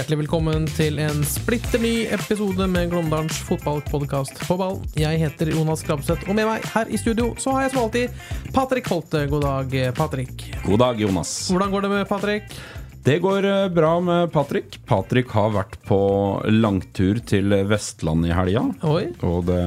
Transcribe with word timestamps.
Hjertelig 0.00 0.22
velkommen 0.22 0.62
til 0.64 0.96
en 1.04 1.18
splitter 1.28 1.82
ny 1.82 2.06
episode 2.08 2.64
med 2.72 2.86
Glåmdalens 2.88 3.36
fotballpodkast 3.44 4.38
på 4.46 4.54
ball. 4.56 4.78
Jeg 4.96 5.18
heter 5.20 5.50
Jonas 5.52 5.82
Krabseth, 5.84 6.24
og 6.24 6.38
med 6.38 6.46
meg 6.48 6.64
her 6.72 6.88
i 6.88 6.96
studio 6.96 7.34
så 7.36 7.52
har 7.52 7.66
jeg 7.66 7.74
som 7.74 7.82
alltid 7.82 8.22
Patrick 8.56 8.88
Holte. 8.88 9.26
God 9.28 9.44
dag, 9.44 9.76
Patrick. 9.98 10.46
God 10.64 10.80
dag, 10.80 11.02
Jonas. 11.04 11.34
Hvordan 11.52 11.74
går 11.74 11.84
det 11.84 11.90
med 11.92 12.08
Patrick? 12.08 12.56
Det 13.04 13.18
går 13.20 13.50
eh, 13.50 13.66
bra 13.76 13.92
med 14.00 14.32
Patrick. 14.32 14.80
Patrick 14.88 15.36
har 15.36 15.52
vært 15.58 15.76
på 15.84 16.00
langtur 16.48 17.20
til 17.20 17.52
Vestland 17.68 18.24
i 18.24 18.32
helga. 18.32 18.70
Og 18.80 19.44
det 19.52 19.60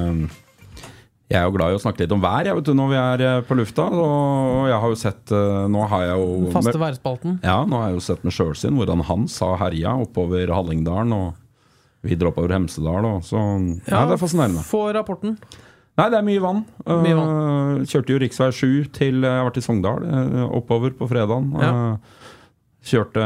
Jeg 1.33 1.41
er 1.41 1.47
jo 1.49 1.55
glad 1.55 1.73
i 1.73 1.77
å 1.79 1.81
snakke 1.81 2.03
litt 2.03 2.13
om 2.13 2.21
vær 2.21 2.45
jeg 2.45 2.53
vet 2.59 2.67
du, 2.67 2.73
når 2.77 2.89
vi 2.91 2.97
er 3.01 3.23
eh, 3.25 3.39
på 3.47 3.57
lufta. 3.57 3.87
Og 3.89 4.67
jeg 4.69 4.79
har 4.83 4.93
jo 4.93 4.99
sett 5.01 5.33
eh, 5.33 5.63
Nå 5.73 5.87
har 5.89 6.05
jeg 6.05 6.21
jo 6.21 6.53
Faste 6.53 6.81
værspalten. 6.81 7.39
Ja, 7.41 7.63
nå 7.65 7.81
har 7.81 7.89
jeg 7.89 7.97
jo 7.97 8.05
sett 8.05 8.27
med 8.27 8.35
sjølsyn 8.37 8.77
hvordan 8.77 9.01
Hans 9.09 9.39
har 9.41 9.57
herja 9.63 9.95
oppover 10.05 10.53
Hallingdalen 10.53 11.15
og 11.17 11.33
videre 12.05 12.29
oppover 12.29 12.53
Hemsedal. 12.53 13.07
Og, 13.15 13.25
så 13.25 13.41
ja, 13.89 14.03
det 14.05 14.17
er 14.17 14.21
fascinerende. 14.21 14.65
Få 14.67 14.85
rapporten. 14.93 15.37
Nei, 15.97 16.09
det 16.09 16.17
er 16.17 16.25
mye 16.25 16.41
vann. 16.41 16.63
Mye 16.89 17.17
vann. 17.17 17.83
kjørte 17.89 18.15
jo 18.15 18.21
rv. 18.21 18.29
7 18.33 18.93
til 18.95 19.21
Jeg 19.21 19.29
har 19.29 19.45
vært 19.45 19.59
i 19.61 19.65
Sogndal, 19.65 20.05
eh, 20.05 20.45
oppover 20.57 20.93
på 20.97 21.09
fredagen. 21.09 21.51
Ja. 21.61 21.73
Eh, 21.73 22.23
kjørte 22.83 23.23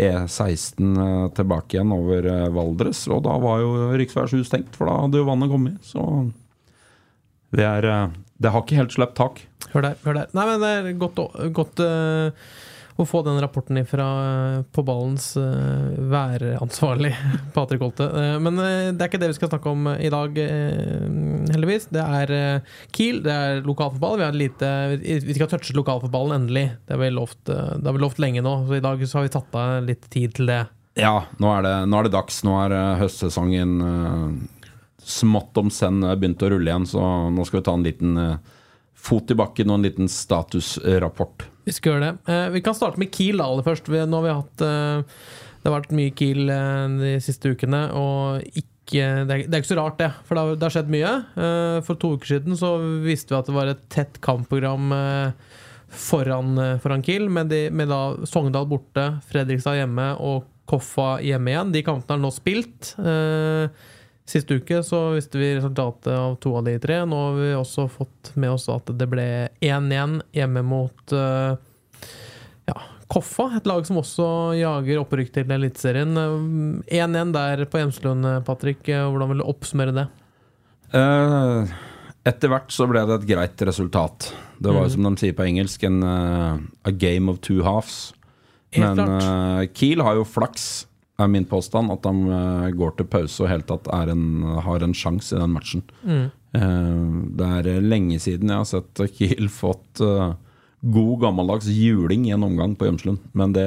E16 0.00 0.96
eh, 0.98 1.26
tilbake 1.36 1.76
igjen 1.76 1.92
over 1.94 2.26
eh, 2.26 2.46
Valdres, 2.54 3.04
og 3.12 3.22
da 3.26 3.36
var 3.42 3.60
jo 3.62 3.90
rv. 3.92 4.06
7 4.32 4.40
stengt, 4.48 4.74
for 4.78 4.90
da 4.90 4.96
hadde 5.04 5.20
jo 5.20 5.28
vannet 5.28 5.52
kommet. 5.52 5.78
Så 5.86 6.02
det 7.56 7.66
er 7.66 7.86
eh, 7.90 8.18
Det 8.40 8.50
har 8.54 8.64
ikke 8.64 8.80
helt 8.80 8.96
sluppet 8.96 9.18
tak. 9.18 9.46
Hør 9.70 9.86
der. 9.86 10.02
hør 10.04 10.20
der 10.22 10.34
Nei, 10.34 10.48
men 10.48 10.60
det 10.62 10.74
er 10.74 10.98
godt, 10.98 11.18
godt 11.54 11.80
uh, 11.84 12.32
å 13.00 13.04
få 13.06 13.20
den 13.24 13.38
rapporten 13.40 13.78
fra 13.88 14.06
på 14.74 14.82
ballens 14.84 15.28
uh, 15.38 15.92
væransvarlig, 16.10 17.12
Patrick 17.54 17.84
Holte. 17.84 18.08
Men 18.42 18.58
det 18.58 18.96
er 18.96 19.06
ikke 19.06 19.20
det 19.22 19.30
vi 19.30 19.38
skal 19.38 19.52
snakke 19.52 19.70
om 19.70 19.86
i 19.94 20.10
dag, 20.12 20.36
heldigvis. 21.52 21.86
Det 21.94 22.02
er 22.02 22.34
Kiel, 22.96 23.22
det 23.24 23.36
er 23.36 23.62
lokalfotball. 23.64 24.18
Vi, 24.20 24.26
har 24.26 24.36
lite, 24.36 24.72
vi 24.98 25.38
skal 25.38 25.52
touche 25.52 25.76
lokalfotballen 25.78 26.42
endelig. 26.42 26.66
Det 26.84 26.96
har 26.96 27.04
vi 27.04 27.14
lovt, 27.14 27.40
det 27.46 27.86
har 27.86 27.96
vi 27.96 28.04
lovt 28.04 28.20
lenge 28.20 28.44
nå, 28.44 28.56
så 28.66 28.80
i 28.80 28.84
dag 28.84 29.06
så 29.06 29.20
har 29.20 29.28
vi 29.28 29.34
tatt 29.38 29.60
av 29.62 29.88
litt 29.88 30.10
tid 30.12 30.36
til 30.40 30.50
det. 30.50 30.62
Ja, 30.98 31.14
nå 31.40 31.54
er 31.54 31.64
det, 31.64 31.76
nå 31.88 32.00
er 32.00 32.08
det 32.08 32.16
dags. 32.18 32.42
Nå 32.44 32.58
er 32.66 32.76
høstsesongen 33.00 33.78
smått 35.10 35.58
om 35.60 35.70
senn 35.74 36.00
begynte 36.00 36.20
begynt 36.22 36.46
å 36.46 36.50
rulle 36.54 36.72
igjen, 36.72 36.88
så 36.88 37.04
nå 37.32 37.46
skal 37.46 37.60
vi 37.60 37.66
ta 37.66 37.76
en 37.76 37.86
liten 37.86 38.16
eh, 38.20 38.56
fot 39.00 39.30
i 39.32 39.36
bakken 39.38 39.70
og 39.70 39.80
en 39.80 39.86
liten 39.88 40.10
statusrapport. 40.10 41.46
Vi 41.68 41.76
skal 41.76 41.94
gjøre 41.94 42.08
det. 42.08 42.32
Eh, 42.32 42.48
vi 42.56 42.64
kan 42.64 42.76
starte 42.76 43.00
med 43.00 43.12
Kiel 43.14 43.42
aller 43.44 43.66
først. 43.66 43.88
Nå 43.90 44.20
har 44.20 44.26
vi 44.26 44.34
hatt 44.40 44.66
eh, 44.66 45.22
Det 45.60 45.68
har 45.68 45.78
vært 45.78 45.96
mye 45.96 46.12
Kiel 46.16 46.52
eh, 46.52 46.98
de 47.00 47.14
siste 47.24 47.54
ukene, 47.54 47.86
og 47.96 48.44
ikke 48.50 48.68
det 48.90 49.34
er, 49.36 49.44
ikke 49.60 49.70
så 49.70 49.78
rart, 49.78 50.00
det. 50.00 50.10
For 50.26 50.34
det 50.34 50.64
har, 50.64 50.72
skjedd 50.74 50.90
mye. 50.90 51.10
Eh, 51.38 51.80
for 51.86 52.00
to 52.00 52.16
uker 52.16 52.32
siden 52.32 52.58
så 52.58 52.74
visste 53.04 53.34
vi 53.34 53.38
at 53.38 53.50
det 53.50 53.54
var 53.54 53.70
et 53.70 53.84
tett 53.92 54.18
kampprogram 54.24 54.90
eh, 54.96 55.58
foran, 55.90 56.56
eh, 56.58 56.78
foran 56.82 57.04
Kiel, 57.06 57.28
med, 57.30 57.52
de, 57.52 57.68
med 57.70 57.90
da 57.92 58.02
Sogndal 58.26 58.66
borte, 58.70 59.06
Fredrikstad 59.30 59.78
hjemme 59.78 60.12
og 60.18 60.48
Koffa 60.70 61.16
hjemme 61.24 61.50
igjen. 61.50 61.72
De 61.74 61.82
kampene 61.86 62.18
er 62.18 62.22
nå 62.22 62.30
spilt. 62.34 62.92
Eh, 62.98 63.88
Siste 64.30 64.60
uke 64.60 64.78
så 64.86 64.98
visste 65.16 65.40
vi 65.40 65.56
resultatet 65.56 66.12
av 66.14 66.36
to 66.42 66.52
av 66.60 66.68
de 66.68 66.76
tre. 66.78 67.00
Nå 67.08 67.18
har 67.24 67.38
vi 67.38 67.50
også 67.58 67.88
fått 67.90 68.30
med 68.38 68.52
oss 68.54 68.68
at 68.70 68.92
det 68.94 69.08
ble 69.10 69.26
1-1 69.58 70.20
hjemme 70.36 70.62
mot 70.62 71.14
eh, 71.16 71.56
ja, 72.70 72.76
Koffa, 73.10 73.48
et 73.58 73.66
lag 73.66 73.82
som 73.88 73.98
også 73.98 74.28
jager 74.54 75.00
opprykk 75.02 75.32
til 75.34 75.50
Eliteserien. 75.56 76.14
Eh, 76.14 77.00
1-1 77.02 77.34
der 77.34 77.64
på 77.66 77.82
Hjemslund, 77.82 78.28
Patrick. 78.46 78.86
Eh, 78.86 79.02
Hvordan 79.08 79.32
vil 79.32 79.42
du 79.42 79.48
oppsummere 79.50 79.96
det? 79.98 80.06
Eh, 80.94 81.74
etter 82.30 82.52
hvert 82.52 82.70
så 82.74 82.86
ble 82.90 83.02
det 83.08 83.18
et 83.18 83.28
greit 83.32 83.66
resultat. 83.66 84.30
Det 84.60 84.70
var 84.70 84.84
jo 84.84 84.90
mm. 84.90 84.94
som 84.94 85.06
de 85.08 85.24
sier 85.24 85.36
på 85.36 85.46
engelsk, 85.46 85.84
en 85.88 86.02
eh, 86.06 86.64
a 86.86 86.94
game 86.94 87.32
of 87.32 87.40
two 87.42 87.64
halves. 87.66 88.12
Helt 88.76 88.84
Men 88.84 89.02
klart. 89.02 89.26
eh, 89.26 89.68
Kiel 89.74 90.06
har 90.06 90.18
jo 90.18 90.26
flaks, 90.28 90.68
er 91.22 91.30
min 91.30 91.46
påstand, 91.48 91.92
at 91.92 92.04
de 92.06 92.36
eh, 92.36 92.68
går 92.76 92.96
til 92.98 93.08
pause 93.10 93.44
og 93.44 93.50
helt 93.50 93.68
tatt 93.70 93.88
er 93.94 94.12
en, 94.12 94.44
har 94.64 94.84
en 94.84 94.96
sjanse 94.96 95.34
i 95.36 95.40
den 95.40 95.54
matchen. 95.54 95.84
Mm. 96.02 96.26
Eh, 96.56 97.02
det 97.40 97.50
er 97.58 97.70
eh, 97.74 97.82
lenge 97.84 98.20
siden 98.22 98.52
jeg 98.52 98.62
har 98.62 98.68
sett 98.68 99.04
Kiel 99.16 99.50
fått 99.52 100.02
god 100.80 101.16
gammeldags 101.20 101.68
juling 101.68 102.24
i 102.26 102.32
en 102.32 102.46
omgang 102.46 102.72
på 102.78 102.88
Gjømslund, 102.88 103.20
men 103.36 103.52
det 103.52 103.66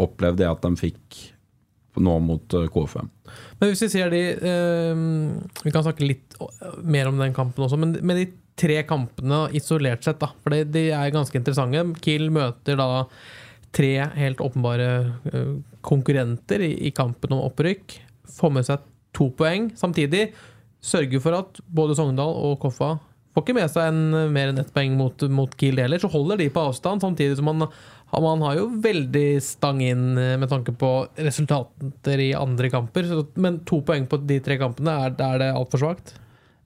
opplevde 0.00 0.42
jeg 0.42 0.56
at 0.56 0.64
de 0.64 0.80
fikk 0.80 1.20
nå 1.98 2.16
mot 2.22 2.54
KFM. 2.74 3.08
Men 3.58 3.70
hvis 3.70 3.80
vi 3.82 3.88
ser 3.90 4.10
de 4.12 4.20
Vi 5.66 5.72
kan 5.74 5.82
snakke 5.82 6.06
litt 6.06 6.36
mer 6.86 7.10
om 7.10 7.18
den 7.18 7.34
kampen 7.34 7.64
også, 7.66 7.78
men 7.78 7.96
med 8.06 8.20
de 8.20 8.26
tre 8.58 8.80
kampene 8.86 9.44
isolert 9.54 10.06
sett, 10.06 10.18
da, 10.22 10.32
for 10.42 10.54
de 10.54 10.84
er 10.90 11.14
ganske 11.14 11.38
interessante. 11.38 11.84
Kiel 12.02 12.28
møter 12.34 12.78
da 12.78 12.88
tre 13.74 13.92
helt 14.16 14.40
åpenbare 14.40 14.88
eh, 15.32 15.50
konkurrenter 15.84 16.64
i, 16.64 16.90
kampen 16.96 17.34
om 17.36 17.44
opprykk. 17.48 17.98
Får 18.38 18.54
med 18.54 18.68
seg 18.68 18.86
to 19.16 19.30
poeng. 19.36 19.70
Samtidig 19.78 20.30
sørger 20.84 21.22
for 21.22 21.36
at 21.38 21.60
både 21.66 21.96
Sogndal 21.98 22.32
og 22.32 22.58
Koffa 22.62 22.96
får 23.34 23.44
ikke 23.44 23.56
med 23.58 23.70
seg 23.70 23.90
en, 23.90 24.32
mer 24.34 24.50
enn 24.50 24.60
ett 24.62 24.72
poeng 24.74 24.96
mot, 24.98 25.22
mot 25.30 25.52
Kiel 25.58 25.78
heller. 25.82 26.00
Så 26.02 26.10
holder 26.12 26.40
de 26.40 26.48
på 26.52 26.64
avstand, 26.70 27.04
samtidig 27.04 27.38
som 27.38 27.48
man, 27.50 27.66
man 28.12 28.44
har 28.46 28.58
jo 28.58 28.68
veldig 28.82 29.26
stang 29.44 29.82
inn 29.84 30.06
eh, 30.18 30.36
med 30.40 30.50
tanke 30.50 30.74
på 30.78 30.92
resultater 31.18 32.24
i 32.24 32.32
andre 32.38 32.72
kamper. 32.72 33.06
Så, 33.10 33.26
men 33.38 33.62
to 33.68 33.82
poeng 33.86 34.08
på 34.10 34.20
de 34.24 34.40
tre 34.44 34.58
kampene, 34.60 34.96
er, 35.06 35.14
er 35.14 35.44
det 35.44 35.52
altfor 35.54 35.84
svakt? 35.84 36.16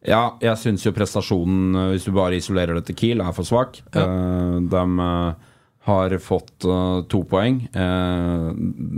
Ja, 0.02 0.32
jeg 0.42 0.58
syns 0.58 0.82
jo 0.82 0.94
prestasjonen, 0.94 1.76
eh, 1.78 1.88
hvis 1.94 2.08
du 2.08 2.12
bare 2.16 2.38
isolerer 2.38 2.78
det 2.78 2.88
til 2.88 2.98
Kiel, 2.98 3.22
er 3.22 3.34
for 3.36 3.46
svak. 3.46 3.78
Ja. 3.94 4.06
Eh, 4.06 4.60
de 4.72 4.84
eh, 5.06 5.48
har 5.86 6.14
fått 6.22 6.66
uh, 6.68 7.02
to 7.10 7.22
poeng. 7.28 7.64
Uh, 7.74 8.52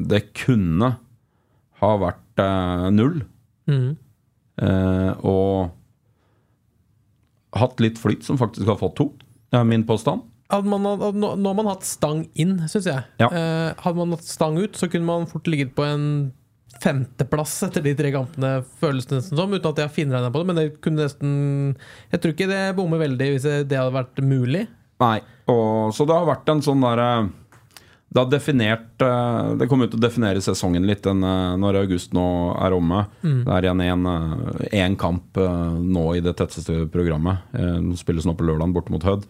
det 0.09 0.27
kunne 0.37 0.95
ha 1.81 1.95
vært 2.01 2.43
uh, 2.43 2.91
null. 2.95 3.23
Mm. 3.71 3.97
Og 5.25 5.73
hatt 7.59 7.81
litt 7.83 7.97
flyt, 7.99 8.23
som 8.27 8.39
faktisk 8.39 8.69
har 8.71 8.79
fått 8.79 8.95
to. 9.01 9.09
Det 9.51 9.59
er 9.59 9.67
min 9.67 9.83
påstand. 9.89 10.23
Man, 10.55 10.85
nå 10.85 11.11
nå 11.19 11.49
har 11.49 11.57
man 11.59 11.71
hatt 11.73 11.87
stang 11.89 12.21
inn, 12.39 12.61
syns 12.71 12.87
jeg. 12.87 13.03
Ja. 13.19 13.31
Hadde 13.81 13.99
man 13.99 14.15
hatt 14.15 14.29
stang 14.29 14.61
ut, 14.61 14.79
så 14.79 14.87
kunne 14.93 15.09
man 15.09 15.27
fort 15.27 15.49
ligget 15.51 15.73
på 15.75 15.83
en 15.89 16.07
femteplass 16.85 17.57
etter 17.67 17.83
de 17.83 17.97
tre 17.99 18.13
kampene, 18.15 18.53
føles 18.83 19.09
det 19.09 19.19
nesten 19.19 19.41
som, 19.41 19.51
uten 19.51 19.71
at 19.73 19.81
jeg 19.81 19.89
har 19.89 19.97
finregna 19.97 20.31
på 20.31 20.43
det. 20.43 20.49
Men 20.51 20.61
det 20.61 20.67
kunne 20.85 21.09
nesten 21.09 21.35
Jeg 22.13 22.21
tror 22.21 22.37
ikke 22.37 22.51
det 22.53 22.63
bommer 22.79 23.03
veldig 23.03 23.31
hvis 23.33 23.49
det 23.49 23.81
hadde 23.81 23.97
vært 23.97 24.23
mulig. 24.23 24.67
Nei. 25.03 25.19
Og, 25.51 25.91
så 25.95 26.07
det 26.09 26.15
har 26.17 26.29
vært 26.29 26.49
en 26.49 26.63
sånn 26.65 26.81
derre 26.81 27.09
Det 28.15 28.21
har 28.23 28.29
definert 28.31 29.03
eh, 29.03 29.49
Det 29.59 29.67
kommer 29.69 29.89
ut 29.89 29.93
til 29.93 29.99
å 29.99 30.05
definere 30.05 30.41
sesongen 30.41 30.87
litt 30.89 31.03
den, 31.05 31.21
eh, 31.27 31.57
når 31.61 31.81
august 31.83 32.15
nå 32.17 32.25
er 32.63 32.73
omme. 32.77 33.03
Det 33.45 33.57
er 33.59 33.67
igjen 33.67 34.07
én 34.71 34.97
kamp 35.01 35.37
eh, 35.37 35.75
nå 35.83 36.05
i 36.17 36.23
det 36.25 36.37
tetteste 36.39 36.87
programmet. 36.95 37.43
Eh, 37.53 37.81
Det 37.91 37.99
spilles 38.01 38.25
nå 38.25 38.37
på 38.39 38.47
lørdag 38.47 38.73
borte 38.73 38.95
mot 38.95 39.03
Hødd. 39.05 39.27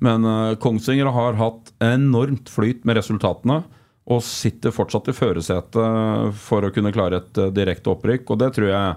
Men 0.00 0.24
eh, 0.24 0.56
Kongsvinger 0.64 1.12
har 1.12 1.38
hatt 1.38 1.72
enormt 1.84 2.48
flyt 2.50 2.84
med 2.88 2.96
resultatene. 2.98 3.62
Og 4.10 4.18
sitter 4.26 4.72
fortsatt 4.74 5.12
i 5.12 5.14
førersetet 5.14 6.34
for 6.34 6.64
å 6.66 6.72
kunne 6.74 6.90
klare 6.92 7.20
et 7.22 7.38
eh, 7.38 7.52
direkte 7.54 7.92
opprykk. 7.94 8.32
Og 8.34 8.40
det 8.42 8.54
tror 8.56 8.70
jeg 8.72 8.94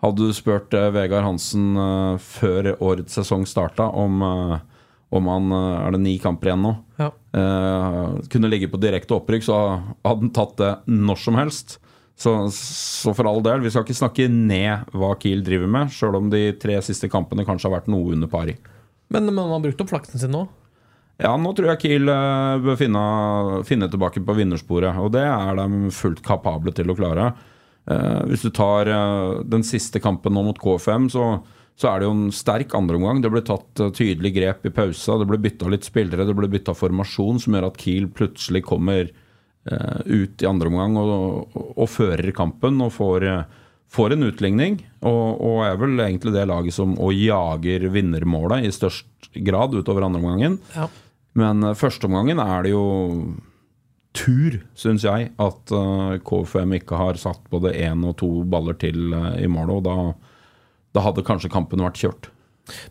Hadde 0.00 0.24
du 0.24 0.32
spurt 0.32 0.72
eh, 0.72 0.88
Vegard 0.96 1.26
Hansen 1.26 1.74
eh, 1.76 2.14
før 2.24 2.70
årets 2.80 3.18
sesong 3.20 3.42
starta 3.44 3.84
om, 3.92 4.22
eh, 4.24 4.54
om 5.10 5.28
han 5.30 5.52
eh, 5.52 5.86
Er 5.86 5.94
det 5.96 6.02
ni 6.04 6.16
kamper 6.22 6.50
igjen 6.50 6.64
nå? 6.66 6.74
Ja. 7.00 7.10
eh, 7.36 8.18
kunne 8.32 8.50
ligge 8.52 8.70
på 8.70 8.80
direkte 8.80 9.16
opprykk, 9.16 9.46
så 9.46 9.56
hadde 10.04 10.18
han 10.20 10.34
tatt 10.36 10.56
det 10.60 10.72
når 10.90 11.22
som 11.22 11.38
helst. 11.40 11.78
Så, 12.20 12.34
så 12.52 13.14
for 13.16 13.28
all 13.30 13.40
del, 13.42 13.62
vi 13.64 13.70
skal 13.72 13.86
ikke 13.86 13.96
snakke 13.96 14.28
ned 14.28 14.90
hva 14.92 15.14
Kiel 15.20 15.40
driver 15.46 15.70
med, 15.72 15.92
sjøl 15.94 16.18
om 16.18 16.26
de 16.32 16.50
tre 16.60 16.76
siste 16.84 17.08
kampene 17.08 17.46
kanskje 17.48 17.70
har 17.70 17.78
vært 17.78 17.88
noe 17.88 18.12
under 18.12 18.28
par 18.28 18.50
i. 18.52 18.58
Men 19.10 19.30
han 19.32 19.54
har 19.54 19.62
brukt 19.64 19.80
opp 19.80 19.90
flaksen 19.90 20.20
sin 20.20 20.34
nå. 20.34 20.44
Ja, 21.20 21.34
nå 21.36 21.52
tror 21.56 21.72
jeg 21.72 21.80
Kiel 21.82 22.08
eh, 22.08 22.58
bør 22.64 22.76
finne, 22.80 23.04
finne 23.68 23.88
tilbake 23.92 24.22
på 24.24 24.36
vinnersporet, 24.36 25.00
og 25.00 25.12
det 25.16 25.24
er 25.26 25.56
de 25.58 25.90
fullt 25.92 26.22
kapable 26.24 26.72
til 26.76 26.92
å 26.92 26.96
klare. 26.96 27.30
Eh, 27.90 28.20
hvis 28.30 28.44
du 28.46 28.50
tar 28.56 28.88
eh, 28.88 29.40
den 29.52 29.64
siste 29.66 30.00
kampen 30.00 30.36
nå 30.36 30.44
mot 30.46 30.60
K5, 30.60 31.10
så, 31.12 31.26
så 31.80 31.88
er 31.88 32.00
det 32.00 32.08
jo 32.10 32.12
en 32.12 32.34
sterk 32.34 32.74
andreomgang. 32.76 33.22
Det 33.24 33.30
ble 33.32 33.40
tatt 33.46 33.80
eh, 33.80 33.92
tydelig 33.96 34.34
grep 34.36 34.68
i 34.68 34.74
pausa, 34.74 35.16
det 35.20 35.28
ble 35.30 35.40
bytta 35.40 35.70
litt 35.72 35.88
spillere, 35.88 36.26
det 36.28 36.36
ble 36.36 36.50
bytta 36.52 36.76
formasjon, 36.76 37.40
som 37.40 37.56
gjør 37.56 37.70
at 37.70 37.80
Kiel 37.80 38.10
plutselig 38.12 38.66
kommer 38.68 39.08
eh, 39.08 40.00
ut 40.04 40.44
i 40.44 40.48
andre 40.48 40.68
omgang 40.68 41.00
og, 41.00 41.14
og, 41.56 41.58
og 41.80 41.88
fører 41.88 42.34
kampen 42.36 42.82
og 42.84 42.92
får, 42.98 43.28
eh, 43.30 43.68
får 43.96 44.16
en 44.16 44.28
utligning. 44.28 44.80
Og, 45.00 45.40
og 45.40 45.62
er 45.70 45.80
vel 45.80 46.04
egentlig 46.04 46.36
det 46.36 46.48
laget 46.52 46.76
som 46.76 46.98
og 47.00 47.16
jager 47.16 47.88
vinnermålet 47.94 48.68
i 48.68 48.74
størst 48.76 49.32
grad 49.40 49.72
utover 49.72 50.04
andre 50.04 50.20
omgangen. 50.20 50.60
Ja. 50.76 50.90
Men 51.38 51.64
uh, 51.64 51.76
førsteomgangen 51.78 52.42
er 52.42 52.64
det 52.66 52.72
jo 52.74 52.84
tur, 54.18 54.56
syns 54.74 55.04
jeg, 55.06 55.30
at 55.38 55.72
uh, 55.72 56.18
KFM 56.26 56.74
ikke 56.80 56.98
har 56.98 57.20
satt 57.22 57.44
både 57.52 57.70
én 57.78 58.02
og 58.04 58.16
to 58.20 58.40
baller 58.50 58.74
til 58.82 59.14
i 59.14 59.46
målet. 59.48 59.78
Og 59.78 59.86
da, 59.86 60.29
da 60.96 61.02
hadde 61.04 61.26
kanskje 61.26 61.52
kampen 61.52 61.82
vært 61.84 62.00
kjørt. 62.00 62.30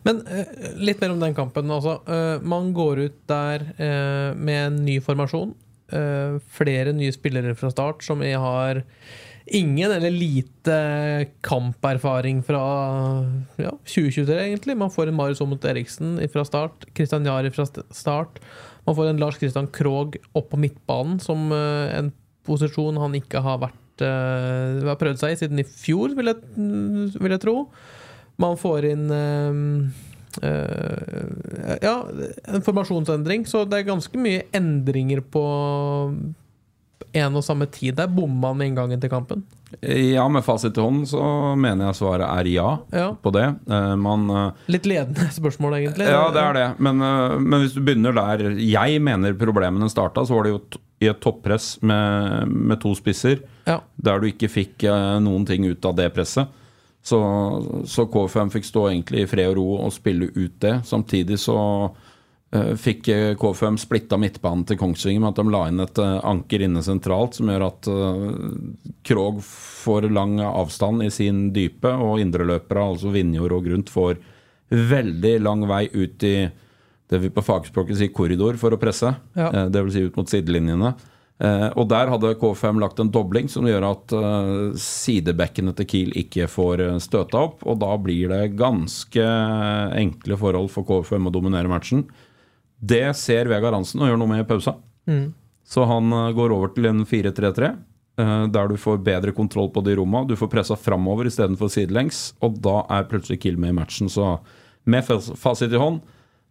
Men 0.06 0.22
eh, 0.28 0.52
litt 0.80 1.00
mer 1.02 1.14
om 1.14 1.22
den 1.22 1.36
kampen. 1.36 1.70
Altså, 1.72 1.98
eh, 2.10 2.36
man 2.46 2.72
går 2.76 3.04
ut 3.06 3.18
der 3.30 3.66
eh, 3.76 4.30
med 4.36 4.62
en 4.66 4.78
ny 4.86 5.00
formasjon. 5.04 5.56
Flere 6.54 6.92
nye 6.94 7.10
spillere 7.10 7.50
fra 7.58 7.66
start 7.72 8.04
som 8.06 8.20
har 8.22 8.78
ingen 9.50 9.90
eller 9.90 10.12
lite 10.14 10.76
kamperfaring 11.42 12.44
fra 12.46 12.60
ja, 13.58 13.72
2023, 13.74 14.36
egentlig. 14.36 14.76
Man 14.78 14.92
får 14.94 15.10
en 15.10 15.18
Marius 15.18 15.42
Aamodt 15.42 15.66
Eriksen 15.66 16.14
fra 16.30 16.44
start, 16.46 16.86
Kristian 16.94 17.26
Jari 17.26 17.50
fra 17.50 17.66
start. 17.66 18.38
Man 18.86 18.94
får 18.94 19.10
en 19.10 19.18
Lars 19.18 19.40
Kristian 19.42 19.66
Krogh 19.74 20.20
opp 20.30 20.52
på 20.52 20.62
midtbanen, 20.62 21.18
som 21.18 21.50
en 21.50 22.12
posisjon 22.46 23.02
han 23.02 23.18
ikke 23.18 23.42
har 23.42 23.58
vært 23.66 23.82
eh, 24.04 24.80
har 24.88 24.98
prøvd 25.00 25.20
seg 25.22 25.34
i 25.34 25.40
siden 25.40 25.62
i 25.62 25.66
fjor, 25.66 26.14
vil 26.18 26.32
jeg, 26.32 26.42
vil 27.20 27.34
jeg 27.34 27.42
tro. 27.42 27.56
Man 28.40 28.56
får 28.60 28.86
inn 28.88 29.06
uh, 29.12 29.54
uh, 30.40 31.78
Ja, 31.84 31.96
en 32.48 32.64
formasjonsendring. 32.64 33.44
Så 33.48 33.66
det 33.68 33.82
er 33.82 33.90
ganske 33.90 34.20
mye 34.20 34.46
endringer 34.56 35.20
på 35.20 35.44
en 37.10 37.36
og 37.36 37.44
samme 37.44 37.66
tid. 37.68 37.98
Der 37.98 38.08
bomma 38.08 38.52
han 38.52 38.60
med 38.60 38.70
inngangen 38.70 39.02
til 39.02 39.12
kampen. 39.12 39.44
Ja, 39.80 40.24
med 40.32 40.42
fasit 40.42 40.78
i 40.78 40.82
hånden 40.82 41.06
så 41.06 41.20
mener 41.58 41.90
jeg 41.90 41.98
svaret 42.00 42.26
er 42.26 42.48
ja, 42.50 42.70
Ja. 42.94 43.08
på 43.22 43.30
det. 43.34 43.44
Man 43.98 44.24
Litt 44.70 44.88
ledende 44.88 45.28
spørsmål, 45.38 45.76
egentlig. 45.78 46.08
Ja, 46.10 46.24
det 46.34 46.42
er 46.42 46.56
det. 46.56 46.68
Men, 46.82 46.98
men 46.98 47.60
hvis 47.62 47.76
du 47.76 47.82
begynner 47.84 48.16
der 48.16 48.56
jeg 48.58 49.02
mener 49.04 49.36
problemene 49.38 49.90
starta, 49.92 50.24
så 50.26 50.38
var 50.38 50.48
det 50.48 50.54
jo 50.56 50.62
i 51.00 51.08
et 51.08 51.20
toppress 51.22 51.78
med, 51.86 52.50
med 52.50 52.80
to 52.82 52.92
spisser, 52.98 53.40
Ja. 53.70 53.80
der 53.96 54.20
du 54.20 54.28
ikke 54.30 54.50
fikk 54.50 54.84
øh, 54.90 55.16
noen 55.22 55.46
ting 55.48 55.66
ut 55.68 55.84
av 55.86 55.96
det 55.98 56.10
presset. 56.16 56.50
Så, 57.00 57.18
så 57.88 58.04
KFM 58.12 58.50
fikk 58.52 58.66
stå 58.68 58.88
egentlig 58.90 59.24
i 59.24 59.28
fred 59.30 59.54
og 59.54 59.56
ro 59.56 59.68
og 59.86 59.92
spille 59.94 60.28
ut 60.34 60.58
det. 60.60 60.74
Samtidig 60.84 61.38
så 61.40 61.56
uh, 61.56 62.72
fikk 62.76 63.08
øh, 63.14 63.30
KFM 63.40 63.78
splitta 63.80 64.18
midtbanen 64.20 64.66
til 64.68 64.76
Kongsvinger 64.76 65.22
med 65.24 65.32
at 65.32 65.40
de 65.40 65.54
la 65.54 65.62
inn 65.70 65.80
et 65.80 66.02
uh, 66.02 66.18
anker 66.28 66.66
inne 66.66 66.82
sentralt, 66.84 67.38
som 67.38 67.48
gjør 67.48 67.64
at 67.70 67.88
uh, 67.88 68.26
Krog 69.08 69.40
får 69.46 70.10
lang 70.12 70.42
avstand 70.44 71.06
i 71.06 71.08
sin 71.14 71.46
dype, 71.56 71.88
og 71.88 72.20
indreløpere, 72.20 72.84
altså 72.92 73.14
Vinjord 73.16 73.56
og 73.56 73.70
Grunt, 73.70 73.94
får 73.94 74.20
veldig 74.70 75.38
lang 75.40 75.64
vei 75.70 75.86
ut 75.94 76.28
i 76.28 76.34
det 77.10 77.18
vi 77.18 77.30
på 77.34 77.42
fagspråket 77.42 77.98
sier 77.98 78.12
korridor 78.14 78.58
for 78.60 78.74
å 78.74 78.78
presse. 78.80 79.10
Ja. 79.34 79.48
Eh, 79.50 79.66
det 79.72 79.82
vil 79.82 79.94
si 79.94 80.04
ut 80.06 80.18
mot 80.18 80.30
sidelinjene. 80.30 80.92
Eh, 81.40 81.70
og 81.72 81.86
der 81.88 82.10
hadde 82.12 82.34
K5 82.36 82.80
lagt 82.82 82.98
en 83.00 83.08
dobling 83.12 83.46
som 83.48 83.64
gjør 83.64 83.86
at 83.88 84.12
eh, 84.12 84.48
sidebekkene 84.76 85.72
til 85.78 85.86
Kiel 85.88 86.10
ikke 86.20 86.44
får 86.52 86.82
eh, 86.84 86.98
støta 87.00 87.40
opp. 87.46 87.62
Og 87.64 87.78
da 87.80 87.94
blir 87.96 88.28
det 88.28 88.56
ganske 88.60 89.24
enkle 89.96 90.36
forhold 90.40 90.68
for 90.74 90.84
K5 90.84 91.30
å 91.30 91.32
dominere 91.32 91.70
matchen. 91.72 92.04
Det 92.76 93.06
ser 93.16 93.48
Vegard 93.48 93.76
Hansen 93.78 94.02
og 94.04 94.10
gjør 94.10 94.20
noe 94.20 94.32
med 94.34 94.44
i 94.44 94.48
pausa. 94.48 94.76
Så 95.70 95.86
han 95.88 96.12
går 96.36 96.52
over 96.52 96.74
til 96.74 96.90
en 96.90 97.06
4-3-3. 97.08 97.70
eh, 98.20 98.46
Der 98.52 98.68
du 98.68 98.76
får 98.76 99.00
bedre 99.06 99.32
kontroll 99.32 99.72
på 99.72 99.80
de 99.86 99.96
romma. 99.96 100.26
Du 100.28 100.36
får 100.36 100.52
pressa 100.52 100.76
framover 100.76 101.24
istedenfor 101.30 101.72
sidelengs. 101.72 102.34
Og 102.44 102.60
da 102.60 102.82
er 102.92 103.08
plutselig 103.08 103.40
Kiel 103.40 103.56
med 103.56 103.72
i 103.72 103.78
matchen. 103.80 104.12
Så 104.12 104.36
med 104.84 105.08
fasit 105.08 105.72
i 105.72 105.80
hånd 105.80 106.02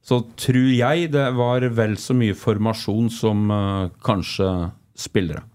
så 0.01 0.21
tror 0.39 0.69
jeg 0.71 1.09
det 1.12 1.25
var 1.35 1.62
vel 1.75 1.97
så 2.00 2.15
mye 2.15 2.33
formasjon 2.33 3.09
som 3.12 3.50
kanskje 4.06 4.47
spillere. 5.00 5.46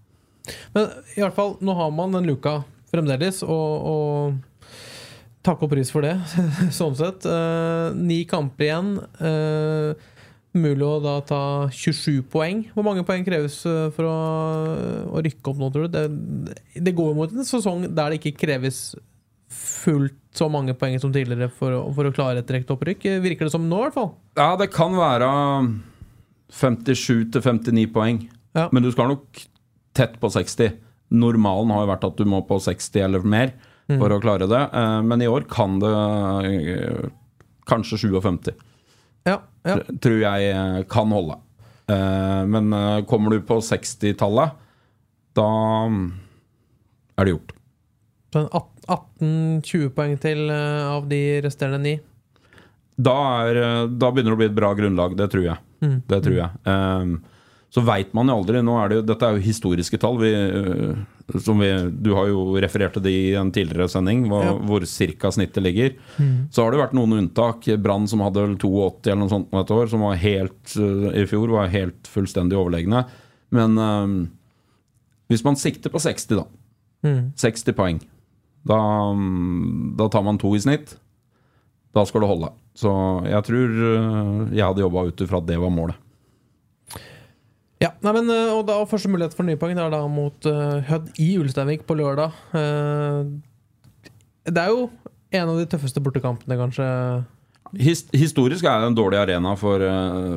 Men 0.75 0.89
i 1.15 1.21
hvert 1.23 1.37
fall, 1.37 1.55
nå 1.65 1.75
har 1.77 1.93
man 1.93 2.13
den 2.15 2.27
luka 2.29 2.59
fremdeles, 2.91 3.41
og, 3.43 3.87
og 3.89 4.75
takk 5.45 5.63
og 5.65 5.71
pris 5.71 5.91
for 5.93 6.05
det, 6.05 6.15
sånn 6.79 6.97
sett. 6.97 7.25
Eh, 7.29 7.95
ni 7.97 8.23
kamper 8.29 8.67
igjen. 8.67 8.91
Eh, 9.19 10.11
mulig 10.55 10.85
å 10.87 10.99
da 11.03 11.17
ta 11.27 11.41
27 11.73 12.21
poeng. 12.31 12.63
Hvor 12.75 12.85
mange 12.87 13.03
poeng 13.07 13.25
kreves 13.27 13.59
eh, 13.67 13.89
for 13.95 14.07
å, 14.07 14.19
å 15.11 15.23
rykke 15.25 15.51
opp 15.51 15.59
nå, 15.61 15.71
tror 15.73 15.89
du? 15.89 15.97
Det, 15.97 16.61
det 16.85 16.95
går 16.95 17.11
jo 17.11 17.17
mot 17.17 17.33
en 17.33 17.47
sesong 17.47 17.89
der 17.89 18.13
det 18.13 18.21
ikke 18.21 18.45
kreves 18.45 18.87
fullt 19.55 20.21
så 20.35 20.47
mange 20.51 20.73
poeng 20.75 20.97
som 20.99 21.13
tidligere 21.15 21.47
for 21.53 21.71
å, 21.77 21.81
for 21.95 22.07
å 22.07 22.13
klare 22.15 22.41
et 22.41 22.47
direkte 22.49 22.75
opprykk. 22.75 23.07
Virker 23.23 23.47
det 23.47 23.53
som 23.53 23.67
nå, 23.67 23.81
i 23.81 23.87
hvert 23.87 23.97
fall. 23.97 24.09
Ja, 24.39 24.49
det 24.59 24.71
kan 24.73 24.95
være 24.97 25.29
57 26.55 27.31
til 27.33 27.43
59 27.43 27.85
poeng, 27.95 28.19
Ja. 28.55 28.69
men 28.71 28.85
du 28.85 28.91
skal 28.93 29.11
nok 29.11 29.41
tett 29.95 30.19
på 30.21 30.29
60. 30.31 30.77
Normalen 31.15 31.73
har 31.75 31.83
jo 31.83 31.89
vært 31.91 32.05
at 32.07 32.19
du 32.19 32.27
må 32.29 32.41
på 32.47 32.57
60 32.63 33.03
eller 33.03 33.25
mer 33.27 33.51
for 33.85 34.13
å 34.13 34.21
klare 34.21 34.47
det, 34.49 34.61
eh, 34.73 34.99
men 35.05 35.21
i 35.21 35.29
år 35.29 35.45
kan 35.49 35.77
det 35.81 35.93
eh, 36.49 37.09
kanskje 37.69 37.99
57. 38.07 38.53
Ja, 39.25 39.39
ja. 39.65 39.77
tror 40.01 40.21
jeg 40.21 40.49
eh, 40.51 40.79
kan 40.89 41.13
holde. 41.13 41.41
Men 41.85 42.73
kommer 43.05 43.29
du 43.35 43.43
på 43.45 43.59
60-tallet, 43.61 44.55
da 45.37 45.49
mm, 45.85 46.07
er 47.13 47.27
det 47.27 47.35
gjort. 47.35 47.51
Så 48.33 48.41
18-20 48.89 49.91
poeng 49.93 50.15
til 50.17 50.49
av 50.49 51.05
de 51.11 51.19
resterende 51.45 51.83
ni. 51.83 51.93
Da, 52.97 53.13
da 53.85 54.09
begynner 54.09 54.33
det 54.33 54.37
å 54.39 54.41
bli 54.41 54.49
et 54.49 54.57
bra 54.57 54.73
grunnlag, 54.73 55.13
det 55.19 55.29
tror 55.35 55.45
jeg. 55.45 55.61
Det 56.09 56.21
tror 56.25 56.39
jeg. 56.39 56.49
Um, 56.65 57.19
så 57.75 57.81
veit 57.83 58.13
man 58.15 58.29
jo 58.31 58.37
aldri. 58.39 58.61
Er 58.63 58.91
det 58.93 59.01
dette 59.09 59.27
er 59.27 59.35
jo 59.35 59.43
historiske 59.43 59.97
tall. 59.99 60.15
Vi, 60.21 60.29
som 61.43 61.59
vi, 61.59 61.67
du 61.91 62.13
har 62.15 62.29
jo 62.31 62.45
referert 62.63 62.95
til 62.95 63.03
det 63.03 63.11
i 63.11 63.33
en 63.35 63.51
tidligere 63.51 63.89
sending, 63.91 64.21
hva, 64.31 64.39
Ja. 64.45 64.53
hvor 64.69 64.85
cirka 64.87 65.27
snittet 65.35 65.65
ligger. 65.65 65.91
Så 66.55 66.63
har 66.63 66.71
det 66.71 66.79
vært 66.79 66.95
noen 66.95 67.17
unntak. 67.19 67.67
Brann 67.83 68.07
som 68.07 68.23
hadde 68.23 68.45
vel 68.45 68.55
82 68.55 69.11
eller 69.11 69.21
noe 69.25 69.33
sånt 69.33 69.51
et 69.59 69.73
år, 69.75 69.89
som 69.91 70.05
var 70.07 70.15
helt, 70.21 70.61
eh, 70.79 71.19
i 71.19 71.27
fjor 71.27 71.51
var 71.51 71.67
helt 71.73 72.07
fullstendig 72.07 72.55
overlegne. 72.55 73.03
Men 73.51 73.77
um, 73.77 74.15
hvis 75.27 75.43
man 75.43 75.59
sikter 75.59 75.91
på 75.91 75.99
60, 75.99 76.39
da. 76.39 76.45
60 77.35 77.75
poeng. 77.75 77.99
Da, 78.65 78.79
mm, 79.13 79.97
da 79.99 80.07
tar 80.09 80.23
man 80.25 80.39
to 80.41 80.55
i 80.55 80.63
snitt. 80.63 80.95
Da 81.93 82.05
skal 82.07 82.23
det 82.23 82.31
holde. 82.31 82.53
Så 82.75 82.91
jeg 83.27 83.43
tror 83.47 83.75
øh, 83.89 84.55
jeg 84.55 84.65
hadde 84.65 84.83
jobba 84.83 85.05
ut 85.07 85.21
ifra 85.23 85.39
at 85.39 85.47
det 85.47 85.59
var 85.61 85.71
målet. 85.71 85.99
Ja, 87.83 87.91
nei, 88.05 88.13
men, 88.15 88.31
eh, 88.31 88.53
og 88.55 88.63
da 88.69 88.79
Første 88.87 89.11
mulighet 89.11 89.35
for 89.35 89.47
nye 89.47 89.59
poeng 89.59 89.79
er 89.81 89.91
da 89.91 90.05
mot 90.07 90.47
uh, 90.47 90.79
Hødd 90.87 91.11
i 91.19 91.33
Ulsteinvik 91.41 91.83
på 91.87 91.97
lørdag. 91.99 92.35
Uh, 92.55 93.27
det 94.47 94.61
er 94.61 94.71
jo 94.71 94.89
en 95.35 95.49
av 95.51 95.57
de 95.59 95.65
tøffeste 95.67 96.03
bortekampene, 96.03 96.55
kanskje. 96.59 96.85
His 97.75 98.05
historisk 98.15 98.63
er 98.69 98.79
det 98.79 98.91
en 98.91 98.95
dårlig 98.95 99.17
arena 99.19 99.55
for, 99.59 99.81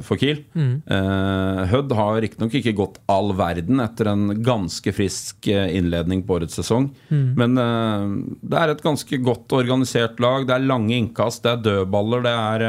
for 0.02 0.18
Kiel. 0.18 0.40
Eh, 0.58 1.58
Hødd 1.70 1.92
har 1.94 2.16
riktignok 2.24 2.56
ikke 2.58 2.72
gått 2.80 2.96
all 3.12 3.30
verden 3.38 3.82
etter 3.84 4.10
en 4.10 4.32
ganske 4.42 4.94
frisk 4.96 5.46
innledning 5.52 6.24
på 6.26 6.38
årets 6.38 6.58
sesong. 6.58 6.88
Men 7.12 7.60
eh, 7.62 8.08
det 8.42 8.58
er 8.58 8.72
et 8.72 8.82
ganske 8.82 9.20
godt 9.22 9.54
organisert 9.60 10.18
lag. 10.24 10.48
Det 10.48 10.56
er 10.56 10.66
lange 10.66 10.96
innkast, 10.96 11.44
det 11.44 11.52
er 11.52 11.62
dødballer. 11.68 12.24
Det 12.26 12.34
er, 12.34 12.66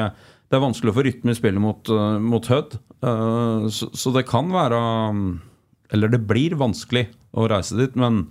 det 0.51 0.59
er 0.59 0.65
vanskelig 0.67 0.93
å 0.93 0.99
få 0.99 1.07
rytme 1.07 1.33
i 1.33 1.39
spillet 1.39 1.63
mot, 1.63 1.93
mot 2.27 2.51
Hødd. 2.53 2.77
Eh, 3.05 3.67
så, 3.71 4.11
det 4.11 4.25
kan 4.27 4.49
være 4.51 4.79
Eller 5.93 6.11
det 6.11 6.19
blir 6.27 6.57
vanskelig 6.59 7.07
å 7.31 7.47
reise 7.49 7.77
dit, 7.79 7.95
men 7.95 8.27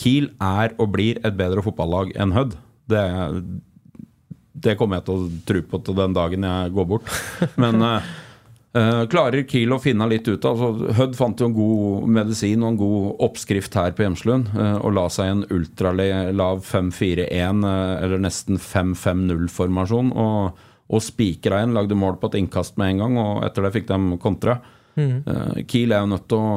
Kiel 0.00 0.30
er 0.42 0.74
og 0.80 0.94
blir 0.94 1.20
et 1.24 1.36
bedre 1.36 1.62
fotballag 1.64 2.14
enn 2.18 2.32
Hødd. 2.34 2.56
Det, 2.90 3.04
det 4.66 4.76
kommer 4.80 4.98
jeg 4.98 5.06
til 5.06 5.14
å 5.14 5.30
tro 5.50 5.62
på 5.70 5.80
til 5.84 5.98
den 5.98 6.16
dagen 6.16 6.46
jeg 6.48 6.74
går 6.76 6.88
bort. 6.94 7.12
Men, 7.60 7.84
Eh, 8.70 9.04
klarer 9.10 9.42
Kiel 9.50 9.72
å 9.74 9.80
finne 9.82 10.06
litt 10.06 10.28
ut 10.30 10.44
av 10.46 10.60
altså, 10.62 10.92
Hødd 10.94 11.16
fant 11.18 11.40
jo 11.42 11.48
en 11.48 11.54
god 11.56 12.10
medisin 12.14 12.62
og 12.62 12.68
en 12.68 12.76
god 12.78 13.24
oppskrift 13.26 13.74
her 13.74 13.96
på 13.96 14.04
Hjemslund. 14.04 14.52
Uh, 14.54 14.76
og 14.78 14.94
la 14.94 15.08
seg 15.10 15.32
en 15.32 15.42
ultralav 15.50 16.62
5-4-1, 16.68 17.64
uh, 17.66 17.96
eller 18.04 18.22
nesten 18.22 18.60
5-5-0-formasjon. 18.62 20.12
Og, 20.14 20.66
og 20.90 21.04
spikra 21.04 21.62
en, 21.62 21.76
lagde 21.76 21.98
mål 21.98 22.18
på 22.20 22.30
et 22.30 22.40
innkast 22.40 22.78
med 22.80 22.94
en 22.94 23.02
gang, 23.04 23.16
og 23.22 23.44
etter 23.46 23.66
det 23.66 23.72
fikk 23.76 23.88
de 23.90 24.18
kontra. 24.22 24.58
Eh, 24.98 25.62
Kiel 25.70 25.94
er 25.94 26.02
jo 26.02 26.10
nødt 26.10 26.26
til 26.30 26.42
å 26.42 26.56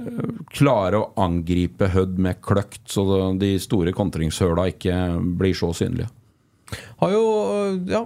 eh, 0.00 0.36
klare 0.52 1.00
å 1.00 1.10
angripe 1.24 1.88
Hødd 1.94 2.20
med 2.20 2.42
kløkt, 2.44 2.84
så 2.92 3.06
de 3.40 3.54
store 3.62 3.94
kontringshøla 3.96 4.68
ikke 4.74 5.00
blir 5.40 5.56
så 5.56 5.72
synlige. 5.76 6.10
Har 7.00 7.12
jo 7.12 7.24
ja, 7.88 8.00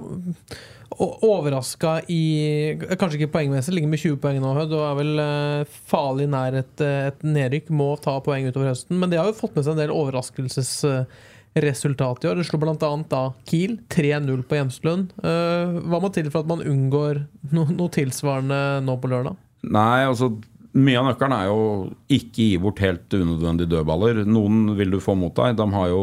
overraska 0.99 2.01
i 2.11 2.23
Kanskje 2.99 3.21
ikke 3.21 3.33
poengmessig, 3.37 3.75
ligger 3.77 3.93
med 3.93 4.03
20 4.03 4.21
poeng 4.23 4.41
nå, 4.43 4.53
Hødd, 4.57 4.75
og 4.77 4.85
er 4.87 4.99
vel 4.99 5.23
eh, 5.23 5.79
farlig 5.91 6.29
nær 6.33 6.59
et, 6.63 6.75
eh, 6.85 7.11
et 7.13 7.27
nedrykk. 7.27 7.73
Må 7.75 7.93
ta 8.03 8.19
poeng 8.25 8.49
utover 8.49 8.73
høsten. 8.73 8.99
Men 8.99 9.13
de 9.13 9.21
har 9.21 9.29
jo 9.29 9.37
fått 9.39 9.57
med 9.57 9.67
seg 9.67 9.77
en 9.77 9.83
del 9.83 9.95
overraskelsesresultat 11.59 12.25
i 12.25 12.29
år. 12.29 12.37
Det 12.37 12.47
slo 12.47 12.59
bl.a. 12.59 12.91
da 13.09 13.23
Kiel 13.49 13.79
3-0 13.89 14.43
på 14.49 14.59
Hjemslund. 14.59 15.13
Eh, 15.23 15.81
Hva 15.89 16.01
må 16.01 16.11
til 16.15 16.31
for 16.31 16.43
at 16.43 16.51
man 16.51 16.65
unngår 16.65 17.27
no, 17.53 17.67
noe 17.71 17.91
tilsvarende 17.91 18.81
nå 18.85 18.97
på 19.01 19.11
lørdag? 19.11 19.37
Nei, 19.69 20.07
altså 20.07 20.33
mye 20.79 20.99
av 21.01 21.09
nøkkelen 21.11 21.35
er 21.35 21.47
jo 21.49 21.61
ikke 22.13 22.45
gi 22.45 22.59
bort 22.63 22.83
helt 22.85 23.13
unødvendige 23.15 23.73
dødballer. 23.73 24.25
Noen 24.29 24.77
vil 24.79 24.93
du 24.95 25.01
få 25.03 25.17
mot 25.19 25.35
deg. 25.37 25.57
De 25.59 25.69
har 25.75 25.89
jo 25.91 26.03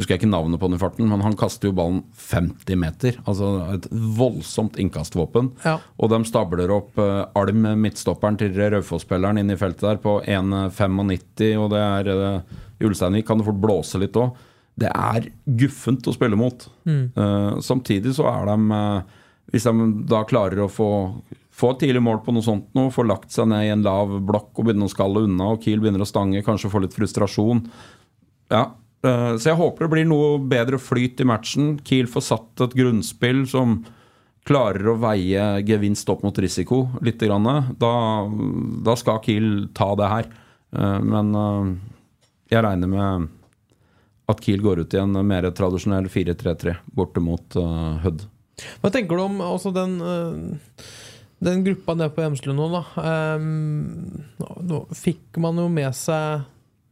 husker 0.00 0.14
jeg 0.14 0.22
ikke 0.22 0.32
navnet 0.32 0.58
på 0.58 0.70
den 0.70 0.78
i 0.78 0.80
farten, 0.80 1.08
men 1.10 1.20
han 1.20 1.36
kaster 1.38 1.68
jo 1.68 1.76
ballen 1.76 2.00
50 2.16 2.78
meter. 2.80 3.18
Altså 3.28 3.50
et 3.74 3.86
voldsomt 3.92 4.78
innkastvåpen. 4.80 5.52
Ja. 5.66 5.76
Og 6.00 6.10
de 6.10 6.22
stabler 6.26 6.72
opp 6.72 6.96
uh, 6.98 7.28
Alm, 7.38 7.68
midtstopperen 7.84 8.40
til 8.40 8.56
Raufoss-spilleren, 8.56 9.38
inn 9.38 9.52
i 9.52 9.58
feltet 9.60 9.84
der 9.84 10.00
på 10.02 10.16
1,95, 10.24 11.52
og 11.60 11.68
det 11.74 11.82
er 11.84 12.10
uh, 12.16 12.62
Ulsteinvik 12.82 13.28
kan 13.28 13.38
det 13.38 13.46
fort 13.46 13.60
blåse 13.62 14.00
litt 14.00 14.16
òg. 14.18 14.32
Det 14.80 14.88
er 14.88 15.28
guffent 15.60 16.06
å 16.08 16.14
spille 16.16 16.38
mot. 16.38 16.64
Uh, 16.88 17.60
samtidig 17.60 18.14
så 18.16 18.24
er 18.30 18.48
de 18.48 18.56
uh, 18.72 19.22
Hvis 19.52 19.66
de 19.68 19.88
da 20.08 20.22
klarer 20.24 20.64
å 20.64 20.70
få 20.72 20.90
få 21.52 21.74
et 21.74 21.82
tidlig 21.84 22.00
mål 22.00 22.22
på 22.24 22.32
noe 22.32 22.42
sånt 22.42 22.70
nå, 22.72 22.86
få 22.90 23.04
lagt 23.04 23.34
seg 23.34 23.50
ned 23.50 23.66
i 23.66 23.72
en 23.74 23.82
lav 23.84 24.14
blokk 24.24 24.56
og 24.56 24.64
begynne 24.64 24.86
å 24.88 24.92
skalle 24.92 25.26
unna, 25.26 25.50
og 25.52 25.60
Kiel 25.60 25.82
begynner 25.82 26.00
å 26.00 26.08
stange, 26.08 26.40
kanskje 26.46 26.70
få 26.72 26.80
litt 26.84 26.96
frustrasjon. 26.96 27.66
Ja, 28.50 28.70
Uh, 29.02 29.34
Så 29.34 29.48
jeg 29.50 29.58
håper 29.58 29.82
det 29.82 29.90
blir 29.90 30.04
noe 30.06 30.36
bedre 30.38 30.78
flyt 30.78 31.18
i 31.18 31.26
matchen. 31.26 31.72
Kiel 31.82 32.06
får 32.06 32.22
satt 32.22 32.60
et 32.62 32.76
grunnspill 32.78 33.40
som 33.50 33.80
klarer 34.46 34.92
å 34.92 34.94
veie 35.02 35.46
gevinst 35.66 36.06
opp 36.06 36.22
mot 36.22 36.38
risiko 36.38 36.84
litt. 37.02 37.18
Grann. 37.18 37.74
Da, 37.82 37.90
da 38.86 38.94
skal 38.94 39.18
Kiel 39.26 39.48
ta 39.74 39.88
det 39.98 40.10
her. 40.12 40.30
Men 41.02 41.34
jeg 42.46 42.62
regner 42.62 42.90
med 42.90 43.26
at 44.30 44.42
Kiel 44.42 44.62
går 44.62 44.84
ut 44.84 44.94
i 44.94 45.00
en 45.00 45.16
mer 45.26 45.48
tradisjonell 45.54 46.08
4-3-3 46.12 46.76
borte 46.94 47.22
mot 47.22 47.58
uh, 47.58 47.98
Hødd. 48.04 48.26
Hva 48.82 48.92
tenker 48.94 49.18
du 49.18 49.24
om 49.24 49.40
også 49.42 49.72
den 49.74 49.94
øh, 50.04 50.90
Den 51.42 51.64
gruppa 51.66 51.94
nede 51.96 52.12
på 52.14 52.22
Hjemslund 52.22 52.60
nå, 52.60 52.68
da? 52.70 52.82
Um, 53.34 54.20
nå 54.62 54.84
fikk 54.94 55.40
man 55.42 55.58
jo 55.58 55.66
med 55.72 55.90
seg 55.98 56.44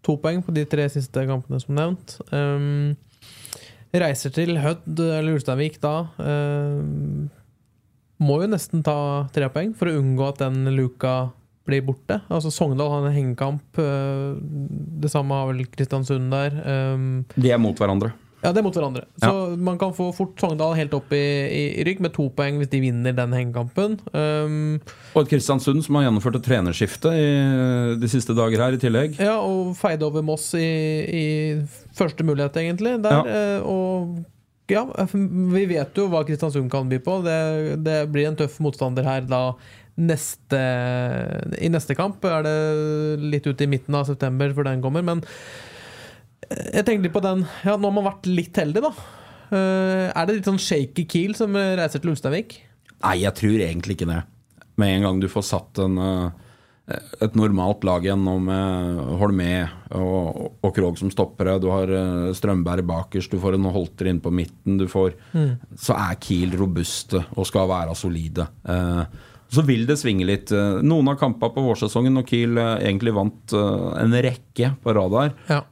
to 0.02 0.16
poeng 0.18 0.40
på 0.42 0.54
de 0.56 0.64
tre 0.66 0.88
siste 0.90 1.22
kampene 1.28 1.60
som 1.62 1.76
nevnt. 1.76 2.16
Um, 2.32 2.96
reiser 3.92 4.32
til 4.34 4.56
Hødd 4.58 4.98
eller 4.98 5.36
Ulsteinvik 5.36 5.78
da. 5.84 5.94
Um, 6.18 7.28
må 8.20 8.40
jo 8.42 8.50
nesten 8.50 8.82
ta 8.84 9.28
tre 9.36 9.52
poeng 9.52 9.76
for 9.76 9.92
å 9.92 10.00
unngå 10.00 10.26
at 10.32 10.42
den 10.42 10.64
luka 10.74 11.30
blir 11.70 11.84
borte. 11.86 12.20
Altså 12.28 12.50
Sogndal 12.54 12.90
har 12.92 13.06
en 13.08 13.14
hengekamp. 13.16 13.78
øh, 13.78 14.34
det 15.00 15.10
samme 15.12 15.34
har 15.38 15.52
vel 15.52 15.64
Kristiansund 15.72 16.30
der. 16.34 16.58
Ehm, 16.66 17.06
De 17.36 17.50
er 17.54 17.58
mot 17.62 17.78
hverandre. 17.78 18.12
ja, 18.42 18.52
det 18.52 18.60
er 18.62 18.64
mot 18.64 18.72
hverandre. 18.76 19.02
Så 19.20 19.56
man 19.60 19.76
kan 19.78 19.92
få 19.92 20.06
fort 20.16 20.38
Sogndal 20.40 20.72
helt 20.78 20.94
opp 20.96 21.10
i, 21.12 21.20
i, 21.20 21.62
i 21.80 21.84
rygg 21.84 21.98
med 22.00 22.14
to 22.16 22.28
poeng 22.32 22.56
hvis 22.60 22.70
de 22.72 22.80
vinner 22.80 23.12
den 23.16 23.34
hengekampen. 23.36 23.98
Um, 24.16 24.80
Og 25.14 25.22
et 25.26 25.32
Kristiansund 25.34 25.84
som 25.84 25.98
har 25.98 26.06
gjennomført 26.06 26.38
et 26.40 26.46
trenerskifte 26.48 27.12
i 27.12 27.30
de 28.00 28.08
siste 28.08 28.32
dager 28.38 28.62
her 28.64 28.76
i 28.78 28.80
tillegg. 28.80 29.18
ja, 29.20 29.36
og 29.44 29.74
feide 29.76 30.08
over 30.08 30.24
Moss 30.24 30.54
i, 30.56 30.64
i 31.20 31.26
første 31.96 32.24
mulighet, 32.24 32.56
egentlig. 32.62 32.96
Der, 33.04 33.28
eh, 33.28 33.60
og 33.68 34.24
ja, 34.70 34.84
vi 35.12 35.64
vet 35.66 35.96
jo 35.98 36.08
hva 36.08 36.24
Kristiansund 36.24 36.70
kan 36.72 36.88
by 36.88 37.00
på. 37.04 37.20
Det, 37.26 37.38
det 37.84 38.00
blir 38.14 38.28
en 38.30 38.36
tøff 38.40 38.56
motstander 38.64 39.04
her 39.04 39.20
da 39.28 39.50
neste, 40.00 40.60
i 41.60 41.70
neste 41.72 41.96
kamp. 41.98 42.24
Er 42.24 42.46
det 42.46 42.56
litt 43.22 43.46
ut 43.48 43.60
i 43.60 43.68
midten 43.70 43.96
av 43.98 44.08
september 44.08 44.52
før 44.56 44.70
den 44.70 44.84
kommer, 44.84 45.04
men 45.06 45.24
jeg 46.50 46.82
tenkte 46.86 47.04
litt 47.06 47.14
på 47.14 47.22
den 47.22 47.44
Ja, 47.62 47.76
nå 47.76 47.86
har 47.90 47.94
man 47.94 48.08
vært 48.08 48.26
litt 48.30 48.58
heldig, 48.58 48.82
da. 48.88 48.92
Eh, 49.50 50.08
er 50.10 50.26
det 50.26 50.38
litt 50.38 50.50
sånn 50.50 50.62
shaky 50.62 51.06
Kiel 51.10 51.36
som 51.38 51.54
reiser 51.54 52.02
til 52.02 52.12
Ulsteinvik? 52.14 52.58
Nei, 53.00 53.16
jeg 53.22 53.36
tror 53.38 53.64
egentlig 53.64 53.96
ikke 53.96 54.10
det. 54.10 54.22
Med 54.80 54.96
en 54.96 55.06
gang 55.06 55.20
du 55.22 55.28
får 55.30 55.44
satt 55.46 55.80
en, 55.82 55.96
eh, 55.98 56.96
et 57.22 57.36
normalt 57.38 57.84
lag 57.86 58.04
igjen 58.04 58.22
nå 58.24 58.36
med 58.42 59.00
Holmé 59.20 59.68
og, 59.96 60.58
og 60.62 60.74
Krog 60.76 60.98
som 60.98 61.12
stoppere, 61.12 61.58
du 61.62 61.68
har 61.72 61.90
eh, 61.90 62.30
Strømberg 62.36 62.86
bakerst, 62.88 63.32
du 63.32 63.42
får 63.42 63.56
en 63.56 63.70
Holter 63.72 64.10
inn 64.10 64.22
på 64.22 64.32
midten, 64.34 64.78
du 64.80 64.86
får 64.90 65.14
Så 65.78 65.96
er 65.96 66.18
Kiel 66.22 66.56
robuste 66.58 67.24
og 67.36 67.48
skal 67.48 67.70
være 67.70 67.96
solide. 67.98 68.48
Eh, 68.64 69.04
så 69.50 69.64
vil 69.66 69.82
det 69.88 69.98
svinge 69.98 70.26
litt. 70.28 70.52
Eh, 70.54 70.78
Noen 70.86 71.10
av 71.10 71.18
kampene 71.20 71.54
på 71.54 71.64
vårsesongen 71.66 72.14
når 72.14 72.26
Kiel 72.30 72.58
eh, 72.60 72.86
egentlig 72.86 73.14
vant 73.16 73.54
eh, 73.56 73.86
en 74.04 74.16
rekke 74.28 74.74
på 74.82 74.94
radar, 74.96 75.34
Ja. 75.50 75.64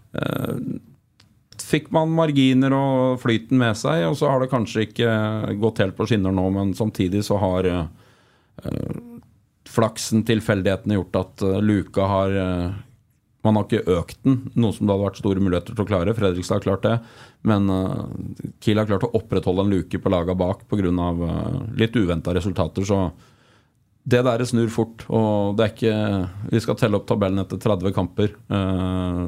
fikk 1.69 1.91
man 1.93 2.11
marginer 2.17 2.73
og 2.73 3.19
flyten 3.21 3.59
med 3.61 3.77
seg, 3.77 4.07
og 4.09 4.17
så 4.17 4.31
har 4.31 4.41
det 4.41 4.49
kanskje 4.51 4.87
ikke 4.87 5.11
gått 5.61 5.83
helt 5.83 5.97
på 5.99 6.07
skinner 6.09 6.33
nå, 6.33 6.47
men 6.55 6.71
samtidig 6.75 7.21
så 7.27 7.37
har 7.43 7.69
flaksen, 9.69 10.23
tilfeldighetene, 10.27 10.97
gjort 10.97 11.19
at 11.21 11.45
luka 11.61 12.07
har 12.09 12.33
Man 13.45 13.55
har 13.59 13.67
ikke 13.69 13.99
økt 13.99 14.23
den, 14.25 14.39
noe 14.57 14.73
som 14.73 14.87
det 14.89 14.95
hadde 14.95 15.05
vært 15.11 15.21
store 15.21 15.43
muligheter 15.45 15.77
til 15.77 15.85
å 15.85 15.89
klare. 15.91 16.15
Fredrikstad 16.17 16.59
har 16.59 16.65
klart 16.65 16.87
det, 16.89 16.97
men 17.47 17.69
Kiel 18.65 18.81
har 18.81 18.89
klart 18.89 19.05
å 19.07 19.13
opprettholde 19.21 19.67
en 19.67 19.71
luke 19.77 20.01
på 20.03 20.11
laga 20.11 20.35
bak 20.35 20.65
pga. 20.69 20.89
Uh, 20.91 21.69
litt 21.79 21.95
uventa 21.97 22.35
resultater, 22.35 22.83
så 22.89 23.11
det 24.09 24.21
der 24.25 24.45
snur 24.49 24.71
fort, 24.73 25.03
og 25.13 25.57
det 25.59 25.65
er 25.67 25.73
ikke 25.75 26.53
Vi 26.55 26.61
skal 26.65 26.79
telle 26.81 26.97
opp 26.97 27.09
tabellen 27.09 27.43
etter 27.43 27.61
30 27.61 27.93
kamper. 27.97 28.33
Eh, 28.49 29.25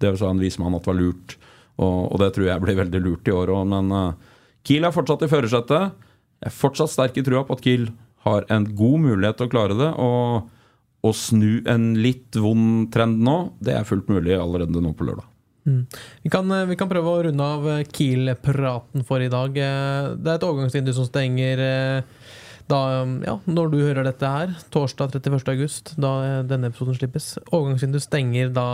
Det 0.00 0.14
sa 0.18 0.30
en 0.30 0.40
vismann 0.40 0.76
at 0.78 0.86
var 0.88 0.96
lurt, 0.96 1.36
og, 1.76 2.12
og 2.12 2.18
det 2.22 2.30
tror 2.34 2.48
jeg 2.48 2.62
blir 2.64 2.78
veldig 2.80 3.02
lurt 3.04 3.28
i 3.28 3.34
år 3.34 3.52
òg. 3.52 3.66
Men 3.68 3.92
eh, 3.92 4.32
Kiel 4.64 4.86
er 4.88 4.94
fortsatt 4.94 5.26
i 5.26 5.28
førersetet. 5.28 5.92
Jeg 6.40 6.50
er 6.50 6.56
fortsatt 6.56 6.92
sterk 6.92 7.18
i 7.20 7.24
trua 7.26 7.44
på 7.44 7.56
at 7.58 7.64
Kiel 7.64 7.90
har 8.24 8.46
en 8.48 8.64
god 8.76 9.02
mulighet 9.04 9.36
til 9.40 9.48
å 9.50 9.52
klare 9.52 9.76
det. 9.76 9.90
Og 10.00 10.50
å 11.04 11.12
snu 11.12 11.60
en 11.68 11.90
litt 12.00 12.32
vond 12.40 12.86
trend 12.94 13.20
nå, 13.20 13.36
det 13.60 13.74
er 13.76 13.84
fullt 13.84 14.08
mulig 14.08 14.38
allerede 14.38 14.80
nå 14.80 14.94
på 14.96 15.04
lørdag. 15.04 15.26
Vi 16.24 16.30
kan, 16.32 16.48
eh, 16.52 16.64
vi 16.70 16.76
kan 16.80 16.88
prøve 16.88 17.12
å 17.12 17.24
runde 17.26 17.44
av 17.44 17.68
Kiel-praten 17.92 19.04
for 19.04 19.20
i 19.20 19.28
dag. 19.32 19.52
Det 19.52 20.30
er 20.30 20.38
et 20.38 20.48
overgangsvindu 20.48 20.92
som 20.96 21.04
stenger 21.08 21.60
da, 22.70 22.78
ja, 23.26 23.34
når 23.46 23.70
du 23.72 23.78
hører 23.82 24.06
dette 24.06 24.28
her, 24.30 24.52
torsdag 24.72 25.12
31. 25.18 25.48
august, 25.52 25.94
da 26.00 26.42
denne 26.48 26.70
episoden 26.70 26.96
slippes. 26.96 27.34
Overgangsvinduet 27.52 28.04
stenger 28.06 28.52
da 28.56 28.66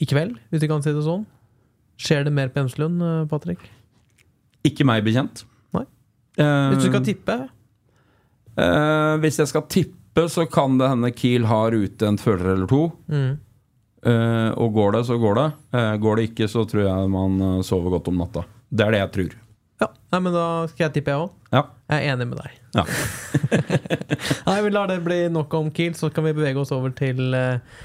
i 0.00 0.08
kveld, 0.08 0.36
hvis 0.50 0.62
vi 0.64 0.68
kan 0.70 0.82
si 0.84 0.92
det 0.96 1.04
sånn. 1.06 1.24
Skjer 2.00 2.24
det 2.28 2.32
mer 2.32 2.48
på 2.52 2.60
Hjemslund, 2.62 3.02
eh, 3.04 3.24
Patrick? 3.28 3.64
Ikke 4.64 4.84
meg 4.88 5.04
bekjent. 5.04 5.44
Nei. 5.76 5.84
Eh, 6.40 6.70
Hvis 6.74 6.84
du 6.84 6.88
skal 6.90 7.04
tippe? 7.04 7.36
eh, 8.56 9.16
hvis 9.20 9.38
jeg 9.40 9.48
skal 9.50 9.62
tippe, 9.68 10.24
så 10.28 10.46
kan 10.50 10.76
det 10.80 10.88
hende 10.90 11.12
Kiel 11.16 11.44
har 11.48 11.72
ute 11.76 12.08
en 12.08 12.18
føler 12.20 12.54
eller 12.54 12.66
to. 12.70 12.82
Mm. 13.08 13.38
Eh, 14.02 14.50
og 14.56 14.72
går 14.74 14.92
det, 14.96 15.04
så 15.06 15.18
går 15.20 15.34
det. 15.36 15.46
Eh, 15.76 15.96
går 16.00 16.16
det 16.16 16.24
ikke, 16.30 16.48
så 16.48 16.64
tror 16.68 16.82
jeg 16.86 17.10
man 17.12 17.40
eh, 17.40 17.62
sover 17.62 17.90
godt 17.98 18.08
om 18.08 18.16
natta. 18.20 18.44
Det 18.72 18.86
er 18.86 18.90
det 18.96 19.00
jeg 19.04 19.12
tror. 19.16 19.36
Ja, 19.80 19.88
Nei, 20.12 20.18
men 20.20 20.34
da 20.34 20.46
skal 20.68 20.88
jeg 20.88 20.98
tippe, 20.98 21.14
jeg 21.14 21.24
òg. 21.24 21.30
Ja. 21.54 21.62
Jeg 21.90 22.02
er 22.02 22.12
enig 22.14 22.26
med 22.28 22.40
deg. 22.42 22.56
Ja. 22.76 22.82
Nei, 24.48 24.58
vi 24.66 24.72
lar 24.74 24.90
det 24.90 24.98
bli 25.06 25.22
nok 25.32 25.54
om 25.56 25.70
Kiel, 25.74 25.94
så 25.98 26.10
kan 26.12 26.26
vi 26.26 26.34
bevege 26.36 26.60
oss 26.60 26.72
over 26.74 26.92
til 26.98 27.32
eh, 27.36 27.78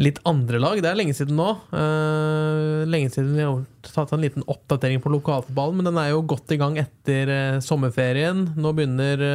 litt 0.00 0.20
andre 0.30 0.60
lag. 0.62 0.80
Det 0.80 0.88
er 0.88 0.96
lenge 0.96 1.16
siden 1.18 1.36
nå. 1.38 1.48
Eh, 1.76 2.84
lenge 2.88 3.12
siden 3.12 3.34
vi 3.36 3.44
har 3.44 3.60
tatt 3.90 4.14
en 4.16 4.24
liten 4.24 4.46
oppdatering 4.48 5.02
på 5.04 5.12
lokalfotballen, 5.12 5.82
men 5.82 5.90
den 5.90 6.00
er 6.00 6.14
jo 6.14 6.24
godt 6.32 6.54
i 6.56 6.58
gang 6.62 6.78
etter 6.80 7.34
eh, 7.34 7.58
sommerferien. 7.66 8.46
Nå 8.56 8.72
begynner 8.78 9.26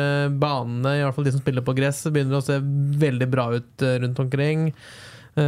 banene, 0.42 0.98
i 0.98 1.06
hvert 1.06 1.20
fall 1.20 1.30
de 1.30 1.36
som 1.36 1.44
spiller 1.44 1.68
på 1.68 1.78
gress, 1.78 2.02
begynner 2.10 2.40
å 2.40 2.48
se 2.48 2.58
veldig 3.06 3.30
bra 3.30 3.52
ut 3.60 3.88
rundt 4.06 4.26
omkring. 4.26 4.72
Eh, 5.38 5.44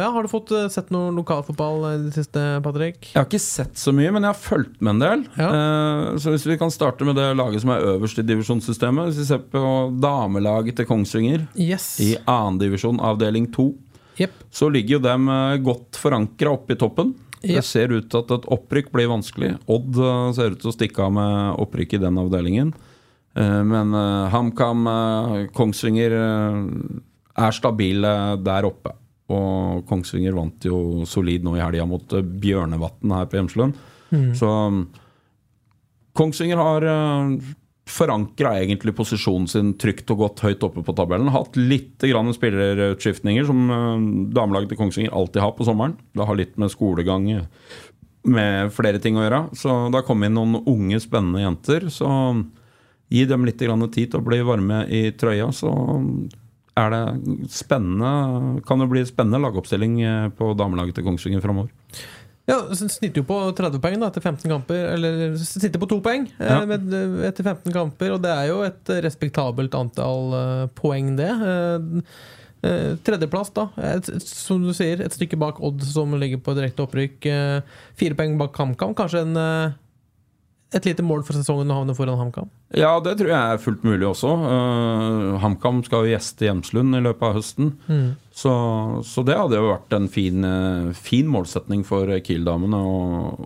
ja, 0.00 0.08
har 0.14 0.22
du 0.22 0.28
fått 0.30 0.50
eh, 0.54 0.68
sett 0.72 0.88
noe 0.94 1.10
lokalfotball 1.16 1.82
i 1.90 1.94
det 2.06 2.12
siste, 2.14 2.42
Patrick? 2.64 3.08
Jeg 3.10 3.18
har 3.18 3.26
ikke 3.26 3.40
sett 3.42 3.76
så 3.80 3.92
mye, 3.92 4.12
men 4.14 4.22
jeg 4.24 4.32
har 4.32 4.38
fulgt 4.40 4.78
med 4.80 4.94
en 4.94 5.02
del. 5.02 5.24
Ja. 5.36 5.48
Eh, 5.50 6.16
så 6.22 6.32
hvis 6.32 6.46
vi 6.48 6.56
kan 6.60 6.70
starte 6.72 7.04
med 7.08 7.18
det 7.18 7.26
laget 7.36 7.64
som 7.64 7.72
er 7.74 7.84
øverst 7.96 8.20
i 8.22 8.24
divisjonssystemet 8.26 9.10
Hvis 9.10 9.18
vi 9.24 9.28
ser 9.32 9.42
på 9.52 9.62
damelaget 10.00 10.78
til 10.78 10.88
Kongsvinger 10.88 11.46
Yes. 11.58 11.96
i 12.00 12.14
annendivisjon 12.22 13.00
avdeling 13.02 13.50
2, 13.52 13.66
yep. 14.22 14.32
så 14.50 14.70
ligger 14.72 14.96
jo 14.98 15.04
dem 15.10 15.28
eh, 15.28 15.56
godt 15.66 15.98
forankra 16.00 16.54
oppe 16.56 16.76
i 16.76 16.80
toppen. 16.80 17.14
Yep. 17.42 17.56
Det 17.58 17.64
ser 17.68 17.92
ut 17.92 18.06
til 18.10 18.22
at 18.22 18.30
et 18.38 18.46
opprykk 18.56 18.88
blir 18.94 19.10
vanskelig. 19.12 19.56
Odd 19.70 19.98
eh, 20.00 20.28
ser 20.38 20.54
ut 20.54 20.62
til 20.62 20.70
å 20.72 20.76
stikke 20.78 21.02
av 21.04 21.12
med 21.18 21.60
opprykk 21.66 21.98
i 21.98 22.00
den 22.06 22.22
avdelingen. 22.22 22.70
Eh, 23.36 23.60
Men 23.68 23.92
eh, 23.94 24.30
HamKam, 24.32 24.86
eh, 24.94 25.34
Kongsvinger 25.54 26.14
eh, 26.16 26.62
er 27.36 27.52
stabile 27.58 28.14
der 28.40 28.70
oppe. 28.70 28.94
Og 29.32 29.82
Kongsvinger 29.88 30.36
vant 30.36 30.66
jo 30.68 31.04
solid 31.08 31.46
nå 31.46 31.56
i 31.56 31.62
helga 31.62 31.86
mot 31.88 32.14
eh, 32.14 32.22
Bjørnevatn 32.22 33.14
her 33.16 33.28
på 33.30 33.40
Hjemslund. 33.40 33.78
Så 34.38 34.48
mm, 34.48 34.82
Kongsvinger 36.16 36.60
har 36.62 36.86
uh, 36.86 37.32
forankra 37.90 38.54
egentlig 38.60 38.94
posisjonen 38.96 39.48
sin 39.50 39.72
trygt 39.82 40.10
og 40.14 40.22
godt 40.22 40.44
høyt 40.46 40.62
oppe 40.64 40.84
på 40.86 40.94
tabellen. 40.96 41.32
Hatt 41.34 41.58
litt 41.58 42.06
grann 42.06 42.30
spillerutskiftninger, 42.34 43.48
som 43.48 43.66
uh, 43.66 44.06
damelaget 44.36 44.72
til 44.72 44.80
Kongsvinger 44.80 45.18
alltid 45.18 45.42
har 45.42 45.56
på 45.58 45.66
sommeren. 45.66 45.98
Det 46.14 46.28
har 46.30 46.38
litt 46.38 46.54
med 46.62 46.72
skolegang 46.72 47.28
med 48.26 48.72
flere 48.74 49.02
ting 49.02 49.18
å 49.18 49.26
gjøre. 49.26 49.42
Så 49.58 49.74
det 49.90 50.00
har 50.00 50.06
kommet 50.06 50.30
inn 50.30 50.38
noen 50.38 50.62
unge, 50.62 51.02
spennende 51.02 51.42
jenter. 51.42 51.90
Så 51.92 52.08
gi 53.12 53.26
dem 53.28 53.46
litt 53.46 53.60
grann 53.62 53.86
tid 53.90 54.12
til 54.12 54.22
å 54.22 54.26
bli 54.26 54.40
varme 54.46 54.82
i 54.90 55.08
trøya, 55.18 55.50
så 55.54 55.70
er 56.76 56.92
det 56.92 57.48
spennende 57.52 58.60
Kan 58.68 58.82
det 58.82 58.88
bli 58.90 59.02
spennende 59.08 59.40
lagoppstilling 59.42 59.98
eh, 60.04 60.28
på 60.36 60.52
damelaget 60.58 60.98
til 60.98 61.06
Kongsvinger 61.06 61.40
framover. 61.44 61.70
Ja, 62.46 62.60
Snitter 62.78 63.18
jo 63.22 63.26
på 63.26 63.40
30 63.58 63.80
poeng 63.82 63.96
da, 63.98 64.06
etter 64.12 64.22
15 64.22 64.46
kamper. 64.52 64.82
Eller 64.94 65.34
sitter 65.40 65.80
på 65.82 65.88
to 65.90 65.98
poeng 66.04 66.28
eh, 66.38 66.46
Ja. 66.46 66.60
etter 67.26 67.42
15 67.42 67.72
kamper, 67.74 68.12
og 68.14 68.22
det 68.22 68.30
er 68.30 68.50
jo 68.52 68.60
et 68.66 68.92
respektabelt 69.02 69.74
antall 69.74 70.36
eh, 70.38 70.66
poeng, 70.78 71.16
det. 71.18 71.26
Eh, 71.32 72.12
eh, 72.70 72.92
tredjeplass, 73.08 73.50
da. 73.56 73.66
Et, 73.96 74.12
som 74.22 74.62
du 74.62 74.70
sier, 74.76 75.02
et 75.02 75.16
stykke 75.16 75.38
bak 75.42 75.58
Odd, 75.58 75.82
som 75.90 76.14
ligger 76.20 76.38
på 76.46 76.54
direkte 76.54 76.86
opprykk. 76.86 77.26
Eh, 77.32 77.82
fire 77.98 78.14
poeng 78.20 78.38
bak 78.38 78.54
HamKam. 78.62 78.94
Kanskje 78.94 79.24
en, 79.26 79.34
eh, 79.42 79.74
et 80.76 80.88
lite 80.88 81.04
mål 81.06 81.24
for 81.26 81.36
sesongen 81.36 81.70
å 81.72 81.78
havne 81.80 81.94
foran 81.96 82.18
HamKam? 82.20 82.50
Ja, 82.76 82.92
det 83.02 83.16
tror 83.18 83.32
jeg 83.32 83.38
er 83.54 83.62
fullt 83.62 83.86
mulig 83.86 84.06
også. 84.08 84.32
Uh, 84.42 85.36
HamKam 85.42 85.82
skal 85.86 86.04
jo 86.04 86.12
gjeste 86.14 86.48
Hjemslund 86.48 86.98
i 86.98 87.02
løpet 87.04 87.28
av 87.28 87.38
høsten. 87.38 87.72
Så, 88.36 88.52
så 89.08 89.24
det 89.24 89.38
hadde 89.38 89.56
jo 89.56 89.70
vært 89.70 89.94
en 89.96 90.10
fin, 90.12 90.44
eh, 90.44 90.90
fin 90.92 91.28
målsetning 91.32 91.86
for 91.88 92.10
Kiel-damene 92.20 92.76
å, 92.84 92.98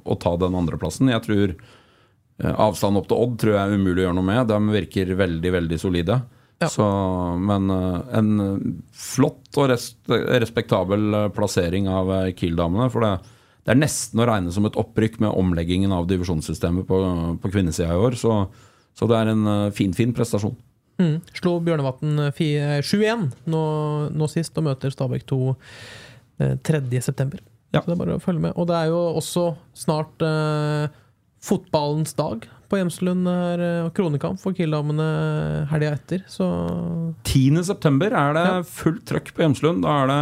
å 0.03 0.17
ta 0.19 0.33
den 0.41 0.57
andreplassen. 0.59 1.13
Jeg 1.13 1.23
tror 1.29 1.55
uh, 1.55 2.55
avstanden 2.67 2.99
opp 2.99 3.07
til 3.13 3.23
Odd 3.23 3.39
tror 3.39 3.55
jeg 3.55 3.63
er 3.63 3.79
umulig 3.79 4.03
å 4.03 4.09
gjøre 4.09 4.19
noe 4.19 4.31
med. 4.33 4.51
De 4.51 4.77
virker 4.81 5.15
veldig, 5.21 5.55
veldig 5.61 5.81
solide. 5.81 6.19
Ja. 6.61 6.69
Så, 6.69 6.85
men 7.41 7.71
eh, 7.73 8.01
en 8.19 8.33
flott 8.93 9.57
og 9.57 9.71
res 9.71 9.95
respektabel 10.11 11.15
eh, 11.17 11.29
plassering 11.33 11.89
av 11.89 12.11
eh, 12.13 12.33
Kiel-damene. 12.37 12.91
For 12.93 13.07
det, 13.07 13.13
det 13.71 13.77
er 13.77 13.85
nesten 13.85 14.19
å 14.19 14.27
regne 14.27 14.51
som 14.51 14.65
et 14.67 14.75
opprykk 14.81 15.21
med 15.23 15.31
omleggingen 15.39 15.93
av 15.95 16.09
divisjonssystemet 16.11 16.89
på, 16.89 16.97
på 17.39 17.51
kvinnesida 17.53 17.93
i 17.95 18.01
år. 18.03 18.17
Så, 18.19 18.33
så 18.99 19.07
det 19.07 19.21
er 19.21 19.31
en 19.31 19.45
finfin 19.47 19.77
fin, 19.79 19.93
fin 19.95 20.15
prestasjon. 20.17 20.57
Mm. 20.99 21.21
Slo 21.39 21.53
Bjørnevatn 21.65 22.19
eh, 22.27 22.33
fi- 22.37 22.57
eh, 22.59 22.81
7-1 22.83 23.29
nå, 23.49 23.61
nå 24.11 24.27
sist, 24.29 24.59
og 24.59 24.67
møter 24.67 24.91
Stabæk 24.93 25.23
2 25.31 25.39
eh, 25.55 26.57
3.9. 26.67 27.39
Ja. 27.71 27.79
Så 27.81 27.87
det 27.87 27.95
er 27.95 28.01
bare 28.03 28.19
å 28.19 28.25
følge 28.25 28.43
med. 28.49 28.57
Og 28.59 28.67
det 28.69 28.75
er 28.81 28.91
jo 28.91 28.99
også 29.21 29.47
snart 29.79 30.27
eh, 30.27 30.91
fotballens 31.47 32.13
dag 32.19 32.45
på 32.71 32.81
Hjemslund. 32.81 33.31
er, 33.31 33.63
eh, 33.87 33.91
kronekamp 33.97 34.43
for 34.43 34.53
Kiel-damene 34.59 35.07
helga 35.71 35.95
etter. 35.97 36.27
Så 36.29 36.51
10. 37.23 37.63
september 37.71 38.13
er 38.13 38.35
det 38.37 38.49
fullt 38.69 39.07
trøkk 39.09 39.31
på 39.37 39.47
Hjemslund. 39.47 39.87
Da 39.87 39.95
er 40.03 40.11
det 40.11 40.21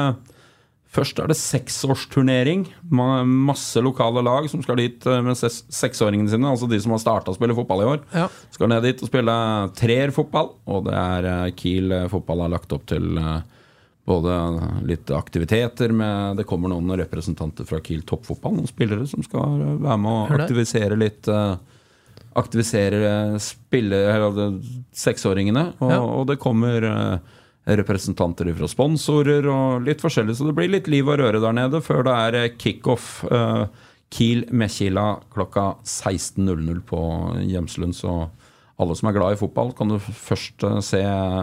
Først 0.88 1.18
er 1.20 1.28
det 1.28 1.36
seksårsturnering. 1.36 2.62
Masse 2.88 3.80
lokale 3.84 4.22
lag 4.24 4.46
som 4.48 4.62
skal 4.64 4.80
dit 4.80 5.04
eh, 5.06 5.20
med 5.24 5.36
seksåringene 5.36 6.32
sine. 6.32 6.48
Altså 6.48 6.68
de 6.70 6.78
som 6.80 6.94
har 6.94 7.02
starta 7.02 7.32
å 7.32 7.36
spille 7.36 7.56
fotball 7.56 7.82
i 7.84 7.88
år. 7.90 8.00
ja. 8.16 8.24
Skal 8.54 8.70
ned 8.72 8.86
dit 8.88 9.02
og 9.04 9.10
spille 9.10 9.34
treerfotball. 9.76 10.48
Og 10.72 10.86
det 10.88 10.96
er 10.96 11.28
eh, 11.34 11.52
Kiel 11.60 11.92
eh, 11.92 12.08
fotball 12.08 12.46
har 12.46 12.54
lagt 12.56 12.72
opp 12.72 12.86
til 12.88 13.20
både 14.08 14.34
litt 14.88 15.10
aktiviteter 15.12 15.92
med 15.92 16.38
Det 16.40 16.46
kommer 16.48 16.72
noen 16.72 16.94
representanter 16.96 17.66
fra 17.68 17.82
Kiel 17.84 18.00
toppfotball, 18.08 18.54
noen 18.56 18.70
spillere 18.70 19.04
som 19.10 19.20
skal 19.20 19.58
være 19.84 19.98
med 20.00 20.08
å 20.08 20.38
aktivisere 20.38 20.96
litt 20.96 21.28
Aktivisere 22.38 23.36
spille, 23.42 23.98
seksåringene. 24.94 25.72
Og, 25.80 25.90
Ja. 25.90 25.98
og 26.00 26.26
det 26.28 26.38
kommer 26.38 26.84
representanter 27.68 28.48
fra 28.56 28.68
sponsorer 28.70 29.44
og 29.52 29.84
litt 29.84 30.00
forskjellig, 30.00 30.38
så 30.38 30.48
det 30.48 30.56
blir 30.56 30.72
litt 30.72 30.88
liv 30.88 31.08
og 31.08 31.20
røre 31.20 31.42
der 31.42 31.56
nede 31.56 31.82
før 31.84 32.06
det 32.08 32.16
er 32.24 32.40
eh, 32.40 32.50
kickoff. 32.56 33.20
Kiel 33.28 33.68
Kiel 34.08 34.46
Mekila 34.56 35.18
klokka 35.34 35.74
16.00 35.84 36.80
på 36.88 37.00
Gjemslund. 37.44 37.96
Så 37.96 38.12
alle 38.78 38.96
som 38.96 39.08
er 39.10 39.16
glad 39.16 39.34
i 39.34 39.40
fotball, 39.40 39.72
kan 39.76 39.90
du 39.92 39.98
først 39.98 40.64
eh, 40.64 40.80
se 40.84 41.02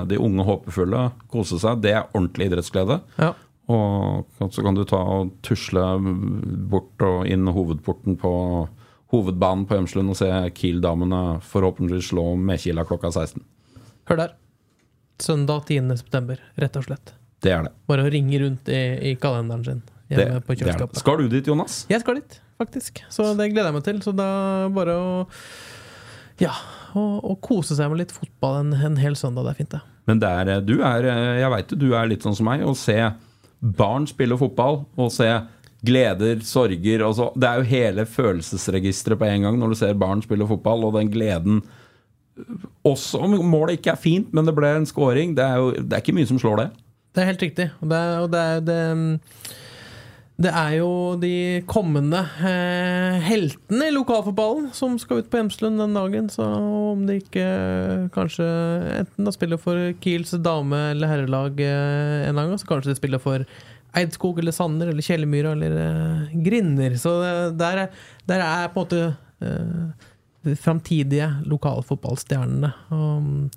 de 0.09 0.19
unge 0.21 0.45
håpefulle 0.47 1.09
kose 1.31 1.59
seg. 1.61 1.83
Det 1.85 1.93
er 1.93 2.07
ordentlig 2.13 2.51
idrettsglede. 2.51 3.01
ja. 3.21 3.33
Og 3.65 4.27
så 4.53 4.61
kan 4.61 4.75
du 4.77 4.83
ta 4.85 4.99
og 5.01 5.31
tusle 5.41 5.81
bort 6.69 7.01
og 7.01 7.23
inn 7.25 7.49
hovedporten 7.49 8.13
på 8.21 8.33
hovedbanen 9.09 9.63
på 9.65 9.79
Gjemslund 9.79 10.13
og 10.13 10.19
se 10.19 10.29
Kiel-damene 10.53 11.39
forhåpentligvis 11.41 12.11
slå 12.11 12.27
Mekila 12.37 12.85
klokka 12.85 13.09
16. 13.09 13.41
Hør 14.05 14.21
der. 14.21 14.35
Søndag 15.21 15.67
10. 15.69 15.97
september, 15.99 16.39
rett 16.59 16.75
og 16.79 16.87
slett. 16.87 17.13
Det 17.43 17.53
er 17.53 17.67
det. 17.67 17.73
Bare 17.87 18.05
å 18.05 18.11
ringe 18.11 18.39
rundt 18.41 18.69
i, 18.71 18.81
i 19.11 19.13
kalenderen 19.21 19.63
sin 19.65 19.83
hjemme 20.11 20.41
på 20.41 20.53
det 20.53 20.59
det. 20.59 20.65
kjøleskapet. 20.65 21.01
Skal 21.01 21.21
du 21.21 21.29
dit, 21.31 21.47
Jonas? 21.47 21.77
Jeg 21.91 22.03
skal 22.03 22.19
dit, 22.19 22.39
faktisk. 22.61 23.03
Så 23.13 23.29
det 23.37 23.49
gleder 23.53 23.71
jeg 23.71 23.77
meg 23.77 23.85
til. 23.87 24.01
Så 24.05 24.15
da 24.15 24.29
bare 24.75 24.97
å 24.99 25.11
Ja, 26.41 26.51
å, 26.99 27.35
kose 27.39 27.77
seg 27.77 27.91
med 27.91 28.03
litt 28.03 28.15
fotball 28.15 28.59
en, 28.63 28.73
en 28.75 28.97
hel 28.99 29.15
søndag. 29.19 29.47
Det 29.47 29.53
er 29.53 29.59
fint, 29.61 29.75
det. 29.77 29.83
Men 30.05 30.21
det 30.21 30.31
er, 30.41 30.53
du 30.65 30.75
er, 30.83 31.09
jeg 31.39 31.53
veit 31.53 31.77
du 31.79 31.87
er 31.95 32.11
litt 32.11 32.25
sånn 32.25 32.35
som 32.37 32.49
meg. 32.49 32.65
Å 32.65 32.75
se 32.77 32.99
barn 33.59 34.05
spille 34.09 34.37
fotball, 34.37 34.83
og 34.99 35.13
se 35.13 35.29
gleder, 35.85 36.39
sorger 36.45 37.03
altså, 37.05 37.29
Det 37.37 37.47
er 37.47 37.61
jo 37.61 37.69
hele 37.69 38.05
følelsesregisteret 38.09 39.19
på 39.21 39.27
en 39.29 39.47
gang 39.47 39.57
når 39.59 39.73
du 39.73 39.79
ser 39.79 39.97
barn 39.99 40.23
spille 40.25 40.47
fotball, 40.49 40.87
og 40.87 40.95
den 40.97 41.11
gleden 41.13 41.63
Også 42.85 43.21
om 43.23 43.35
målet 43.47 43.79
ikke 43.79 43.93
er 43.93 44.01
fint, 44.01 44.33
men 44.35 44.47
det 44.47 44.55
ble 44.57 44.73
en 44.75 44.87
scoring. 44.89 45.35
Det 45.37 45.45
er 45.45 45.61
jo 45.61 45.69
det 45.77 45.93
er 45.93 46.03
ikke 46.03 46.17
mye 46.17 46.29
som 46.29 46.41
slår 46.41 46.63
det. 46.63 46.71
Det 47.15 47.23
er 47.23 47.31
helt 47.31 47.45
riktig. 47.45 47.69
Og 47.79 47.91
det 47.91 48.01
og 48.19 48.27
det, 48.33 48.45
det, 48.67 48.79
det 50.45 50.51
er 50.51 50.73
jo 50.81 50.89
de 51.21 51.35
kommende 51.69 52.19
eh, 52.43 53.21
heltene 53.23 53.87
i 53.87 53.93
lokalfotballen 53.95 54.67
som 54.75 54.97
skal 54.99 55.21
ut 55.23 55.29
på 55.31 55.39
Hjemslund 55.39 55.79
den 55.79 55.95
dagen. 55.95 56.27
Så 56.33 56.43
om 56.43 57.05
de 57.07 57.21
ikke 57.21 57.45
kanskje 58.15 58.49
enten 58.97 59.29
da 59.29 59.33
spiller 59.35 59.61
for 59.61 59.93
Kiels 60.03 60.35
dame- 60.43 60.89
eller 60.91 61.13
herrelag 61.13 61.63
eh, 61.63 62.25
en 62.27 62.41
gang, 62.41 62.57
så 62.59 62.67
kanskje 62.67 62.91
de 62.91 62.99
spiller 62.99 63.23
for 63.23 63.47
Eidskog 63.95 64.41
eller 64.43 64.51
Sanner 64.51 64.91
eller 64.91 65.05
Kjellemyra 65.07 65.55
eller 65.55 65.77
eh, 65.85 66.35
Grinner. 66.43 66.99
Så 66.99 67.15
der, 67.55 67.85
er, 67.85 68.11
der 68.27 68.43
er 68.43 68.67
på 68.75 68.83
en 68.83 68.89
måte 68.89 69.05
eh, 69.39 70.11
de 70.45 70.55
framtidige 70.59 71.27
lokalfotballstjernene. 71.49 72.71
Um, 72.89 73.49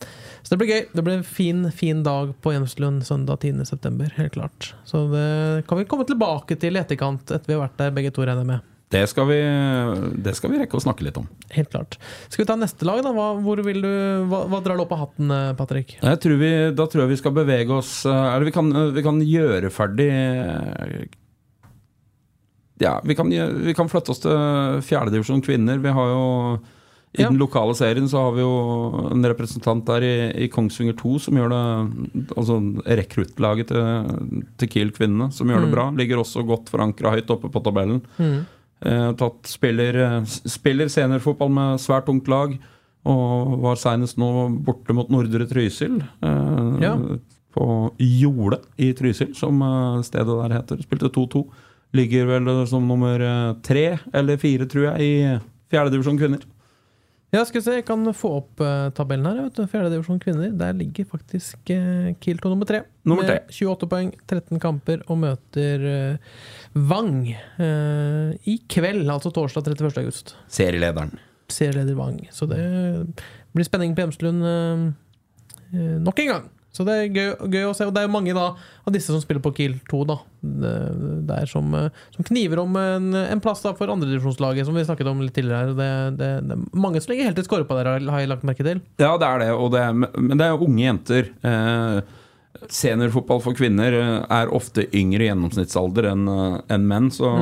så 0.43 0.55
det 0.55 0.61
blir 0.63 0.73
gøy. 0.73 0.83
Det 0.95 1.05
blir 1.05 1.19
en 1.19 1.29
fin, 1.29 1.69
fin 1.75 2.03
dag 2.07 2.33
på 2.43 2.55
Hjemslund 2.55 3.07
søndag 3.07 3.45
10.9. 3.45 4.11
Helt 4.17 4.35
klart. 4.35 4.73
Så 4.89 5.07
det 5.13 5.67
kan 5.69 5.81
vi 5.81 5.87
komme 5.91 6.09
tilbake 6.09 6.59
til 6.61 6.77
i 6.77 6.83
etterkant, 6.83 7.31
etter 7.31 7.53
vi 7.53 7.57
har 7.59 7.67
vært 7.67 7.81
der 7.81 7.95
begge 7.97 8.15
to, 8.15 8.27
regner 8.27 8.45
jeg 8.45 8.53
med. 8.57 8.75
Det 8.89 9.03
skal, 9.07 9.27
vi, 9.29 9.37
det 10.17 10.33
skal 10.37 10.53
vi 10.53 10.59
rekke 10.63 10.79
å 10.79 10.81
snakke 10.81 11.05
litt 11.05 11.19
om. 11.21 11.27
Helt 11.53 11.69
klart. 11.69 11.99
Skal 12.33 12.43
vi 12.43 12.49
ta 12.49 12.55
neste 12.57 12.87
lag, 12.89 13.03
da? 13.05 13.13
Hva, 13.13 13.35
du, 13.37 13.89
hva, 14.31 14.41
hva 14.49 14.61
drar 14.65 14.81
du 14.81 14.85
opp 14.87 14.95
av 14.97 15.03
hatten, 15.03 15.33
eh, 15.35 15.51
Patrick? 15.59 15.99
Tror 16.01 16.41
vi, 16.41 16.53
da 16.73 16.87
tror 16.89 17.05
jeg 17.05 17.13
vi 17.13 17.19
skal 17.21 17.35
bevege 17.37 17.75
oss 17.77 17.93
eh, 18.09 18.29
Eller 18.33 18.49
vi 18.49 18.55
kan, 18.55 18.73
vi 18.97 19.05
kan 19.05 19.21
gjøre 19.21 19.73
ferdig 19.75 20.09
eh, 20.09 21.05
Ja, 22.81 22.95
vi 23.05 23.19
kan, 23.19 23.29
vi 23.29 23.77
kan 23.77 23.93
flytte 23.93 24.15
oss 24.15 24.25
til 24.25 24.81
fjerdedivisjon 24.89 25.45
kvinner. 25.45 25.85
Vi 25.85 25.93
har 25.93 26.13
jo 26.15 26.25
I 27.17 27.23
Ja. 27.23 27.29
den 27.31 27.39
lokale 27.41 27.73
serien 27.75 28.05
så 28.09 28.21
har 28.21 28.33
vi 28.37 28.43
jo 28.43 29.09
en 29.11 29.23
representant 29.25 29.85
der 29.89 30.03
i, 30.05 30.45
i 30.45 30.49
Kongsvinger 30.53 30.93
2 30.99 31.19
som 31.25 31.35
gjør 31.39 31.49
det 31.55 32.33
Altså 32.37 32.59
rekruttlaget 32.85 33.69
til, 33.71 34.43
til 34.61 34.69
Kiel 34.69 34.91
kvinnene, 34.93 35.31
som 35.33 35.49
gjør 35.49 35.65
det 35.65 35.71
bra. 35.73 35.87
Ligger 35.97 36.21
også 36.21 36.45
godt 36.47 36.69
forankra 36.69 37.15
høyt 37.17 37.31
oppe 37.33 37.49
på 37.51 37.63
tabellen. 37.65 38.03
Eh, 38.21 39.13
tatt, 39.19 39.41
spiller, 39.49 39.97
eh, 40.05 40.25
spiller 40.47 40.87
seniorfotball 40.93 41.51
med 41.51 41.81
svært 41.83 42.09
ungt 42.13 42.29
lag. 42.29 42.59
Og 43.09 43.57
var 43.63 43.77
senest 43.81 44.19
nå 44.21 44.29
borte 44.67 44.93
mot 44.95 45.09
Nordre 45.09 45.47
Trysil. 45.49 46.03
Eh, 46.23 46.81
Ja. 46.85 46.95
på 47.55 47.65
Jole 47.99 48.59
i 48.79 48.93
Trysil, 48.93 49.33
som 49.35 49.63
eh, 49.63 50.03
stedet 50.05 50.29
der 50.29 50.55
heter. 50.61 50.83
Spilte 50.85 51.09
2-2. 51.11 51.47
Ligger 51.97 52.27
vel 52.29 52.67
som 52.69 52.85
nummer 52.87 53.19
eh, 53.19 53.55
tre 53.65 53.99
eller 54.13 54.37
fire, 54.37 54.67
tror 54.69 54.93
jeg, 54.93 55.01
i 55.01 55.41
fjerdedivisjon 55.73 56.19
kvinner. 56.21 56.45
Ja, 57.29 57.43
skal 57.45 57.59
vi 57.59 57.65
se, 57.67 57.75
jeg 57.77 57.85
kan 57.85 58.09
få 58.17 58.31
opp 58.39 58.63
uh, 58.65 58.89
tabellen 58.97 59.29
her. 59.29 59.43
Vet 59.49 59.59
du. 59.59 59.67
Fjerdedivisjon 59.69 60.21
kvinner. 60.23 60.53
Der 60.57 60.77
ligger 60.77 61.05
faktisk 61.11 61.73
uh, 61.75 62.15
Kilto 62.25 62.49
nummer 62.49 62.69
tre. 62.69 62.87
Nummer 63.09 63.29
tre. 63.29 63.43
Med 63.45 63.59
28 63.59 63.91
poeng, 63.91 64.15
13 64.25 64.63
kamper, 64.63 65.03
og 65.13 65.21
møter 65.27 65.85
uh, 65.85 66.39
Vang 66.73 67.31
eh, 67.33 68.35
i 68.49 68.59
kveld, 68.71 69.09
altså 69.11 69.33
torsdag 69.35 69.73
31. 69.73 69.99
august. 70.03 70.35
Serielederen. 70.53 71.17
Serieleder 71.49 71.97
Vang. 71.97 72.21
Så 72.31 72.47
det 72.51 72.61
blir 73.57 73.67
spenning 73.67 73.97
på 73.97 74.05
Hjemslund 74.05 74.45
eh, 74.45 74.85
eh, 75.73 75.97
nok 76.05 76.23
en 76.25 76.33
gang. 76.35 76.49
Så 76.79 76.85
det 76.87 76.95
er 76.95 77.09
gøy, 77.11 77.31
gøy 77.51 77.65
å 77.67 77.73
se. 77.75 77.89
Og 77.89 77.95
det 77.95 78.05
er 78.05 78.07
jo 78.07 78.15
mange 78.15 78.35
da, 78.37 78.53
av 78.87 78.95
disse 78.95 79.11
som 79.11 79.23
spiller 79.23 79.43
på 79.43 79.51
Kiel 79.57 79.75
2, 79.91 80.03
da. 80.07 80.21
Det, 80.39 80.75
det 81.27 81.41
er 81.43 81.51
som, 81.51 81.73
eh, 81.75 82.05
som 82.15 82.27
kniver 82.29 82.63
om 82.63 82.79
en, 82.79 83.09
en 83.19 83.43
plass 83.43 83.65
da 83.65 83.73
for 83.79 83.91
andredivisjonslaget, 83.91 84.69
som 84.69 84.79
vi 84.79 84.87
snakket 84.87 85.11
om 85.11 85.25
litt 85.25 85.35
tidligere. 85.35 85.75
Det, 85.75 85.91
det, 86.21 86.31
det 86.47 86.55
er 86.55 86.79
mange 86.87 87.03
som 87.03 87.11
ligger 87.11 87.33
helt 87.33 87.43
i 87.43 87.47
skåre 87.49 87.67
på 87.67 87.81
der, 87.81 87.91
har 88.07 88.23
jeg 88.23 88.31
lagt 88.31 88.47
merke 88.47 88.67
til. 88.67 88.85
Ja, 89.03 89.17
det 89.19 89.27
er 89.27 89.43
det, 89.43 89.51
og 89.59 89.75
det 89.75 89.83
er, 89.83 89.99
men 89.99 90.39
det 90.39 90.47
er 90.47 90.65
unge 90.69 90.85
jenter. 90.85 91.33
Eh, 91.43 92.17
seniorfotball 92.79 93.43
for 93.43 93.59
kvinner 93.59 93.95
eh, 93.99 94.17
er 94.39 94.55
ofte 94.55 94.87
yngre 94.97 95.27
i 95.27 95.31
gjennomsnittsalder 95.33 96.13
enn 96.13 96.27
en 96.31 96.87
menn. 96.95 97.11
Så, 97.15 97.35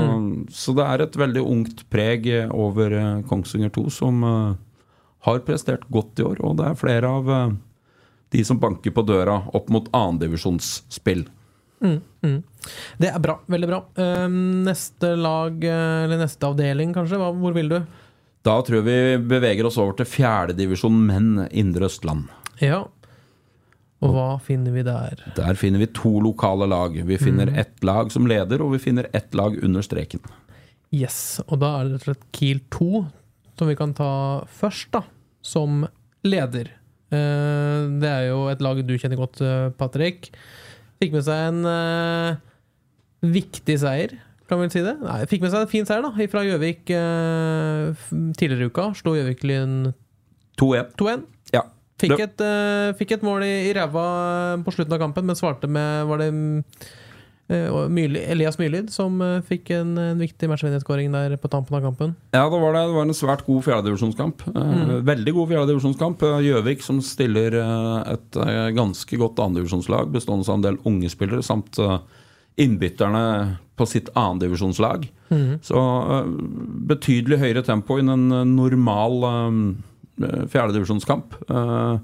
så 0.49 0.77
det 0.81 0.89
er 0.89 1.05
et 1.05 1.21
veldig 1.21 1.45
ungt 1.45 1.85
preg 1.93 2.31
eh, 2.33 2.49
over 2.53 2.97
eh, 2.97 3.13
Kongsvinger 3.29 3.73
2, 3.77 3.87
som 4.01 4.25
eh, 4.25 4.55
har 5.27 5.45
prestert 5.47 5.87
godt 5.93 6.21
i 6.21 6.27
år. 6.27 6.43
Og 6.47 6.59
det 6.61 6.71
er 6.71 6.81
flere 6.81 7.13
av 7.19 7.33
eh, 7.33 7.55
de 8.35 8.45
som 8.45 8.59
banker 8.61 8.95
på 8.95 9.05
døra 9.07 9.39
opp 9.55 9.69
mot 9.73 9.89
annendivisjonsspill. 9.95 11.27
Det 12.97 13.11
er 13.11 13.23
bra. 13.23 13.37
Veldig 13.47 13.69
bra. 13.69 13.79
Eh, 14.01 14.27
neste 14.67 15.13
lag, 15.17 15.65
eh, 15.65 16.05
eller 16.05 16.19
neste 16.25 16.49
avdeling, 16.49 16.95
kanskje? 16.95 17.21
Hvor 17.21 17.55
vil 17.55 17.69
du? 17.69 17.79
Da 18.47 18.61
tror 18.63 18.81
jeg 18.81 18.87
vi 18.87 19.29
beveger 19.29 19.67
oss 19.67 19.79
over 19.79 19.97
til 19.99 20.09
fjerdedivisjon 20.09 20.99
menn 21.07 21.49
Indre 21.51 21.89
Østland. 21.91 22.31
Ja. 22.63 22.85
Og 24.05 24.13
hva 24.13 24.41
finner 24.45 24.75
vi 24.75 24.85
der? 24.87 25.23
Der 25.37 25.57
finner 25.59 25.81
vi 25.83 25.89
to 25.97 26.19
lokale 26.21 26.69
lag. 26.69 26.95
Vi 26.95 27.17
finner 27.19 27.49
ett 27.59 27.83
lag 27.85 28.13
som 28.13 28.27
leder, 28.29 28.63
og 28.63 28.77
vi 28.77 28.83
finner 28.83 29.09
ett 29.17 29.35
lag 29.35 29.57
under 29.65 29.83
streken. 29.83 30.21
Yes, 30.95 31.41
og 31.49 31.61
da 31.61 31.73
er 31.81 31.89
det 31.89 31.97
rett 31.97 32.03
og 32.03 32.11
slett 32.11 32.27
Kiel 32.37 32.61
2 32.71 32.91
som 33.59 33.71
vi 33.71 33.77
kan 33.77 33.95
ta 33.97 34.45
først, 34.53 34.91
da, 34.93 35.03
som 35.43 35.87
leder. 36.23 36.71
Eh, 37.15 37.81
det 38.03 38.11
er 38.11 38.29
jo 38.31 38.47
et 38.51 38.63
lag 38.65 38.81
du 38.83 38.95
kjenner 38.99 39.21
godt, 39.21 39.41
eh, 39.45 39.69
Patrick. 39.79 40.31
Fikk 41.01 41.15
med 41.15 41.27
seg 41.27 41.51
en 41.51 41.69
eh, 41.71 42.41
viktig 43.37 43.79
seier, 43.83 44.17
kan 44.51 44.61
vi 44.61 44.69
si 44.73 44.83
det? 44.85 44.97
Nei, 45.03 45.21
fikk 45.31 45.45
med 45.45 45.53
seg 45.53 45.65
en 45.65 45.71
fin 45.71 45.87
seier 45.89 46.05
da, 46.07 46.13
fra 46.31 46.45
Gjøvik 46.47 46.85
tidligere 46.87 48.67
i 48.67 48.71
uka. 48.71 48.93
Slo 48.95 49.17
Gjøvik-Lyn 49.17 49.91
2-1. 50.61 50.93
2-1. 51.01 51.25
Ja. 51.55 51.65
Fikk, 51.99 52.15
et, 52.23 52.45
fikk 52.99 53.17
et 53.17 53.25
mål 53.27 53.43
i, 53.47 53.55
i 53.67 53.75
ræva 53.75 54.07
på 54.63 54.75
slutten 54.75 54.95
av 54.95 55.03
kampen, 55.03 55.27
men 55.27 55.39
svarte 55.39 55.67
med 55.67 56.07
Var 56.11 56.21
det 56.21 56.29
Myrli, 57.47 58.19
Elias 58.27 58.57
Myrlid 58.59 58.89
som 58.91 59.21
eh, 59.23 59.39
fikk 59.47 59.71
en, 59.77 59.93
en 60.03 60.19
viktig 60.19 60.49
matchvinnerskåring 60.51 61.13
der 61.15 61.37
på 61.39 61.51
tampen 61.53 61.77
av 61.79 61.85
kampen? 61.85 62.17
Ja, 62.35 62.43
det 62.51 62.59
var 62.59 62.75
det. 62.75 62.83
Det 62.89 62.97
var 62.97 63.07
en 63.07 63.15
svært 63.15 63.45
god 63.47 63.63
fjerdedivisjonskamp. 63.69 64.43
Mm. 64.51 65.05
Veldig 65.07 65.35
god 65.37 65.53
fjerdedivisjonskamp. 65.53 66.25
Eh, 66.27 66.41
Gjøvik 66.49 66.83
som 66.83 66.99
stiller 67.07 67.55
eh, 67.61 68.15
et 68.17 68.41
eh, 68.43 68.71
ganske 68.75 69.21
godt 69.23 69.43
andredivisjonslag 69.45 70.11
bestående 70.15 70.49
av 70.51 70.59
en 70.59 70.67
del 70.67 70.81
unge 70.91 71.13
spillere, 71.13 71.45
samt 71.47 71.79
eh, 71.79 72.01
innbytterne 72.67 73.23
på 73.77 73.87
sitt 73.87 74.11
annendivisjonslag. 74.17 75.07
Så 75.63 75.81
eh, 75.85 76.29
betydelig 76.91 77.41
høyere 77.45 77.63
tempo 77.67 78.01
enn 78.01 78.11
en 78.11 78.27
eh, 78.41 78.45
normal 78.57 79.31
eh, 79.31 80.45
fjerdedivisjonskamp. 80.51 81.39
Eh, 81.47 81.97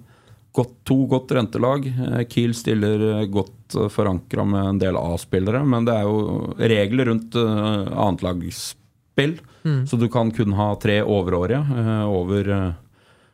Godt, 0.52 0.74
to 0.84 0.98
godt 1.08 1.32
rentelag. 1.32 1.86
Eh, 1.88 2.24
Kiel 2.28 2.52
stiller 2.54 3.06
eh, 3.12 3.24
godt 3.32 3.78
forankra 3.92 4.44
med 4.44 4.68
en 4.74 4.82
del 4.82 4.98
A-spillere, 5.00 5.62
men 5.64 5.88
det 5.88 5.94
er 5.96 6.04
jo 6.04 6.52
regler 6.60 7.08
rundt 7.08 7.38
annetlagsspill. 7.40 9.38
Mm. 9.62 9.86
Så 9.86 9.96
du 9.96 10.08
kan 10.08 10.30
kun 10.30 10.52
ha 10.52 10.74
tre 10.82 11.02
overårige 11.02 11.60
eh, 11.78 12.04
over, 12.10 12.48
eh, 12.48 12.70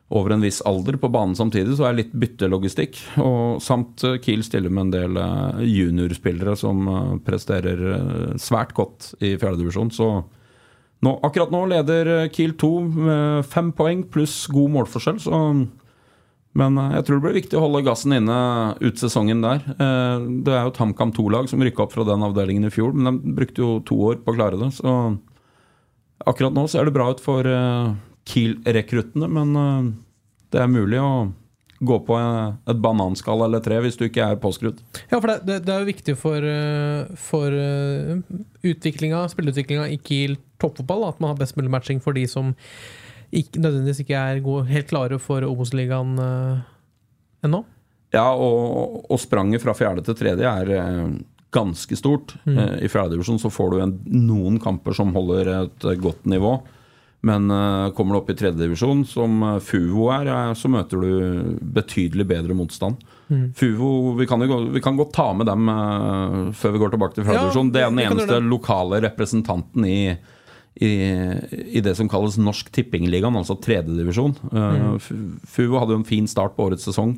over 0.09 0.31
en 0.33 0.41
viss 0.41 0.61
alder 0.61 0.97
på 1.01 1.09
banen 1.09 1.35
samtidig, 1.35 1.77
så 1.77 1.87
er 1.87 1.93
det 1.93 2.03
litt 2.03 2.17
byttelogistikk. 2.21 2.99
Og 3.23 3.61
samt 3.63 4.03
eh, 4.05 4.19
Kiel 4.23 4.43
stiller 4.45 4.73
med 4.73 4.87
en 4.87 4.93
del 4.93 5.21
eh, 5.21 5.63
juniorspillere 5.65 6.55
som 6.59 6.85
eh, 6.87 7.15
presterer 7.25 7.85
eh, 7.95 8.37
svært 8.41 8.75
godt 8.77 9.13
i 9.19 9.35
fjerdedivisjon. 9.41 9.91
Så 9.95 10.11
nå, 11.01 11.17
akkurat 11.25 11.53
nå 11.53 11.65
leder 11.73 12.13
eh, 12.15 12.29
Kiel 12.33 12.53
2 12.59 12.73
med 12.93 13.49
fem 13.49 13.73
poeng 13.73 14.05
pluss 14.13 14.43
god 14.53 14.75
målforskjell, 14.77 15.21
så 15.25 15.43
men 16.57 16.77
eh, 16.81 16.93
jeg 16.97 17.05
tror 17.05 17.19
det 17.19 17.25
blir 17.27 17.37
viktig 17.37 17.57
å 17.59 17.63
holde 17.67 17.85
gassen 17.85 18.15
inne 18.15 18.37
ut 18.81 19.01
sesongen 19.01 19.43
der. 19.45 19.63
Eh, 19.75 20.27
Det 20.45 20.53
er 20.53 20.65
jo 20.65 20.73
et 20.73 20.81
HamKam 20.81 21.13
2-lag 21.15 21.49
som 21.51 21.61
rykka 21.63 21.85
opp 21.85 21.95
fra 21.95 22.07
den 22.07 22.25
avdelingen 22.25 22.67
i 22.67 22.73
fjor, 22.73 22.95
men 22.95 23.09
de 23.09 23.35
brukte 23.37 23.63
jo 23.63 23.79
to 23.85 23.99
år 24.11 24.21
på 24.23 24.33
å 24.33 24.39
klare 24.39 24.59
det. 24.61 24.71
Så 24.79 24.95
akkurat 26.25 26.55
nå 26.55 26.65
ser 26.69 26.87
det 26.87 26.95
bra 26.95 27.11
ut 27.13 27.21
for 27.23 27.45
eh, 27.47 27.91
Kiel-rekruttene, 28.29 29.29
men 29.31 29.93
det 30.53 30.59
er 30.61 30.69
mulig 30.69 30.99
å 31.01 31.29
gå 31.79 31.95
på 32.03 32.17
et 32.19 32.81
bananskall 32.83 33.45
eller 33.45 33.61
tre 33.63 33.77
hvis 33.81 33.95
du 33.97 34.03
ikke 34.05 34.25
er 34.25 34.41
påskrudd. 34.41 34.81
Ja, 35.07 35.15
for 35.15 35.31
det, 35.31 35.61
det, 35.63 35.71
er 35.71 35.79
jo 35.79 35.87
viktig 35.87 36.15
for, 36.19 36.45
for 37.23 37.55
utviklinga, 38.67 39.23
spilleutviklinga 39.31 39.87
i 39.95 39.97
Kiel 40.03 40.35
toppfotball 40.61 41.07
at 41.07 41.23
man 41.23 41.31
har 41.31 41.39
best 41.39 41.57
mulig 41.57 41.71
matching 41.73 42.03
for 42.03 42.13
de 42.19 42.27
som 42.29 42.51
ikke, 43.31 43.61
nødvendigvis 43.61 44.03
ikke 44.03 44.17
er 44.19 44.39
gode, 44.45 44.67
helt 44.69 44.89
klare 44.89 45.19
for 45.21 45.45
Obos-ligaen 45.45 46.15
uh, 46.17 46.63
ennå. 47.45 47.63
Ja, 48.15 48.31
og, 48.33 49.03
og 49.05 49.21
spranget 49.21 49.61
fra 49.61 49.75
fjerde 49.77 50.03
til 50.05 50.17
tredje 50.17 50.49
er 50.49 50.71
uh, 50.73 51.11
ganske 51.53 51.97
stort. 51.97 52.35
Eh, 52.45 52.75
I 52.85 52.89
fjerdedivisjon 52.89 53.39
så 53.41 53.49
får 53.49 53.71
du 53.71 53.79
en, 53.81 53.95
noen 54.29 54.59
kamper 54.61 54.93
som 54.93 55.15
holder 55.15 55.47
et 55.63 55.87
godt 55.97 56.27
nivå. 56.29 56.59
Men 57.25 57.49
kommer 57.97 58.13
du 58.13 58.19
opp 58.21 58.29
i 58.31 58.35
tredjedivisjon, 58.37 59.01
som 59.09 59.41
Fuvo 59.65 60.05
er, 60.13 60.29
så 60.55 60.69
møter 60.71 61.01
du 61.01 61.55
betydelig 61.73 62.27
bedre 62.29 62.55
motstand. 62.55 63.01
Fuvo, 63.57 64.13
vi 64.15 64.27
kan, 64.29 64.45
jo, 64.45 64.59
vi 64.71 64.83
kan 64.85 64.95
godt 64.95 65.11
ta 65.17 65.25
med 65.35 65.49
dem 65.49 65.67
før 66.55 66.77
vi 66.77 66.83
går 66.85 66.93
tilbake 66.93 67.17
til 67.17 67.25
fjerdedivisjon. 67.27 67.73
Ja, 67.73 67.75
det 67.75 67.81
er 67.83 67.91
den 67.91 68.03
eneste 68.05 68.39
lokale 68.45 69.01
representanten 69.09 69.89
i 69.89 69.99
i, 70.75 70.91
i 71.77 71.81
det 71.83 71.95
som 71.97 72.09
kalles 72.09 72.37
Norsk 72.39 72.71
Tippingligaen, 72.71 73.35
altså 73.35 73.57
tredjedivisjon. 73.59 74.35
Uh, 74.53 74.95
Fuvo 75.49 75.79
hadde 75.79 75.95
jo 75.95 76.01
en 76.01 76.07
fin 76.07 76.29
start 76.29 76.55
på 76.55 76.69
årets 76.69 76.87
sesong. 76.87 77.17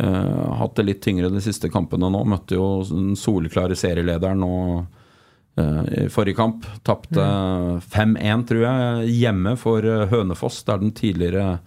Uh, 0.00 0.56
hatt 0.60 0.74
det 0.78 0.88
litt 0.88 1.02
tyngre 1.04 1.30
de 1.32 1.42
siste 1.44 1.70
kampene 1.72 2.10
nå. 2.12 2.24
Møtte 2.28 2.58
jo 2.58 2.66
den 2.88 3.14
soleklare 3.18 3.78
serielederen 3.78 4.42
nå 4.42 4.56
uh, 4.80 5.84
i 5.92 6.08
forrige 6.12 6.40
kamp. 6.40 6.66
Tapte 6.86 7.28
5-1, 7.92 8.44
tror 8.50 8.66
jeg, 8.66 9.14
hjemme 9.20 9.54
for 9.60 9.86
Hønefoss, 10.10 10.64
der 10.66 10.82
den 10.82 10.94
tidligere 10.96 11.58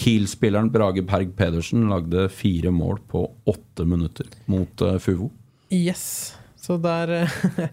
Kiel-spilleren 0.00 0.72
Brage 0.72 1.04
Berg 1.04 1.34
Pedersen 1.36 1.88
lagde 1.90 2.28
fire 2.32 2.70
mål 2.72 3.02
på 3.10 3.24
åtte 3.50 3.84
minutter 3.84 4.30
mot 4.50 4.86
Fuvo. 5.02 5.28
Yes. 5.70 6.38
Så 6.60 6.76
der 6.76 7.08
eh, 7.08 7.30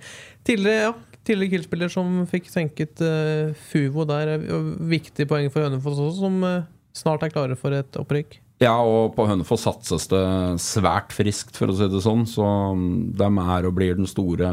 Tidligere, 0.47 0.81
ja. 0.81 0.93
Tidligere 1.27 1.57
Kiel-spiller 1.57 1.91
som 1.91 2.21
fikk 2.29 2.49
senket 2.51 3.01
uh, 3.03 3.53
Fuvo 3.69 4.07
der. 4.07 4.37
er 4.37 4.67
Viktig 4.87 5.27
poeng 5.27 5.49
for 5.51 5.67
Hønefoss 5.67 5.99
også, 5.99 6.21
som 6.23 6.43
uh, 6.45 6.67
snart 6.95 7.25
er 7.25 7.33
klare 7.33 7.57
for 7.59 7.75
et 7.75 7.99
opprykk. 7.99 8.39
Ja, 8.63 8.73
og 8.81 9.11
på 9.13 9.27
Hønefoss 9.29 9.67
satses 9.67 10.07
det 10.09 10.21
svært 10.63 11.11
friskt, 11.13 11.53
for 11.59 11.69
å 11.69 11.75
si 11.77 11.89
det 11.91 11.99
sånn. 12.01 12.23
Så 12.25 12.41
mm, 12.73 12.87
de 13.19 13.27
er 13.43 13.67
og 13.67 13.75
blir 13.77 13.99
den 13.99 14.09
store, 14.09 14.49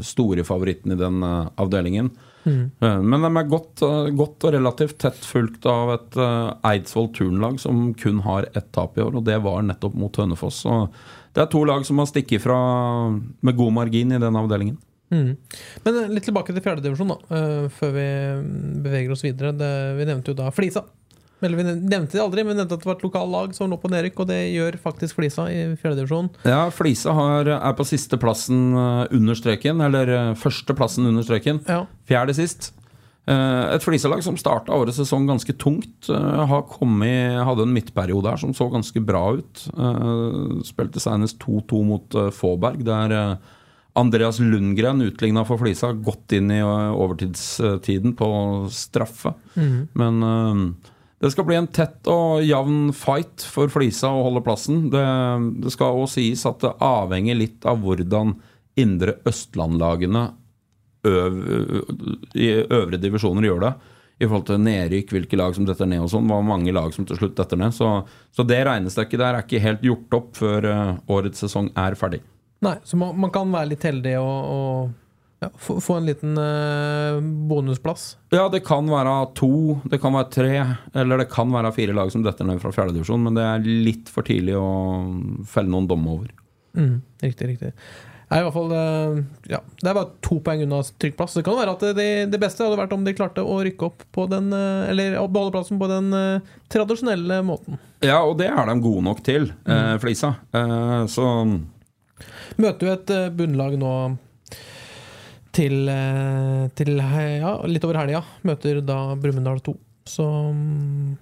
store 0.00 0.46
favoritten 0.46 0.94
i 0.94 0.96
den 0.96 1.20
eh, 1.26 1.50
avdelingen. 1.60 2.08
Mm. 2.46 2.62
Men 2.80 3.26
de 3.26 3.28
er 3.28 3.50
godt, 3.50 3.82
godt 4.16 4.46
og 4.46 4.54
relativt 4.54 5.00
tett 5.02 5.18
fulgt 5.26 5.66
av 5.66 5.90
et 5.96 6.16
Eidsvoll 6.70 7.10
turnlag 7.12 7.58
som 7.58 7.90
kun 7.98 8.20
har 8.22 8.46
ett 8.54 8.70
tap 8.72 8.94
i 8.96 9.02
år, 9.02 9.18
og 9.18 9.26
det 9.26 9.40
var 9.42 9.66
nettopp 9.66 9.98
mot 9.98 10.20
Hønefoss. 10.22 10.62
Så 10.62 10.76
det 11.34 11.42
er 11.42 11.50
to 11.52 11.64
lag 11.66 11.82
som 11.84 11.98
har 12.00 12.06
stikket 12.08 12.46
fra 12.46 12.56
med 13.10 13.58
god 13.58 13.74
margin 13.82 14.14
i 14.14 14.22
den 14.22 14.38
avdelingen. 14.38 14.78
Mm. 15.12 15.32
Men 15.86 15.98
eh, 16.02 16.12
litt 16.12 16.26
tilbake 16.26 16.54
til 16.54 16.64
fjerdedivisjon, 16.64 17.14
da, 17.14 17.38
eh, 17.38 17.66
før 17.72 17.96
vi 17.96 18.06
mm, 18.42 18.62
beveger 18.86 19.16
oss 19.16 19.24
videre. 19.26 19.54
Det, 19.56 19.72
vi 19.98 20.08
nevnte 20.08 20.32
jo 20.32 20.38
da 20.38 20.52
Flisa. 20.54 20.84
Eller 21.44 21.58
vi 21.58 21.66
nevnte 21.68 22.16
det 22.16 22.22
aldri, 22.22 22.42
men 22.46 22.54
vi 22.54 22.62
nevnte 22.62 22.78
at 22.78 22.84
det 22.84 22.88
var 22.88 22.96
et 22.96 23.04
lokalt 23.04 23.30
lag 23.30 23.52
som 23.54 23.68
lå 23.68 23.76
på 23.80 23.90
nedrykk, 23.92 24.22
og 24.24 24.30
det 24.30 24.38
gjør 24.54 24.78
faktisk 24.80 25.18
Flisa 25.18 25.44
i 25.52 25.58
fjerdedivisjon. 25.76 26.30
Ja, 26.48 26.62
Flisa 26.72 27.12
har, 27.16 27.50
er 27.58 27.76
på 27.76 27.84
sisteplassen 27.86 28.72
under 28.74 29.36
streken, 29.36 29.84
eller 29.84 30.14
eh, 30.14 30.32
førsteplassen 30.40 31.10
under 31.10 31.26
streken. 31.26 31.60
Ja. 31.68 31.84
Fjerde 32.08 32.38
sist. 32.38 32.72
Eh, 33.26 33.74
et 33.74 33.82
Flisa-lag 33.82 34.22
som 34.22 34.36
starta 34.38 34.74
årets 34.76 35.00
sesong 35.00 35.26
ganske 35.26 35.52
tungt. 35.58 36.08
eh, 36.08 36.46
har 36.46 36.62
kommet, 36.70 37.42
hadde 37.44 37.66
en 37.66 37.74
midtperiode 37.74 38.30
her 38.30 38.38
som 38.38 38.54
så 38.54 38.70
ganske 38.70 39.02
bra 39.02 39.34
ut. 39.34 39.66
Eh, 39.76 40.62
spilte 40.64 41.02
senest 41.02 41.40
2-2 41.42 41.84
mot 41.84 42.14
eh, 42.14 42.30
Fåberg, 42.30 42.84
der 42.86 43.10
eh, 43.12 43.36
Andreas 43.96 44.38
Lundgren 44.42 45.00
utligna 45.02 45.44
for 45.48 45.60
Flisa, 45.60 45.92
gått 45.92 46.34
inn 46.36 46.50
i 46.52 46.60
eh, 46.60 46.92
overtidstiden 46.92 48.12
på 48.18 48.28
straffe. 48.72 49.32
Men 49.96 50.22
uh, 50.22 50.92
det 51.22 51.30
skal 51.32 51.46
bli 51.48 51.56
en 51.56 51.70
tett 51.72 52.08
og 52.12 52.44
jevn 52.44 52.90
fight 52.96 53.44
for 53.48 53.72
Flisa 53.72 54.10
å 54.12 54.26
holde 54.28 54.44
plassen. 54.44 54.90
Det, 54.92 55.04
det 55.64 55.72
skal 55.72 55.96
også 55.96 56.20
sies 56.20 56.44
at 56.48 56.60
det 56.64 56.74
avhenger 56.84 57.40
litt 57.40 57.64
av 57.68 57.80
hvordan 57.80 58.36
indre 58.76 59.16
Østlandlagene 59.24 60.26
øv, 61.08 61.40
i 62.36 62.50
øvre 62.60 63.00
divisjoner 63.00 63.48
gjør 63.48 63.64
det. 63.64 63.74
I 64.16 64.24
forhold 64.24 64.46
til 64.48 64.62
nedrykk, 64.64 65.10
hvilke 65.12 65.36
lag 65.36 65.56
som 65.56 65.66
detter 65.68 65.88
ned 65.88 66.04
og 66.04 66.08
sånn. 66.12 66.28
var 66.28 66.44
mange 66.44 66.72
lag 66.72 66.92
som 66.94 67.04
til 67.08 67.18
slutt 67.18 67.36
detter 67.36 67.60
ned. 67.60 67.74
Så, 67.76 67.88
så 68.32 68.44
det 68.48 68.62
regnestykket 68.64 69.20
der 69.20 69.36
er 69.36 69.44
ikke 69.44 69.60
helt 69.64 69.84
gjort 69.84 70.16
opp 70.16 70.30
før 70.40 70.68
eh, 70.70 70.94
årets 71.12 71.44
sesong 71.44 71.68
er 71.76 71.96
ferdig. 72.00 72.22
Nei, 72.64 72.76
så 72.84 72.96
man, 72.96 73.18
man 73.20 73.32
kan 73.34 73.50
være 73.52 73.74
litt 73.74 73.84
heldig 73.84 74.14
og, 74.20 74.54
og 74.56 75.44
ja, 75.44 75.50
få, 75.60 75.76
få 75.84 75.98
en 75.98 76.08
liten 76.08 76.38
eh, 76.40 77.18
bonusplass. 77.20 78.16
Ja, 78.32 78.48
det 78.52 78.62
kan 78.66 78.88
være 78.90 79.18
to, 79.36 79.76
det 79.84 80.00
kan 80.02 80.16
være 80.16 80.30
tre, 80.32 80.54
eller 80.96 81.20
det 81.20 81.28
kan 81.32 81.52
være 81.52 81.74
fire 81.76 81.96
lag 81.96 82.12
som 82.12 82.24
detter 82.24 82.48
ned 82.48 82.62
fra 82.62 82.72
fjerdedivisjon, 82.74 83.28
men 83.28 83.36
det 83.36 83.44
er 83.44 83.70
litt 83.86 84.12
for 84.12 84.26
tidlig 84.26 84.56
å 84.56 84.66
felle 85.48 85.72
noen 85.72 85.88
dom 85.90 86.08
over. 86.16 86.32
Mm, 86.76 87.00
riktig, 87.24 87.52
riktig. 87.52 87.72
Nei, 88.26 88.40
i 88.40 88.42
hvert 88.42 88.56
fall, 88.56 88.72
eh, 88.74 89.18
ja, 89.52 89.60
Det 89.78 89.86
er 89.86 89.94
bare 89.94 90.16
to 90.24 90.40
poeng 90.42 90.64
unna 90.64 90.80
trygg 90.98 91.14
plass. 91.14 91.36
Det 91.38 91.44
kan 91.46 91.54
være 91.60 91.76
at 91.76 91.84
det, 91.94 92.08
det 92.32 92.40
beste 92.42 92.64
hadde 92.64 92.80
vært 92.80 92.96
om 92.96 93.04
de 93.06 93.14
klarte 93.14 93.44
å 93.44 93.60
rykke 93.62 93.86
opp 93.86 94.02
på 94.16 94.24
den 94.32 94.48
eh, 94.50 94.88
Eller 94.90 95.14
å 95.20 95.28
beholde 95.30 95.54
plassen 95.54 95.78
på 95.78 95.86
den 95.92 96.10
eh, 96.16 96.48
tradisjonelle 96.72 97.38
måten. 97.46 97.78
Ja, 98.02 98.24
og 98.26 98.40
det 98.40 98.48
er 98.50 98.66
de 98.66 98.74
gode 98.82 99.04
nok 99.06 99.22
til, 99.26 99.52
eh, 99.70 99.94
Flisa. 100.02 100.32
Eh, 100.50 101.04
så 101.12 101.28
Møter 102.62 102.88
jo 102.88 102.94
et 102.96 103.12
eh, 103.12 103.28
bunnlag 103.36 103.76
nå 103.80 103.92
til, 105.56 105.76
eh, 105.88 106.64
til 106.76 106.96
ja, 107.00 107.52
litt 107.68 107.84
over 107.86 108.00
helga. 108.02 108.22
Møter 108.46 108.82
da 108.84 109.00
Brumunddal 109.20 109.62
2, 109.64 109.76
som 110.08 111.16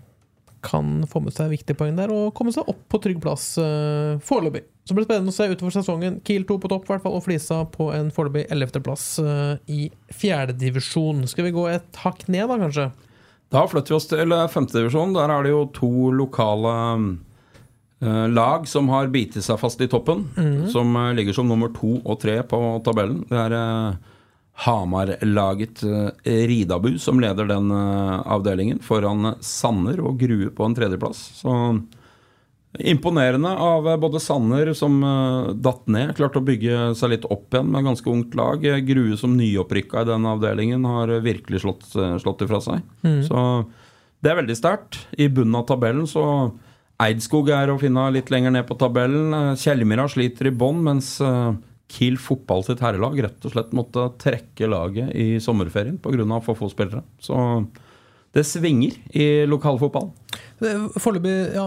kan 0.65 1.03
få 1.11 1.21
med 1.21 1.35
seg 1.37 1.53
viktige 1.53 1.77
poeng 1.77 1.97
der 1.99 2.13
og 2.13 2.33
komme 2.37 2.53
seg 2.55 2.69
opp 2.71 2.81
på 2.89 3.01
trygg 3.05 3.19
plass 3.21 3.51
uh, 3.61 4.17
foreløpig. 4.25 4.63
Så 4.89 4.95
blir 4.97 5.05
det 5.05 5.11
spennende 5.11 5.33
å 5.35 5.37
se 5.37 5.49
utover 5.51 5.75
sesongen. 5.75 6.17
Kiel 6.25 6.47
2 6.49 6.57
på 6.63 6.71
topp, 6.73 6.87
hvert 6.89 7.05
fall, 7.05 7.19
og 7.19 7.25
Flisa 7.27 7.63
på 7.69 7.91
en 7.93 8.09
foreløpig 8.15 8.47
11.-plass 8.49 9.05
uh, 9.21 9.55
i 9.69 9.91
fjerdedivisjon. 10.17 11.27
Skal 11.29 11.51
vi 11.51 11.55
gå 11.57 11.67
et 11.69 12.01
hakk 12.01 12.25
ned, 12.33 12.49
da, 12.49 12.57
kanskje? 12.65 12.89
Da 13.53 13.67
flytter 13.69 13.93
vi 13.93 13.99
oss 13.99 14.09
til 14.09 14.37
femtedivisjon. 14.57 15.13
Der 15.19 15.33
er 15.37 15.45
det 15.45 15.53
jo 15.53 15.63
to 15.77 15.93
lokale 16.17 16.75
lag 18.35 18.69
som 18.69 18.89
har 18.93 19.09
bitt 19.13 19.37
seg 19.43 19.59
fast 19.61 19.81
i 19.81 19.89
toppen. 19.89 20.27
Som 20.73 20.97
eh, 20.97 21.13
ligger 21.19 21.33
som 21.37 21.49
nummer 21.49 21.71
to 21.75 21.97
og 22.05 22.21
tre 22.23 22.41
på 22.47 22.61
tabellen. 22.85 23.23
Det 23.31 23.39
er 23.47 23.57
eh, 23.59 23.97
Hamar-laget 24.65 25.83
eh, 25.83 26.47
Ridabu 26.47 26.93
som 27.03 27.19
leder 27.21 27.49
den 27.51 27.71
eh, 27.75 28.21
avdelingen, 28.37 28.79
foran 28.85 29.35
Sanner 29.43 29.99
og 30.05 30.19
Grue 30.21 30.53
på 30.55 30.69
en 30.69 30.77
tredjeplass. 30.79 31.25
Så 31.41 31.55
imponerende 32.79 33.51
av 33.51 33.89
eh, 33.89 33.97
både 33.97 34.21
Sanner, 34.23 34.73
som 34.75 35.01
eh, 35.03 35.53
datt 35.55 35.87
ned, 35.91 36.15
klarte 36.19 36.39
å 36.39 36.47
bygge 36.47 36.93
seg 36.99 37.17
litt 37.17 37.27
opp 37.31 37.55
igjen 37.55 37.71
med 37.75 37.87
ganske 37.87 38.11
ungt 38.11 38.35
lag. 38.39 38.63
Eh, 38.67 38.79
Grue 38.87 39.19
som 39.19 39.35
nyopprykka 39.39 40.03
i 40.05 40.11
den 40.13 40.27
avdelingen 40.31 40.87
har 40.87 41.11
eh, 41.11 41.23
virkelig 41.25 41.65
slått, 41.67 41.89
eh, 41.99 42.15
slått 42.23 42.47
ifra 42.47 42.63
seg. 42.63 42.87
Så 43.27 43.41
det 44.25 44.31
er 44.33 44.39
veldig 44.39 44.57
sterkt. 44.57 45.03
I 45.19 45.27
bunnen 45.29 45.59
av 45.59 45.67
tabellen 45.69 46.07
så 46.09 46.25
Eidskog 47.03 47.49
er 47.51 47.73
å 47.73 47.79
finne 47.81 48.07
litt 48.15 48.31
lenger 48.31 48.55
ned 48.55 48.67
på 48.69 48.77
tabellen. 48.79 49.33
Eh, 49.35 49.55
Kjellmyra 49.59 50.07
sliter 50.11 50.51
i 50.51 50.55
bånn, 50.55 50.83
mens 50.87 51.17
eh, 51.25 51.55
Kiel 51.91 52.19
fotball 52.23 52.63
sitt 52.67 52.83
herrelag 52.85 53.19
rett 53.27 53.47
og 53.47 53.55
slett 53.55 53.75
måtte 53.77 54.07
trekke 54.23 54.71
laget 54.71 55.11
i 55.19 55.35
sommerferien 55.43 55.99
pga. 56.03 56.41
for 56.45 56.59
få 56.59 56.71
spillere. 56.71 57.03
Så 57.19 57.37
det 58.35 58.43
svinger 58.47 58.95
i 59.15 59.47
lokalfotballen. 59.47 60.15
Foreløpig 60.99 61.35
ja, 61.55 61.67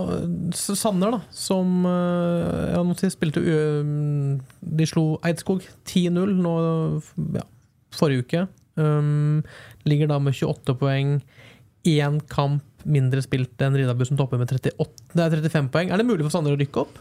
Sanner, 0.56 1.18
da, 1.18 1.20
som 1.32 1.86
eh, 1.88 2.74
ja, 2.74 2.82
sist 3.00 3.18
spilte 3.18 3.44
De 3.44 4.88
slo 4.88 5.20
Eidskog 5.28 5.64
10-0 5.86 6.34
nå 6.40 6.56
ja, 7.36 7.46
forrige 7.96 8.26
uke. 8.26 8.48
Um, 8.78 9.44
ligger 9.90 10.12
da 10.12 10.20
med 10.22 10.36
28 10.38 10.76
poeng. 10.78 11.20
Én 11.88 12.20
kamp 12.30 12.77
mindre 12.86 13.24
spilt 13.26 13.62
enn 13.66 13.78
Ridabu, 13.78 14.06
som 14.06 14.20
topper 14.20 14.42
med 14.42 14.52
38, 14.52 15.14
det 15.14 15.24
er 15.24 15.38
35 15.42 15.70
poeng. 15.74 15.92
Er 15.92 16.02
det 16.02 16.08
mulig 16.08 16.26
for 16.26 16.36
Sander 16.36 16.54
å 16.54 16.60
rykke 16.60 16.84
opp? 16.84 17.00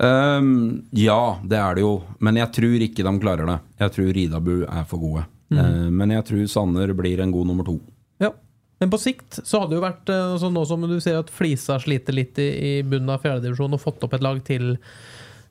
Um, 0.00 0.86
ja, 0.96 1.36
det 1.44 1.58
er 1.60 1.76
det 1.76 1.84
jo. 1.84 1.92
Men 2.24 2.40
jeg 2.40 2.54
tror 2.56 2.86
ikke 2.86 3.04
de 3.04 3.12
klarer 3.20 3.50
det. 3.50 3.58
Jeg 3.84 3.94
tror 3.96 4.16
Ridabu 4.16 4.54
er 4.64 4.88
for 4.88 5.02
gode. 5.02 5.26
Eh, 5.50 5.86
men 5.90 6.14
jeg 6.14 6.26
tror 6.28 6.50
Sanner 6.50 6.92
blir 6.96 7.22
en 7.22 7.32
god 7.34 7.50
nummer 7.50 7.66
to. 7.66 7.78
Ja. 8.22 8.32
Men 8.80 8.92
på 8.92 9.00
sikt 9.02 9.40
så 9.42 9.62
hadde 9.62 9.74
det 9.74 9.80
jo 9.80 9.84
vært 9.84 10.12
eh, 10.12 10.26
altså 10.34 10.50
Nå 10.52 10.62
som 10.68 10.86
du 10.88 10.98
ser 11.02 11.18
at 11.20 11.32
Flisa 11.34 11.78
sliter 11.82 12.16
litt 12.16 12.38
i, 12.40 12.48
i 12.48 12.70
bunnen 12.86 13.10
av 13.12 13.24
fjerdedivisjon 13.24 13.76
og 13.76 13.82
fått 13.82 14.06
opp 14.06 14.16
et 14.18 14.26
lag 14.26 14.44
til 14.46 14.76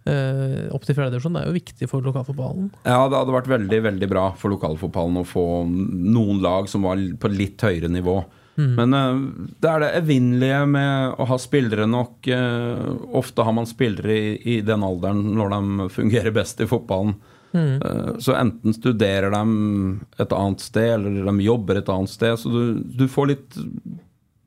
Uh, 0.07 0.71
opp 0.73 0.85
til 0.87 0.95
fjerdedivisjon, 0.95 1.35
det 1.35 1.41
er 1.43 1.49
jo 1.49 1.57
viktig 1.57 1.87
for 1.91 2.01
lokalfotballen. 2.01 2.69
Ja, 2.87 3.03
det 3.11 3.17
hadde 3.17 3.33
vært 3.35 3.49
veldig 3.51 3.79
veldig 3.83 4.07
bra 4.09 4.23
for 4.39 4.49
lokalfotballen 4.55 5.19
å 5.19 5.25
få 5.27 5.43
noen 5.67 6.39
lag 6.41 6.69
som 6.71 6.87
var 6.87 7.01
på 7.19 7.29
litt 7.29 7.61
høyere 7.67 7.91
nivå. 7.91 8.15
Men 8.59 8.93
uh, 8.93 9.19
det 9.61 9.71
er 9.71 9.83
det 9.83 9.91
evinnelige 10.01 10.61
med 10.67 11.19
å 11.19 11.27
ha 11.29 11.37
spillere 11.39 11.87
nok. 11.89 12.27
Uh, 12.27 12.95
ofte 13.19 13.45
har 13.45 13.55
man 13.55 13.69
spillere 13.69 14.15
i, 14.15 14.31
i 14.55 14.61
den 14.65 14.83
alderen 14.85 15.21
når 15.37 15.53
de 15.55 15.89
fungerer 15.95 16.35
best 16.35 16.61
i 16.63 16.69
fotballen. 16.69 17.15
Eh, 17.51 18.17
så 18.21 18.35
enten 18.37 18.75
studerer 18.77 19.31
de 19.33 19.99
et 20.21 20.33
annet 20.37 20.61
sted, 20.61 20.91
eller 20.99 21.25
de 21.25 21.45
jobber 21.47 21.79
et 21.79 21.89
annet 21.89 22.11
sted. 22.11 22.35
Så 22.37 22.51
du, 22.53 22.81
du 22.83 23.07
får 23.09 23.31
litt 23.31 23.57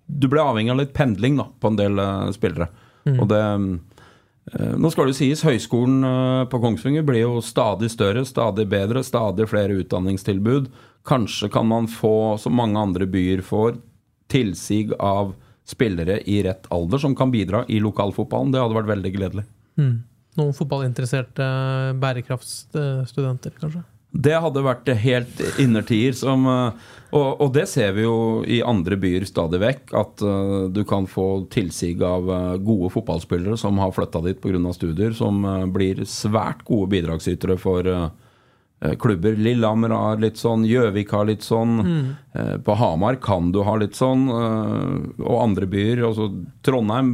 Du 0.06 0.28
blir 0.28 0.42
avhengig 0.44 0.70
av 0.70 0.78
litt 0.78 0.92
pendling 0.94 1.40
da, 1.40 1.48
på 1.58 1.72
en 1.72 1.80
del 1.80 2.02
spillere. 2.36 2.68
Og 3.16 3.26
det 3.32 3.42
Nå 4.52 4.90
skal 4.90 5.06
det 5.06 5.14
sies, 5.14 5.44
Høgskolen 5.46 6.02
på 6.50 6.58
Kongsvinger 6.62 7.04
blir 7.06 7.22
jo 7.22 7.42
stadig 7.46 7.92
større, 7.92 8.24
stadig 8.26 8.66
bedre, 8.68 9.04
stadig 9.06 9.46
flere 9.50 9.76
utdanningstilbud. 9.78 10.66
Kanskje 11.06 11.48
kan 11.50 11.68
man 11.70 11.86
få, 11.90 12.36
som 12.42 12.58
mange 12.58 12.78
andre 12.78 13.06
byer 13.06 13.42
får, 13.46 13.78
tilsig 14.32 14.90
av 14.98 15.34
spillere 15.68 16.18
i 16.26 16.40
rett 16.44 16.66
alder 16.74 16.98
som 16.98 17.14
kan 17.16 17.30
bidra 17.32 17.62
i 17.68 17.78
lokalfotballen. 17.82 18.50
Det 18.52 18.62
hadde 18.62 18.78
vært 18.80 18.90
veldig 18.90 19.12
gledelig. 19.14 19.44
Noen 19.78 20.56
fotballinteresserte 20.56 21.46
bærekraftsstudenter, 22.02 23.54
kanskje? 23.60 23.84
Det 24.12 24.34
hadde 24.44 24.64
vært 24.64 24.90
helt 25.00 25.38
innertier 25.60 26.12
som 26.16 26.44
eh, 26.48 26.90
og, 27.12 27.42
og 27.44 27.50
det 27.52 27.66
ser 27.68 27.92
vi 27.92 28.06
jo 28.06 28.16
i 28.48 28.62
andre 28.64 28.96
byer 29.00 29.26
stadig 29.28 29.60
vekk. 29.60 29.92
At 30.00 30.24
eh, 30.24 30.56
du 30.72 30.80
kan 30.88 31.08
få 31.08 31.44
tilsig 31.52 31.98
av 32.04 32.28
eh, 32.32 32.58
gode 32.64 32.88
fotballspillere 32.94 33.58
som 33.60 33.80
har 33.82 33.92
flytta 33.92 34.22
dit 34.24 34.40
pga. 34.40 34.72
studier, 34.72 35.12
som 35.16 35.44
eh, 35.44 35.66
blir 35.68 36.04
svært 36.08 36.64
gode 36.68 36.88
bidragsytere 36.94 37.58
for 37.60 37.88
eh, 37.88 38.04
eh, 38.06 38.21
klubber. 38.98 39.36
Lillehammer 39.38 39.94
har 39.94 40.22
litt 40.22 40.40
sånn, 40.40 40.64
Gjøvik 40.66 41.12
har 41.14 41.28
litt 41.28 41.44
sånn. 41.46 41.74
Mm. 41.86 42.62
På 42.66 42.74
Hamar 42.80 43.20
kan 43.22 43.52
du 43.54 43.60
ha 43.62 43.76
litt 43.78 43.94
sånn, 43.94 44.24
eh, 44.26 45.22
og 45.22 45.36
andre 45.38 45.68
byer. 45.70 46.02
Altså, 46.08 46.28
Trondheim 46.66 47.12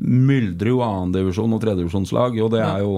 myldrer 0.00 0.72
jo 0.72 0.80
annendivisjon 0.86 1.52
og 1.52 1.60
tredjedivisjonslag, 1.64 2.40
og 2.40 2.54
det 2.56 2.64
er 2.64 2.86
jo 2.86 2.94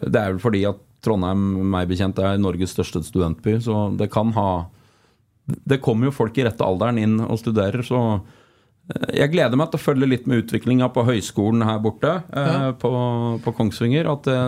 det 0.00 0.18
er 0.18 0.32
vel 0.32 0.42
fordi 0.42 0.62
at 0.68 0.78
Trondheim, 1.02 1.40
meg 1.72 1.88
bekjent, 1.90 2.20
er 2.22 2.38
Norges 2.40 2.72
største 2.76 3.02
studentby, 3.04 3.58
så 3.64 3.88
det 3.98 4.10
kan 4.12 4.30
ha 4.36 4.68
Det 5.66 5.80
kommer 5.82 6.06
jo 6.06 6.14
folk 6.14 6.36
i 6.38 6.44
rette 6.46 6.62
alderen 6.62 7.00
inn 7.02 7.16
og 7.20 7.40
studerer, 7.40 7.82
så 7.82 7.98
eh, 8.14 8.20
jeg 9.14 9.30
gleder 9.32 9.56
meg 9.56 9.70
til 9.72 9.78
å 9.78 9.84
følge 9.84 10.08
litt 10.10 10.26
med 10.28 10.42
utviklinga 10.42 10.88
på 10.92 11.04
høyskolen 11.06 11.62
her 11.64 11.78
borte, 11.84 12.16
Ja. 12.34 12.72
på, 12.74 12.90
på 13.44 13.54
Kongsvinger. 13.56 14.08
At 14.10 14.26
det, 14.26 14.38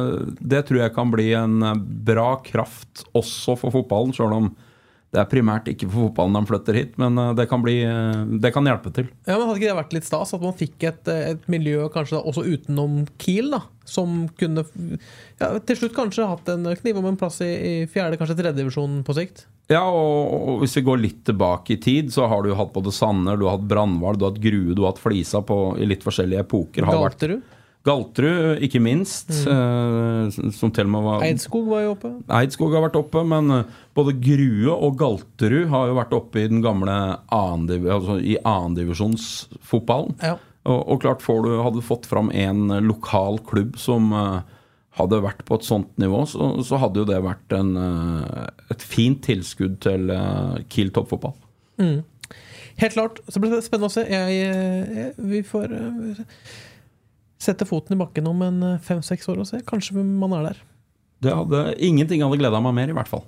det 0.43 0.65
tror 0.69 0.81
jeg 0.83 0.95
kan 0.97 1.13
bli 1.15 1.31
en 1.39 1.61
eh, 1.63 1.79
bra 2.11 2.35
kraft 2.45 3.05
også 3.17 3.55
for 3.61 3.75
fotballen, 3.75 4.15
sjøl 4.17 4.35
om 4.43 4.51
det 5.15 5.21
er 5.23 5.29
primært 5.31 5.69
ikke 5.71 5.87
for 5.87 6.09
fotballen 6.09 6.35
de 6.35 6.49
flytter 6.51 6.75
hit, 6.81 6.97
men 6.99 7.15
eh, 7.23 7.31
det 7.39 7.47
kan, 7.47 7.63
bli, 7.63 7.77
eh, 7.87 8.25
det 8.43 8.51
kan 8.57 8.67
hjelpe 8.67 8.91
til. 8.97 9.07
Ja, 9.29 9.37
men 9.39 9.47
Hadde 9.47 9.61
ikke 9.63 9.71
det 9.71 9.79
vært 9.79 9.95
litt 9.95 10.09
stas 10.11 10.35
at 10.35 10.43
man 10.43 10.57
fikk 10.59 10.89
et, 10.91 11.11
et 11.15 11.47
miljø 11.55 11.87
kanskje 11.95 12.19
da, 12.19 12.25
også 12.27 12.43
utenom 12.51 13.05
Kiel, 13.23 13.53
da, 13.55 13.63
som 13.87 14.25
kunne 14.41 14.67
ja, 15.39 15.53
til 15.63 15.79
slutt 15.79 15.95
kanskje 15.95 16.27
hatt 16.27 16.51
en 16.51 16.67
kniv 16.83 16.99
om 16.99 17.07
en 17.13 17.21
plass 17.21 17.39
i, 17.47 17.53
i 17.55 17.75
fjerde, 17.87 18.19
kanskje 18.19 18.41
tredje 18.43 18.59
divisjon 18.65 19.05
på 19.07 19.15
sikt? 19.17 19.47
Ja, 19.73 19.81
og, 19.89 20.35
og 20.51 20.59
hvis 20.61 20.75
vi 20.77 20.83
går 20.85 20.99
litt 21.01 21.23
tilbake 21.25 21.77
i 21.77 21.81
tid, 21.81 22.11
så 22.13 22.27
har 22.29 22.45
du 22.45 22.51
hatt 22.59 22.75
både 22.75 22.93
Sanner, 22.93 23.39
du 23.41 23.47
har 23.49 23.57
hatt 23.57 23.69
Brandval, 23.71 24.19
du 24.21 24.27
har 24.27 24.35
hatt 24.35 24.43
Grue, 24.45 24.75
du 24.77 24.83
har 24.85 24.93
hatt 24.93 25.01
Flisa 25.01 25.41
på, 25.47 25.57
i 25.81 25.87
litt 25.89 26.05
forskjellige 26.05 26.45
epoker. 26.45 26.85
Galterud? 26.85 27.43
Galterud, 27.85 28.63
ikke 28.65 28.81
minst. 28.81 29.29
eh, 29.45 30.29
som 30.57 30.71
til 30.73 30.87
og 30.87 30.93
med 30.95 31.03
var 31.05 31.25
Eidskog 31.27 31.67
var 31.69 31.83
jo 31.85 31.91
oppe. 31.97 32.13
Eidskog 32.33 32.73
har 32.77 32.85
vært 32.87 32.97
oppe, 33.01 33.25
men 33.29 33.51
eh, 33.59 33.75
både 33.97 34.15
Grue 34.25 34.73
og 34.73 34.97
Galterud 35.01 35.69
har 35.73 35.91
jo 35.91 35.99
vært 35.99 36.15
oppe 36.17 36.41
i 36.41 36.49
den 36.49 36.63
gamle 36.65 36.95
annendiv- 37.29 37.89
altså 37.93 38.17
i 38.21 38.39
annendivisjonsfotballen. 38.41 40.17
Ja. 40.25 40.37
Og, 40.65 40.81
og 40.95 41.01
klart, 41.05 41.21
får 41.25 41.43
du, 41.45 41.51
hadde 41.61 41.81
du 41.83 41.85
fått 41.85 42.07
fram 42.09 42.31
en 42.33 42.69
lokal 42.87 43.41
klubb 43.49 43.77
som 43.81 44.13
eh, 44.17 44.39
hadde 44.95 45.23
vært 45.25 45.43
på 45.47 45.59
et 45.59 45.67
sånt 45.67 45.91
nivå, 45.99 46.23
så, 46.31 46.53
så 46.67 46.79
hadde 46.83 47.03
jo 47.03 47.09
det 47.09 47.21
vært 47.25 47.55
en, 47.57 47.73
eh, 47.81 48.67
et 48.75 48.85
fint 48.85 49.19
tilskudd 49.25 49.81
til 49.85 50.13
eh, 50.15 50.61
Kiel 50.71 50.93
toppfotball. 50.95 51.35
Helt 52.77 52.97
klart. 52.97 53.21
Så 53.29 53.41
blir 53.43 53.53
det 53.55 53.63
spennende 53.67 53.91
å 53.91 53.95
se. 53.95 54.05
Jeg, 54.11 54.39
jeg, 54.39 55.11
vi 55.31 55.43
får 55.47 55.75
eh, 55.75 56.23
sette 57.43 57.67
foten 57.69 57.97
i 57.97 58.01
bakken 58.01 58.29
om 58.31 58.43
en 58.47 58.63
eh, 58.67 58.81
fem-seks 58.83 59.31
år 59.31 59.43
og 59.43 59.51
se. 59.51 59.63
Kanskje 59.67 60.03
man 60.03 60.35
er 60.39 60.51
der. 60.51 60.63
Det 61.25 61.35
hadde, 61.35 61.65
ingenting 61.83 62.25
hadde 62.25 62.41
gleda 62.41 62.61
meg 62.65 62.77
mer, 62.77 62.91
i 62.93 62.97
hvert 62.97 63.11
fall. 63.11 63.25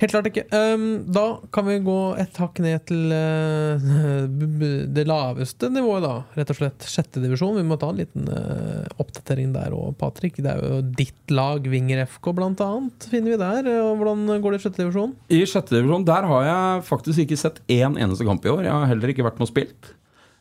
Helt 0.00 0.14
klart 0.14 0.28
ikke. 0.30 0.46
Um, 0.48 0.84
da 1.12 1.24
kan 1.52 1.66
vi 1.68 1.74
gå 1.84 1.96
et 2.22 2.38
hakk 2.40 2.56
ned 2.64 2.86
til 2.88 3.10
b- 3.10 4.86
det 4.96 5.04
laveste 5.08 5.68
nivået, 5.72 6.04
da. 6.06 6.14
Rett 6.38 6.52
og 6.54 6.58
slett 6.60 6.86
sjette 6.88 7.20
divisjon. 7.20 7.58
Vi 7.58 7.64
må 7.68 7.76
ta 7.80 7.90
en 7.92 8.00
liten 8.00 8.30
uh, 8.32 8.86
oppdatering 9.02 9.52
der 9.52 9.76
òg, 9.76 9.92
Patrick. 10.00 10.40
Det 10.40 10.54
er 10.54 10.62
jo 10.64 10.80
ditt 10.96 11.34
lag, 11.36 11.68
Vinger 11.68 12.06
FK 12.08 12.32
blant 12.38 12.62
annet, 12.64 13.08
finner 13.12 13.34
vi 13.34 13.40
der. 13.44 13.70
Og 13.84 14.00
hvordan 14.00 14.24
går 14.40 14.56
det 14.56 14.62
i 14.62 14.64
sjette 14.64 14.82
divisjon? 14.86 15.12
I 15.36 15.42
sjette 15.44 15.76
divisjon 15.76 16.08
der 16.08 16.28
har 16.32 16.48
jeg 16.48 16.88
faktisk 16.88 17.26
ikke 17.26 17.40
sett 17.44 17.60
én 17.68 18.00
eneste 18.00 18.24
kamp 18.28 18.48
i 18.48 18.52
år. 18.56 18.64
Jeg 18.70 18.76
har 18.76 18.88
heller 18.94 19.12
ikke 19.12 19.26
vært 19.28 19.36
med 19.40 19.48
og 19.50 19.52
spilt. 19.52 19.92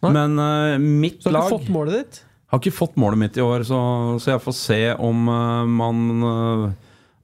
Nei. 0.06 0.16
Men 0.16 0.40
uh, 0.40 0.80
mitt 0.80 1.20
Så 1.20 1.28
har 1.28 1.36
du 1.36 1.40
lag 1.42 1.48
ikke 1.52 1.58
fått 1.60 1.74
målet 1.76 1.98
ditt? 2.00 2.24
har 2.50 2.58
ikke 2.64 2.72
fått 2.74 2.96
målet 2.98 3.20
mitt 3.22 3.36
i 3.38 3.44
år, 3.46 3.62
så, 3.68 3.78
så 4.18 4.32
jeg 4.32 4.42
får 4.42 4.56
se 4.58 4.78
om 5.06 5.28
uh, 5.30 5.68
man 5.70 6.00
eh, 6.26 6.64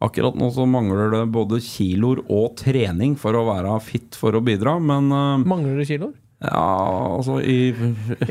Akkurat 0.06 0.38
nå 0.38 0.52
så 0.54 0.68
mangler 0.70 1.10
det 1.14 1.24
både 1.34 1.62
kiloer 1.64 2.22
og 2.30 2.54
trening 2.60 3.16
for 3.20 3.38
å 3.38 3.46
være 3.48 3.74
fit 3.84 4.18
for 4.20 4.38
å 4.38 4.44
bidra, 4.46 4.78
men 4.84 5.10
eh, 5.10 5.46
Mangler 5.48 5.82
det 5.82 5.90
kiloer? 5.90 6.14
Ja, 6.46 7.16
altså 7.16 7.40
i, 7.42 7.72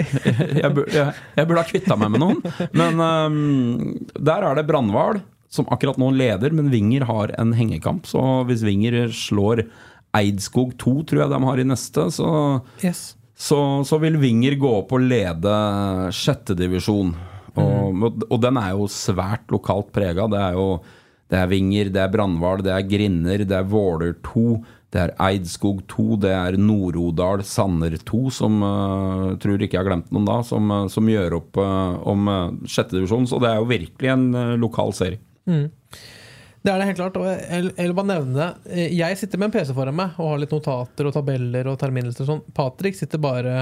jeg, 0.63 0.71
burde 0.77 1.59
ha 1.59 1.65
kvitta 1.67 1.97
meg 1.99 2.13
med 2.15 2.23
noen. 2.23 2.43
Men 2.77 3.01
um, 3.01 4.05
der 4.15 4.45
er 4.45 4.59
det 4.59 4.67
Brannhval 4.69 5.23
som 5.55 5.69
akkurat 5.73 5.99
nå 6.01 6.11
leder, 6.15 6.55
men 6.55 6.71
Vinger 6.73 7.07
har 7.09 7.33
en 7.41 7.55
hengekamp. 7.57 8.09
Så 8.11 8.21
hvis 8.49 8.65
Vinger 8.67 9.09
slår 9.15 9.65
Eidskog 10.15 10.75
2, 10.83 10.95
tror 11.09 11.25
jeg 11.25 11.33
de 11.33 11.41
har 11.47 11.61
i 11.63 11.67
neste, 11.67 12.09
så 12.15 12.31
Yes. 12.83 13.15
så, 13.35 13.59
så 13.87 13.99
vil 14.03 14.19
Vinger 14.23 14.59
gå 14.61 14.73
opp 14.83 14.95
og 14.95 15.07
lede 15.07 15.55
sjettedivisjon. 16.15 17.15
Og, 17.55 18.05
og 18.27 18.39
den 18.43 18.59
er 18.59 18.75
jo 18.75 18.91
svært 18.91 19.51
lokalt 19.55 19.93
prega. 19.95 20.27
Det 20.31 20.41
er 20.43 20.59
jo 20.59 20.69
det 21.35 21.41
er 21.43 21.51
Vinger, 21.51 21.91
det 21.91 21.99
er 21.99 22.11
Brandval, 22.13 22.63
det 22.63 22.71
er 22.71 22.87
Grinner, 22.87 23.43
det 23.43 23.59
er 23.59 23.67
Våler 23.67 24.15
2, 24.23 24.49
det 24.95 25.01
er 25.03 25.13
Eidskog 25.27 25.81
2, 25.91 26.05
det 26.23 26.31
er 26.31 26.59
Nord-Odal 26.61 27.43
Sanner 27.47 27.97
2, 27.99 28.21
som 28.37 28.61
uh, 28.63 29.33
tror 29.43 29.59
ikke 29.59 29.75
jeg 29.75 29.83
har 29.83 29.89
glemt 29.89 30.13
noen 30.15 30.29
da, 30.29 30.39
som, 30.47 30.71
eh, 30.71 30.85
som 30.93 31.11
gjør 31.11 31.41
opp 31.41 31.59
uh, 31.59 31.97
om 32.07 32.31
uh, 32.31 32.53
sjettedivisjon. 32.71 33.27
Så 33.27 33.41
det 33.43 33.51
er 33.51 33.59
jo 33.59 33.67
virkelig 33.73 34.13
en 34.13 34.29
uh, 34.37 34.55
lokal 34.61 34.95
serie. 34.95 35.19
Det 35.45 36.71
er 36.71 36.79
det 36.79 36.87
helt 36.93 37.01
klart. 37.01 37.19
Og 37.19 37.27
jeg, 37.27 37.73
vil 37.75 37.97
bare 37.99 38.13
nevne 38.13 38.39
det. 38.39 38.85
Jeg 38.95 39.19
sitter 39.19 39.43
med 39.43 39.51
en 39.51 39.57
PC 39.57 39.75
foran 39.75 39.99
meg 39.99 40.15
og 40.23 40.31
har 40.31 40.45
litt 40.45 40.55
notater 40.55 41.11
og 41.11 41.17
tabeller 41.17 41.73
og 41.73 41.81
terminlister 41.83 42.25
og 42.25 42.31
sånn. 42.31 42.45
Patrick 42.55 42.97
sitter 42.97 43.21
bare 43.21 43.57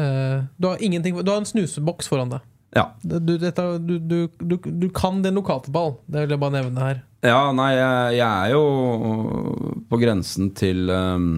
uh, 0.00 0.48
Du 0.56 0.72
har 0.72 0.80
Du 0.80 1.30
har 1.30 1.42
en 1.42 1.52
snuseboks 1.52 2.08
foran 2.08 2.32
deg. 2.32 2.48
Ja. 2.76 2.90
Du, 3.02 3.36
dette, 3.40 3.64
du, 3.78 3.98
du, 3.98 4.18
du, 4.40 4.56
du 4.58 4.88
kan 4.94 5.22
den 5.24 5.38
lokalfotball. 5.40 5.96
Det 6.06 6.24
vil 6.24 6.34
jeg 6.36 6.42
bare 6.42 6.56
nevne 6.58 6.84
her. 6.84 7.04
Ja, 7.24 7.48
nei, 7.56 7.72
jeg, 7.74 8.18
jeg 8.20 8.28
er 8.28 8.52
jo 8.54 9.78
på 9.90 9.98
grensen 9.98 10.52
til 10.58 10.90
um, 10.92 11.30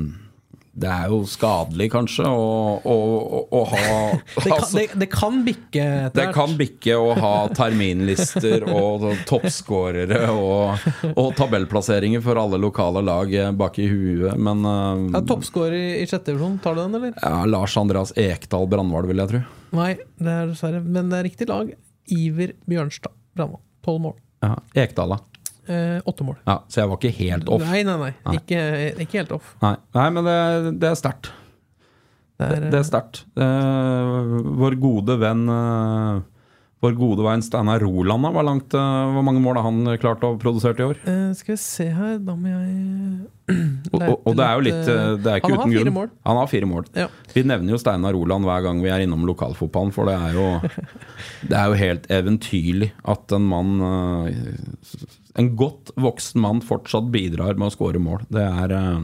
Det 0.81 0.89
er 0.89 1.11
jo 1.13 1.19
skadelig, 1.29 1.91
kanskje, 1.93 2.25
å, 2.25 2.81
å, 2.81 2.97
å, 3.45 3.63
ha 3.69 3.81
Det 4.17 4.47
kan, 4.47 4.55
altså, 4.57 4.79
det, 4.79 4.87
det 5.03 5.09
kan 5.13 5.43
bikke 5.45 5.85
etter 6.07 6.21
Det 6.23 6.27
kan 6.37 6.57
bikke 6.59 6.97
å 6.97 7.11
ha 7.19 7.35
terminlister 7.57 8.65
og 8.71 9.05
toppskårere 9.29 10.23
og, 10.33 10.89
og 11.13 11.31
tabellplasseringer 11.39 12.25
for 12.25 12.41
alle 12.41 12.61
lokale 12.63 13.05
lag 13.05 13.35
bak 13.61 13.79
i 13.83 13.89
huet, 13.91 14.37
men 14.41 14.65
uh, 14.65 15.11
Ja, 15.15 15.23
Toppskårer 15.27 15.77
i, 15.77 15.87
i 16.01 16.09
sjette 16.09 16.33
divisjon, 16.33 16.59
tar 16.65 16.79
du 16.79 16.83
den, 16.85 16.97
eller? 16.99 17.15
ja, 17.21 17.45
Lars 17.51 17.77
Andreas 17.81 18.15
Ekdal 18.19 18.69
Brandval, 18.71 19.09
vil 19.11 19.23
jeg 19.23 19.33
tro. 19.35 19.43
Nei, 19.77 19.93
det 20.19 20.33
er 20.35 20.51
dessverre. 20.51 20.83
Men 20.83 21.11
det 21.13 21.21
er 21.21 21.29
riktig 21.29 21.49
lag. 21.51 21.71
Iver 22.11 22.55
Bjørnstad. 22.71 23.15
Brandval. 23.37 23.63
Tolv 23.87 24.03
mål. 24.09 24.17
Ja, 24.45 24.57
Ekdal, 24.83 25.15
da. 25.15 25.21
Eh, 25.71 26.01
åtte 26.11 26.25
mål. 26.27 26.39
Ja, 26.49 26.57
så 26.67 26.81
jeg 26.83 26.91
var 26.91 26.99
ikke 26.99 27.15
helt 27.21 27.51
off. 27.55 27.63
Nei, 27.69 27.83
nei, 27.87 27.97
nei. 28.01 28.11
Nei. 28.27 28.35
Ikke, 28.41 28.63
ikke 29.07 29.21
helt 29.23 29.37
off. 29.39 29.53
Nei, 29.63 29.77
nei 29.95 30.09
men 30.17 30.27
det, 30.27 30.39
det 30.83 30.91
er 30.91 30.99
sterkt. 30.99 31.31
Det 32.41 32.49
er, 32.57 32.69
det 32.73 32.79
er 32.81 32.89
sterkt. 32.89 33.23
Eh, 33.37 34.21
vår 34.61 34.77
gode 34.81 35.19
venn 35.21 35.43
eh, 35.53 36.21
Vår 36.81 36.95
gode 36.97 37.21
venn 37.27 37.43
Steinar 37.45 37.83
Roland, 37.85 38.25
da, 38.25 38.31
hvor, 38.33 38.45
langt, 38.49 38.73
eh, 38.73 39.09
hvor 39.13 39.25
mange 39.27 39.43
mål 39.45 39.59
har 39.61 39.67
han 39.67 39.91
klart 40.01 40.23
å 40.25 40.31
produsere 40.41 40.81
i 40.81 40.87
år? 40.89 41.03
eh, 41.05 41.27
Skal 41.37 41.53
vi 41.53 41.59
se 41.61 41.87
her, 41.93 42.15
da 42.25 42.33
må 42.41 42.49
jeg 42.49 43.59
Og, 43.93 43.99
og, 44.01 44.15
og 44.31 44.39
det 44.39 44.47
er 44.47 44.55
jo 44.57 44.65
litt 44.65 44.89
eh, 44.89 45.11
Det 45.21 45.29
er 45.35 45.43
ikke 45.43 45.51
Han 45.53 45.59
har 45.59 45.67
uten 45.67 45.75
fire 45.75 45.85
grunn. 45.85 45.97
mål. 45.99 46.09
Han 46.31 46.41
har 46.41 46.49
fire 46.55 46.71
mål. 46.71 46.89
Ja. 46.97 47.07
Vi 47.35 47.45
nevner 47.53 47.75
jo 47.77 47.81
Steinar 47.83 48.17
Roland 48.17 48.49
hver 48.49 48.65
gang 48.65 48.81
vi 48.81 48.89
er 48.97 49.05
innom 49.05 49.29
lokalfotballen, 49.29 49.93
for 49.93 50.09
det 50.09 50.17
er 50.17 50.39
jo 50.41 50.47
Det 51.53 51.61
er 51.61 51.69
jo 51.69 51.79
helt 51.85 52.09
eventyrlig 52.17 52.91
at 53.13 53.37
en 53.37 53.51
mann 53.53 53.77
eh, 53.85 54.41
En 55.39 55.53
godt 55.59 55.93
voksen 56.01 56.43
mann 56.43 56.63
fortsatt 56.65 57.11
bidrar 57.15 57.59
med 57.59 57.71
å 57.71 57.75
skåre 57.75 58.01
mål. 58.03 58.25
Det 58.33 58.43
er 58.43 58.75
eh, 58.77 59.03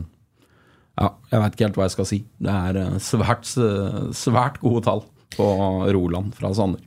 Ja, 0.96 1.12
jeg 1.30 1.42
veit 1.42 1.54
ikke 1.54 1.68
helt 1.68 1.78
hva 1.78 1.86
jeg 1.86 1.94
skal 1.94 2.08
si. 2.10 2.18
Det 2.42 2.56
er 2.70 2.80
eh, 2.82 2.96
svært, 3.02 3.46
svært 4.16 4.58
gode 4.64 4.82
tall 4.88 5.04
på 5.36 5.46
Roland 5.94 6.34
fra 6.34 6.50
Sander. 6.56 6.82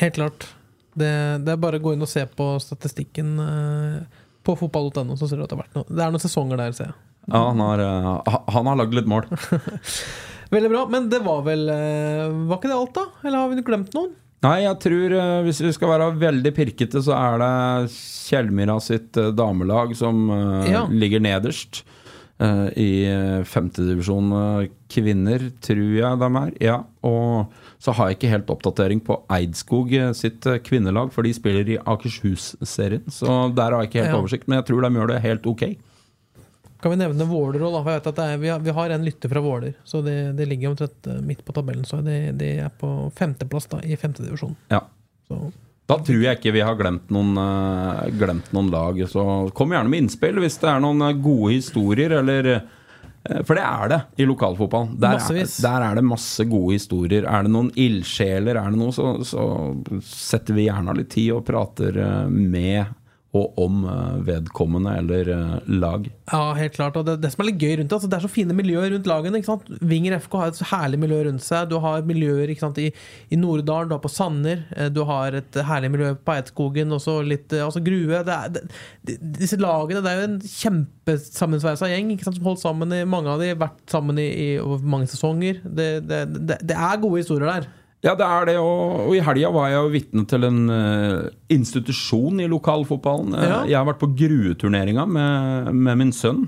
Helt 0.00 0.18
klart. 0.18 0.48
Det, 0.94 1.10
det 1.42 1.54
er 1.54 1.58
bare 1.62 1.80
å 1.80 1.82
gå 1.82 1.94
inn 1.94 2.04
og 2.04 2.10
se 2.10 2.22
på 2.26 2.52
statistikken 2.62 3.34
eh, 3.42 4.20
på 4.44 4.54
fotball.no, 4.60 5.16
så 5.18 5.26
ser 5.26 5.40
du 5.40 5.46
at 5.46 5.50
det 5.50 5.56
har 5.56 5.64
vært 5.64 5.78
noe. 5.78 5.88
Det 5.88 6.04
er 6.04 6.14
noen 6.14 6.22
sesonger 6.22 6.60
der, 6.60 6.74
ser 6.76 6.90
jeg. 6.92 6.98
Ja, 7.30 7.40
han 7.48 7.62
har, 7.64 7.80
eh, 7.80 8.36
han 8.54 8.68
har 8.68 8.78
lagd 8.78 8.94
litt 8.96 9.08
mål. 9.10 9.26
Veldig 10.54 10.70
bra. 10.70 10.84
Men 10.92 11.08
det 11.10 11.22
var 11.24 11.40
vel 11.46 11.64
eh, 11.72 12.28
Var 12.50 12.58
ikke 12.60 12.70
det 12.70 12.76
alt, 12.76 12.94
da? 12.94 13.06
Eller 13.24 13.40
har 13.40 13.50
vi 13.50 13.64
glemt 13.66 13.96
noen? 13.96 14.12
Nei, 14.44 14.58
jeg 14.66 14.76
tror 14.82 15.12
eh, 15.16 15.42
hvis 15.46 15.60
vi 15.64 15.70
skal 15.72 15.88
være 15.94 16.10
veldig 16.20 16.50
pirkete, 16.56 17.00
så 17.06 17.14
er 17.16 17.38
det 17.40 17.90
Kjellmyra 18.28 18.74
sitt 18.84 19.16
eh, 19.16 19.30
damelag 19.36 19.94
som 19.96 20.26
eh, 20.30 20.70
Ja. 20.72 20.86
ligger 20.90 21.20
nederst. 21.24 21.84
I 22.34 23.06
femtedivisjon 23.46 24.32
kvinner, 24.90 25.38
tror 25.62 25.92
jeg 25.94 26.18
de 26.18 26.28
er. 26.40 26.48
Ja, 26.60 26.80
og 27.06 27.52
så 27.80 27.94
har 27.94 28.08
jeg 28.10 28.16
ikke 28.18 28.32
helt 28.32 28.50
oppdatering 28.50 29.00
på 29.06 29.20
Eidskog 29.30 29.94
sitt 30.18 30.42
kvinnelag, 30.66 31.12
for 31.14 31.22
de 31.22 31.30
spiller 31.32 31.70
i 31.70 31.78
Akershus-serien. 31.78 33.06
Så 33.06 33.54
der 33.54 33.70
har 33.70 33.84
jeg 33.84 33.92
ikke 33.92 34.02
helt 34.02 34.16
Ja. 34.16 34.18
oversikt, 34.18 34.48
men 34.50 34.58
jeg 34.58 34.66
tror 34.66 34.82
de 34.82 34.90
gjør 34.98 35.12
det 35.14 35.20
helt 35.22 35.46
ok. 35.46 35.62
Kan 36.84 36.90
vi 36.92 36.98
nevne 37.00 37.24
Våler 37.24 37.62
òg? 37.64 37.78
For 37.78 37.94
jeg 37.94 37.96
vet 38.02 38.06
at 38.10 38.16
det 38.18 38.24
er, 38.28 38.40
vi, 38.42 38.48
har, 38.52 38.58
vi 38.60 38.72
har 38.76 38.92
en 38.92 39.04
lytter 39.06 39.30
fra 39.32 39.40
Våler, 39.40 39.72
så 39.88 40.02
det, 40.04 40.34
det 40.36 40.44
ligger 40.50 40.74
omtrent 40.74 41.06
eh, 41.08 41.20
midt 41.24 41.40
på 41.40 41.52
tabellen. 41.56 41.86
Så 41.88 42.02
det, 42.04 42.34
det 42.36 42.50
er 42.60 42.74
på 42.76 42.90
femteplass 43.16 43.70
da, 43.72 43.78
i 43.80 43.96
femtedivisjon. 43.96 44.52
Ja. 44.68 44.82
Så 45.24 45.38
Da 45.88 45.96
tror 46.04 46.20
jeg 46.20 46.36
ikke 46.36 46.52
vi 46.52 46.60
har 46.60 46.76
glemt 46.76 47.08
noen, 47.16 47.30
eh, 47.40 48.02
glemt 48.20 48.50
noen 48.52 48.68
lag. 48.74 49.00
Så 49.08 49.24
kom 49.56 49.72
gjerne 49.72 49.88
med 49.88 50.02
innspill 50.02 50.42
hvis 50.44 50.60
det 50.60 50.68
er 50.74 50.82
noen 50.84 51.00
eh, 51.06 51.14
gode 51.24 51.54
historier, 51.54 52.18
eller 52.20 52.50
For 53.48 53.56
det 53.56 53.62
er 53.64 53.88
det 53.88 53.98
i 54.20 54.26
lokalfotball. 54.28 54.90
Der 55.00 55.16
er, 55.16 55.48
der 55.64 55.86
er 55.86 55.96
det 55.96 56.04
masse 56.04 56.44
gode 56.44 56.74
historier. 56.76 57.24
Er 57.24 57.46
det 57.46 57.54
noen 57.54 57.70
ildsjeler, 57.72 58.60
er 58.60 58.76
det 58.76 58.82
noe, 58.82 58.92
så, 58.92 59.14
så 59.24 59.46
setter 60.04 60.52
vi 60.52 60.66
gjerne 60.66 60.92
av 60.92 61.00
litt 61.00 61.08
tid 61.16 61.32
og 61.32 61.46
prater 61.48 61.96
med 62.28 62.92
og 63.34 63.56
om 63.58 63.82
eh, 63.90 64.18
vedkommende 64.28 64.92
eller 65.00 65.28
eh, 65.34 65.54
lag. 65.82 66.06
Ja, 66.30 66.52
helt 66.54 66.76
klart. 66.76 66.96
Og 67.00 67.06
det, 67.08 67.16
det 67.24 67.32
som 67.32 67.42
er 67.42 67.48
litt 67.48 67.62
gøy 67.62 67.72
rundt 67.80 67.90
det, 67.90 67.96
altså 67.98 68.10
det 68.10 68.18
er 68.18 68.26
så 68.26 68.30
fine 68.30 68.54
miljøer 68.54 68.92
rundt 68.94 69.10
lagene. 69.10 69.40
ikke 69.40 69.50
sant? 69.50 69.72
Vinger 69.82 70.14
FK 70.20 70.36
har 70.38 70.52
et 70.52 70.60
herlig 70.70 71.00
miljø 71.02 71.18
rundt 71.26 71.42
seg. 71.44 71.66
Du 71.72 71.76
har 71.82 72.06
miljøer 72.06 72.52
ikke 72.52 72.66
sant, 72.66 72.78
i, 72.78 72.92
i 73.34 73.40
Norddalen, 73.40 73.90
du 73.90 73.96
har 73.96 74.04
på 74.04 74.12
Sanner, 74.12 74.62
eh, 74.76 74.90
du 74.94 75.02
har 75.08 75.34
et 75.40 75.60
herlig 75.66 75.90
miljø 75.96 76.14
på 76.14 76.36
Eidskogen, 76.36 76.94
og 76.94 77.02
så 77.02 77.18
litt 77.26 77.54
altså 77.58 77.82
Grue. 77.84 78.22
Det 78.22 78.38
er, 78.38 78.54
det, 78.54 79.18
disse 79.40 79.58
lagene 79.58 80.04
det 80.04 80.12
er 80.12 80.22
jo 80.22 80.28
en 80.30 80.40
kjempesammensveisa 80.54 81.90
gjeng 81.90 82.14
ikke 82.14 82.28
sant, 82.28 82.38
som 82.38 82.52
holdt 82.52 82.62
sammen 82.62 82.94
i 82.94 83.02
mange 83.08 83.34
av 83.34 83.42
de, 83.42 83.50
vært 83.58 83.82
sammen 83.90 84.20
i, 84.22 84.28
i 84.30 84.50
mange 84.86 85.10
sesonger. 85.10 85.58
Det 85.64 85.90
er 86.70 87.02
gode 87.02 87.24
historier 87.24 87.50
der. 87.50 87.72
Ja, 88.04 88.12
det 88.18 88.26
er 88.28 88.46
det. 88.50 88.54
Og, 88.60 89.06
og 89.08 89.14
i 89.16 89.22
helga 89.24 89.50
var 89.54 89.70
jeg 89.72 89.78
jo 89.80 89.92
vitne 89.94 90.24
til 90.28 90.44
en 90.44 90.58
eh, 90.74 91.30
institusjon 91.56 92.42
i 92.44 92.48
lokalfotballen. 92.52 93.32
Eh, 93.38 93.46
Ja. 93.48 93.60
Jeg 93.70 93.78
har 93.80 93.86
vært 93.88 94.02
på 94.02 94.10
Grue-turneringa 94.18 95.06
med, 95.08 95.70
med 95.74 96.00
min 96.02 96.12
sønn. 96.12 96.44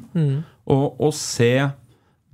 Og, 0.66 1.00
og 1.00 1.14
se 1.16 1.52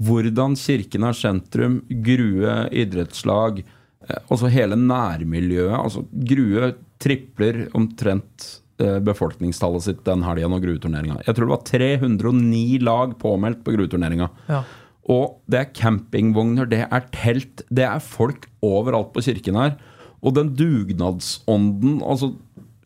hvordan 0.03 0.57
Kirkenes 0.59 1.21
sentrum, 1.23 1.81
Grue 2.03 2.57
idrettslag, 2.75 3.63
eh, 4.09 4.19
altså 4.29 4.51
hele 4.51 4.75
nærmiljøet 4.81 5.77
altså 5.79 6.03
Grue 6.11 6.73
tripler 7.03 7.69
omtrent 7.79 8.49
eh, 8.83 8.99
befolkningstallet 9.05 9.87
sitt 9.87 10.03
den 10.07 10.23
helga 10.27 10.49
når 10.51 10.65
Grue-turneringa. 10.67 11.21
Jeg 11.27 11.37
tror 11.39 11.47
det 11.47 11.55
var 11.55 11.67
309 11.71 12.79
lag 12.83 13.15
påmeldt 13.23 13.63
på 13.67 13.75
Grue-turneringa. 13.77 14.31
Ja. 14.51 14.65
Og 15.11 15.41
det 15.51 15.59
er 15.59 15.73
campingvogner, 15.75 16.69
det 16.71 16.85
er 16.87 17.07
telt, 17.15 17.65
det 17.71 17.85
er 17.89 18.03
folk 18.03 18.47
overalt 18.63 19.13
på 19.15 19.25
kirken 19.27 19.59
her. 19.59 19.77
Og 20.23 20.37
den 20.37 20.53
dugnadsånden 20.55 22.01
Altså, 22.07 22.35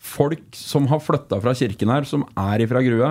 folk 0.00 0.54
som 0.56 0.86
har 0.88 1.02
flytta 1.02 1.40
fra 1.42 1.52
kirken 1.54 1.90
her, 1.92 2.06
som 2.08 2.24
er 2.38 2.62
ifra 2.64 2.80
Grue, 2.86 3.10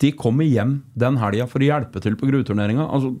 de 0.00 0.10
kommer 0.12 0.44
hjem 0.44 0.82
den 0.98 1.16
helga 1.20 1.46
for 1.46 1.62
å 1.62 1.70
hjelpe 1.70 2.00
til 2.02 2.16
på 2.16 2.28
Grue-turneringa. 2.28 2.88
Altså, 2.88 3.14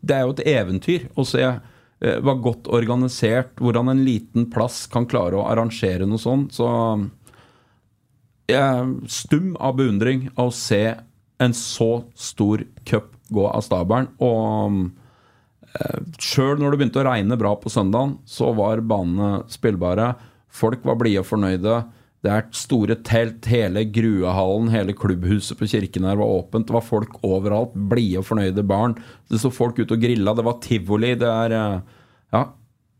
det 0.00 0.16
er 0.16 0.24
jo 0.24 0.34
et 0.36 0.46
eventyr 0.46 1.08
å 1.18 1.24
se 1.26 1.42
eh, 1.44 2.18
hva 2.22 2.34
godt 2.40 2.68
organisert, 2.68 3.56
hvordan 3.60 3.92
en 3.92 4.04
liten 4.06 4.48
plass 4.52 4.86
kan 4.86 5.08
klare 5.10 5.36
å 5.36 5.46
arrangere 5.50 6.06
noe 6.06 6.20
sånt. 6.22 6.54
Så 6.56 6.68
jeg 8.48 8.60
er 8.62 8.88
stum 9.10 9.54
av 9.60 9.76
beundring 9.76 10.28
av 10.36 10.48
å 10.48 10.56
se 10.56 10.82
en 11.38 11.54
så 11.54 12.04
stor 12.16 12.64
cup 12.88 13.17
gå 13.34 13.44
av 13.48 13.64
stabelen. 13.66 14.10
Og 14.24 14.88
eh, 15.74 16.00
sjøl 16.22 16.58
når 16.60 16.74
det 16.74 16.80
begynte 16.80 17.02
å 17.02 17.06
regne 17.10 17.38
bra 17.40 17.54
på 17.60 17.72
søndagen, 17.72 18.18
så 18.28 18.52
var 18.56 18.84
banene 18.84 19.44
spillbare. 19.52 20.12
Folk 20.48 20.84
var 20.88 20.98
blide 21.00 21.22
og 21.22 21.28
fornøyde. 21.28 21.78
Det 22.24 22.30
er 22.34 22.48
store 22.56 22.96
telt, 23.06 23.46
hele 23.46 23.84
Gruehallen, 23.94 24.72
hele 24.72 24.94
klubbhuset 24.98 25.58
på 25.60 25.68
kirken 25.70 26.08
her 26.08 26.18
var 26.18 26.32
åpent. 26.40 26.66
Det 26.66 26.74
var 26.74 26.86
folk 26.86 27.14
overalt, 27.22 27.76
blide 27.90 28.22
og 28.22 28.26
fornøyde 28.26 28.64
barn. 28.66 28.96
Det 29.30 29.38
sto 29.38 29.52
folk 29.54 29.78
ute 29.78 29.94
og 29.94 30.02
grilla, 30.02 30.34
det 30.34 30.46
var 30.48 30.58
tivoli. 30.64 31.14
Det 31.20 31.30
er 31.30 31.54
eh, 31.54 31.96
Ja, 32.34 32.42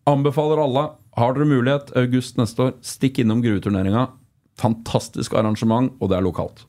anbefaler 0.09 0.63
alle. 0.63 0.87
Har 1.19 1.35
dere 1.35 1.51
mulighet, 1.51 1.91
august 1.99 2.39
neste 2.39 2.69
år, 2.69 2.77
stikk 2.87 3.19
innom 3.25 3.43
Grue-turneringa. 3.43 4.07
Fantastisk 4.59 5.35
arrangement, 5.35 5.91
og 5.99 6.13
det 6.13 6.19
er 6.21 6.27
lokalt. 6.27 6.68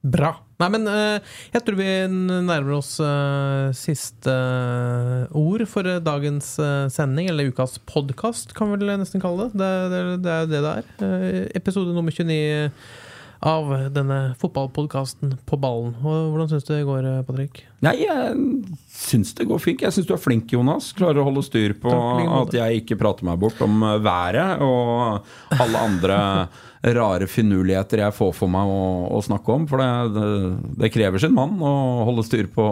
Bra. 0.00 0.32
Nei, 0.60 0.68
men 0.72 0.88
eh, 0.88 1.34
jeg 1.52 1.64
tror 1.64 1.76
vi 1.76 1.88
nærmer 2.08 2.78
oss 2.78 2.94
eh, 3.04 3.68
siste 3.76 4.32
eh, 4.32 5.36
ord 5.36 5.64
for 5.68 5.88
dagens 6.04 6.54
sending, 6.92 7.28
eller 7.28 7.52
ukas 7.52 7.76
podkast, 7.88 8.54
kan 8.56 8.72
vi 8.72 8.80
vel 8.80 8.96
nesten 9.00 9.20
kalle 9.20 9.50
det. 9.50 9.60
Det, 9.60 9.70
det, 9.92 10.02
det 10.24 10.34
er 10.34 10.48
det 10.48 10.64
det 10.64 10.72
er. 10.72 11.46
Episode 11.60 11.92
nummer 11.96 12.16
29 12.16 12.70
av 13.40 13.70
denne 13.96 14.34
fotballpodkasten 14.36 15.30
På 15.48 15.56
ballen. 15.56 15.94
Og 16.04 16.32
Hvordan 16.32 16.50
syns 16.50 16.66
du 16.68 16.74
det 16.74 16.82
går, 16.84 17.06
Patrick? 17.24 17.62
Nei, 17.84 17.94
jeg 18.02 18.34
syns 18.92 19.32
det 19.36 19.48
går 19.48 19.62
fint. 19.64 19.84
Jeg 19.84 19.96
syns 19.96 20.08
du 20.08 20.12
er 20.16 20.20
flink, 20.20 20.52
Jonas. 20.52 20.90
Klarer 20.96 21.22
å 21.22 21.28
holde 21.28 21.44
styr 21.44 21.76
på 21.80 21.92
Takk, 21.92 22.26
at 22.40 22.58
jeg 22.58 22.82
ikke 22.82 23.00
prater 23.00 23.28
meg 23.28 23.40
bort 23.40 23.60
om 23.64 23.80
været 24.04 24.60
og 24.64 25.56
alle 25.56 25.86
andre 25.88 26.18
rare 26.80 27.28
finurligheter 27.28 28.00
jeg 28.04 28.16
får 28.16 28.32
for 28.36 28.52
meg 28.52 28.70
å, 28.72 28.82
å 29.12 29.20
snakke 29.24 29.52
om. 29.52 29.66
For 29.68 29.82
det, 29.82 29.90
det, 30.16 30.30
det 30.80 30.92
krever 30.94 31.22
sin 31.22 31.36
mann 31.36 31.60
å 31.60 31.74
holde 32.08 32.24
styr 32.26 32.48
på, 32.52 32.66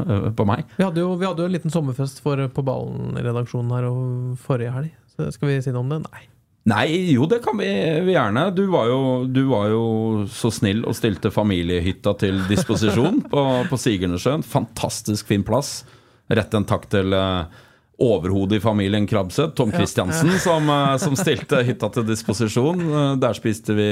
eh, 0.00 0.30
på 0.32 0.48
meg. 0.48 0.64
Vi 0.78 0.86
hadde 0.86 1.04
jo, 1.04 1.12
vi 1.20 1.28
hadde 1.28 1.44
jo 1.44 1.50
en 1.50 1.56
liten 1.58 1.74
sommerfest 1.74 2.22
for 2.24 2.40
På 2.54 2.64
ballen-redaksjonen 2.66 3.76
her 3.76 3.90
og 3.90 4.40
forrige 4.44 4.74
helg. 4.74 4.96
Så 5.14 5.30
skal 5.34 5.52
vi 5.52 5.62
si 5.64 5.74
noe 5.74 5.84
om 5.84 5.92
det? 5.92 6.02
Nei. 6.08 6.24
Nei, 6.68 6.88
jo, 7.14 7.24
det 7.30 7.38
kan 7.44 7.56
vi, 7.56 7.68
vi 8.04 8.12
gjerne. 8.12 8.48
Du 8.52 8.66
var, 8.68 8.90
jo, 8.90 9.24
du 9.24 9.44
var 9.48 9.70
jo 9.72 9.84
så 10.32 10.50
snill 10.52 10.82
og 10.84 10.96
stilte 10.96 11.30
familiehytta 11.32 12.12
til 12.20 12.42
disposisjon 12.48 13.22
på, 13.32 13.44
på 13.70 13.78
Sigernessjøen. 13.80 14.44
Fantastisk 14.44 15.30
fin 15.30 15.46
plass. 15.46 15.82
Rett 16.28 16.52
en 16.56 16.68
takk 16.68 16.84
til 16.92 17.14
eh, 17.16 17.64
overhodet 17.98 18.56
i 18.56 18.60
familien 18.60 19.06
Krabseth, 19.06 19.54
Tom 19.54 19.72
Christiansen, 19.72 20.38
som, 20.38 20.70
eh, 20.70 20.96
som 20.96 21.16
stilte 21.18 21.62
hytta 21.66 21.90
til 21.90 22.06
disposisjon. 22.06 22.80
Eh, 22.80 23.16
der 23.18 23.34
spiste 23.34 23.74
vi, 23.74 23.90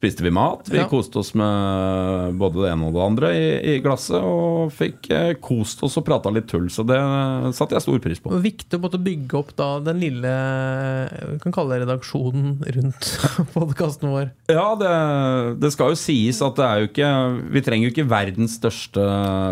spiste 0.00 0.22
vi 0.24 0.30
mat. 0.32 0.64
Vi 0.70 0.78
Ja. 0.78 0.86
koste 0.88 1.18
oss 1.20 1.34
med 1.36 2.38
både 2.40 2.62
det 2.62 2.70
ene 2.72 2.86
og 2.88 2.94
det 2.94 3.02
andre 3.04 3.30
i, 3.36 3.74
i 3.74 3.80
glasset, 3.84 4.16
og 4.16 4.70
fikk 4.72 5.10
eh, 5.12 5.34
kost 5.44 5.82
oss 5.84 5.98
og 6.00 6.06
prata 6.06 6.30
litt 6.32 6.46
tull. 6.48 6.70
Så 6.72 6.86
det 6.88 6.96
satte 7.54 7.76
jeg 7.76 7.84
stor 7.84 7.98
pris 8.00 8.22
på. 8.24 8.32
Viktig 8.40 8.78
å 8.78 8.80
måtte 8.80 8.96
bygge 9.02 9.36
opp 9.36 9.50
da 9.58 9.68
den 9.84 10.00
lille 10.00 10.32
Vi 11.34 11.38
kan 11.42 11.52
kalle 11.52 11.76
det 11.76 11.82
redaksjonen 11.84 12.62
rundt 12.78 13.10
podkasten 13.56 14.08
vår. 14.14 14.30
Ja, 14.48 14.70
det, 14.80 14.92
det 15.60 15.72
skal 15.74 15.92
jo 15.92 16.00
sies 16.00 16.40
at 16.42 16.56
det 16.56 16.64
er 16.64 16.80
jo 16.80 16.88
ikke 16.88 17.10
Vi 17.52 17.62
trenger 17.66 17.88
jo 17.90 17.92
ikke 17.92 18.08
verdens 18.10 18.56
største 18.56 19.04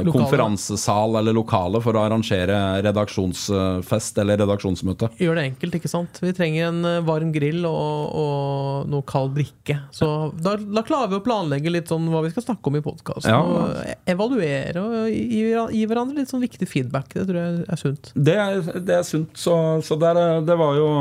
konferansesal 0.09 1.19
eller 1.21 1.37
lokale 1.37 1.81
for 1.85 1.97
å 1.99 2.07
arrangere 2.09 2.57
redaksjonsfest 2.89 4.19
eller 4.25 4.41
redaksjonsmøte. 4.43 5.11
Gjør 5.21 5.39
det 5.39 5.47
enkelt, 5.53 5.77
ikke 5.81 5.91
sant? 5.93 6.21
Vi 6.25 6.33
trenger 6.37 6.71
en 6.71 6.81
eh, 6.89 6.99
varm 7.05 7.33
grill 7.35 7.65
og, 7.69 8.17
og 8.19 8.89
noe 8.93 9.05
kald 9.09 9.35
drikke. 9.39 9.81
Så 9.95 10.09
da, 10.37 10.57
da 10.61 10.83
klarer 10.87 11.13
vi 11.13 11.19
å 11.19 11.25
planlegge 11.25 11.73
litt 11.73 11.91
sånn 11.91 12.07
hva 12.13 12.23
vi 12.25 12.33
skal 12.33 12.45
snakke 12.45 12.71
om 12.71 12.79
i 12.79 12.85
podkasten. 12.85 13.33
Ja. 13.33 13.41
Og 13.41 14.11
evaluere 14.11 14.83
og 14.83 15.09
gi, 15.13 15.43
gi 15.53 15.87
hverandre 15.89 16.21
litt 16.21 16.33
sånn 16.33 16.45
viktig 16.45 16.69
feedback. 16.69 17.11
Det 17.15 17.27
tror 17.29 17.41
jeg 17.41 17.65
er 17.65 17.81
sunt. 17.81 18.13
Det 18.15 18.37
er, 18.43 18.63
det 18.79 19.01
er 19.01 19.09
sunt, 19.09 19.35
så, 19.39 19.57
så 19.85 19.99
der, 20.01 20.21
det 20.47 20.57
var 20.59 20.79
jo 20.79 20.93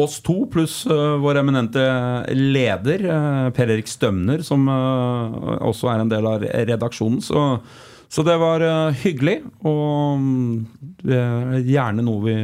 oss 0.00 0.18
to 0.26 0.44
pluss 0.50 0.80
uh, 0.90 1.16
vår 1.22 1.38
eminente 1.44 1.82
leder, 2.34 3.04
uh, 3.06 3.48
Per 3.54 3.70
Erik 3.70 3.90
Stømner, 3.90 4.42
som 4.46 4.66
uh, 4.66 5.58
også 5.62 5.92
er 5.92 6.02
en 6.02 6.10
del 6.10 6.26
av 6.26 6.42
redaksjonen. 6.42 7.20
Så, 7.22 7.44
så 8.10 8.24
det 8.26 8.34
var 8.42 8.64
hyggelig, 9.04 9.40
og 9.66 10.18
um, 10.18 10.64
det 11.04 11.18
er 11.18 11.68
gjerne 11.68 12.06
noe 12.06 12.24
vi 12.26 12.38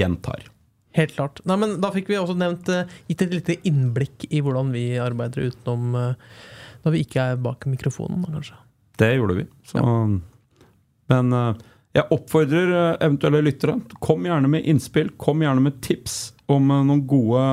gjentar. 0.00 0.50
Helt 0.98 1.14
klart. 1.14 1.40
Nei, 1.46 1.56
men 1.60 1.76
Da 1.82 1.92
fikk 1.94 2.10
vi 2.10 2.18
også 2.18 2.36
nevnt, 2.38 2.68
eh, 2.72 2.88
gitt 3.10 3.22
et 3.26 3.34
lite 3.34 3.58
innblikk 3.68 4.26
i 4.30 4.42
hvordan 4.42 4.72
vi 4.74 4.84
arbeider 4.98 5.50
utenom 5.50 5.94
eh, 5.98 6.30
når 6.84 6.96
vi 6.96 7.02
ikke 7.04 7.26
er 7.32 7.42
bak 7.44 7.66
mikrofonen, 7.68 8.24
kanskje. 8.24 8.56
Det 9.00 9.12
gjorde 9.14 9.36
vi. 9.36 9.44
Så, 9.68 9.82
Men 11.10 11.32
øh, 11.36 11.60
jeg 11.94 12.08
oppfordrer 12.14 12.96
eventuelle 13.02 13.42
lyttere. 13.44 13.76
Kom 14.00 14.26
gjerne 14.26 14.48
med 14.50 14.66
innspill, 14.68 15.12
kom 15.20 15.44
gjerne 15.44 15.62
med 15.64 15.80
tips 15.84 16.32
om 16.50 16.68
noen 16.70 17.06
gode 17.08 17.44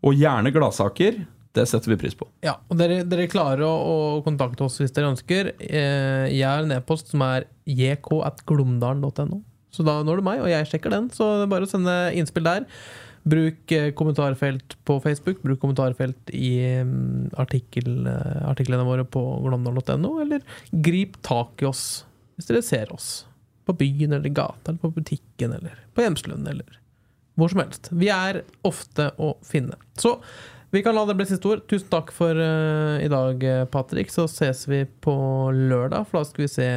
og 0.00 0.16
gjerne 0.16 0.52
gladsaker. 0.54 1.20
Det 1.52 1.66
setter 1.66 1.90
vi 1.90 1.98
pris 1.98 2.14
på. 2.14 2.28
Ja, 2.46 2.54
og 2.70 2.78
dere, 2.78 3.00
dere 3.10 3.26
klarer 3.30 3.64
å, 3.66 3.72
å 3.74 4.18
kontakte 4.22 4.62
oss 4.68 4.78
hvis 4.78 4.92
dere 4.94 5.10
ønsker. 5.10 5.54
Eh, 5.58 6.28
jeg 6.30 6.46
har 6.46 6.62
en 6.62 6.76
e-post 6.76 7.10
som 7.10 7.24
er 7.26 7.48
jk.glomdalen.no. 7.66 9.40
Så 9.70 9.86
da 9.86 10.00
når 10.06 10.18
du 10.18 10.26
meg, 10.26 10.42
og 10.42 10.50
jeg 10.50 10.66
sjekker 10.68 10.92
den. 10.92 11.08
Så 11.14 11.26
det 11.38 11.46
er 11.46 11.54
bare 11.54 11.68
å 11.68 11.70
sende 11.70 11.94
innspill 12.18 12.46
der. 12.46 12.66
Bruk 13.30 13.72
eh, 13.76 13.90
kommentarfelt 13.96 14.76
på 14.88 14.96
Facebook, 15.04 15.42
bruk 15.44 15.60
kommentarfelt 15.60 16.32
i 16.32 16.54
mm, 16.86 17.32
artikkel, 17.40 18.06
eh, 18.08 18.44
artiklene 18.48 18.86
våre 18.88 19.04
på 19.04 19.22
glomdal.no, 19.44 20.14
eller 20.24 20.44
grip 20.72 21.18
tak 21.26 21.60
i 21.60 21.68
oss 21.68 21.84
hvis 22.34 22.48
dere 22.48 22.62
ser 22.64 22.92
oss. 22.94 23.10
På 23.68 23.74
byen 23.76 24.16
eller 24.16 24.32
gata, 24.32 24.72
eller 24.72 24.80
på 24.80 24.94
butikken, 24.96 25.52
eller 25.58 25.76
på 25.94 26.06
Hjemslund, 26.06 26.48
eller 26.48 26.80
hvor 27.36 27.52
som 27.52 27.60
helst. 27.60 27.90
Vi 27.92 28.08
er 28.12 28.40
ofte 28.66 29.10
å 29.20 29.34
finne. 29.46 29.76
Så 30.00 30.16
vi 30.72 30.80
kan 30.82 30.96
la 30.96 31.04
det 31.04 31.18
bli 31.18 31.26
siste 31.28 31.50
ord. 31.50 31.62
Tusen 31.68 31.90
takk 31.92 32.10
for 32.14 32.36
uh, 32.36 32.96
i 33.02 33.08
dag, 33.12 33.44
Patrick. 33.72 34.10
Så 34.12 34.24
ses 34.32 34.64
vi 34.70 34.82
på 35.04 35.14
lørdag, 35.52 36.08
for 36.08 36.20
da 36.20 36.28
skal 36.28 36.46
vi 36.46 36.50
se 36.52 36.68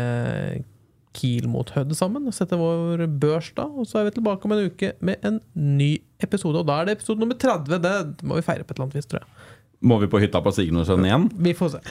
Kiel 1.13 1.47
mot 1.51 1.69
Hødd 1.75 1.93
sammen. 1.97 2.27
og 2.27 2.35
Sette 2.35 2.59
vår 2.59 3.05
børs 3.21 3.51
da. 3.57 3.67
Og 3.69 3.89
så 3.89 4.01
er 4.01 4.09
vi 4.09 4.17
tilbake 4.19 4.47
om 4.47 4.55
en 4.55 4.69
uke 4.69 4.93
med 5.01 5.23
en 5.25 5.41
ny 5.55 5.95
episode. 6.23 6.61
Og 6.61 6.69
da 6.69 6.81
er 6.81 6.89
det 6.89 6.99
episode 6.99 7.21
nummer 7.23 7.37
30. 7.39 7.81
Det 7.83 8.23
må 8.27 8.39
vi 8.39 8.45
feire 8.45 8.65
på 8.65 8.73
et 8.73 8.77
eller 8.77 8.89
annet 8.89 8.99
vis, 9.01 9.09
tror 9.11 9.23
jeg. 9.23 9.51
Må 9.83 9.99
vi 9.99 10.07
på 10.07 10.21
hytta 10.23 10.39
på 10.39 10.53
Signersen 10.55 11.03
igjen? 11.03 11.27
Vi 11.43 11.53
får 11.57 11.75
se. 11.75 11.83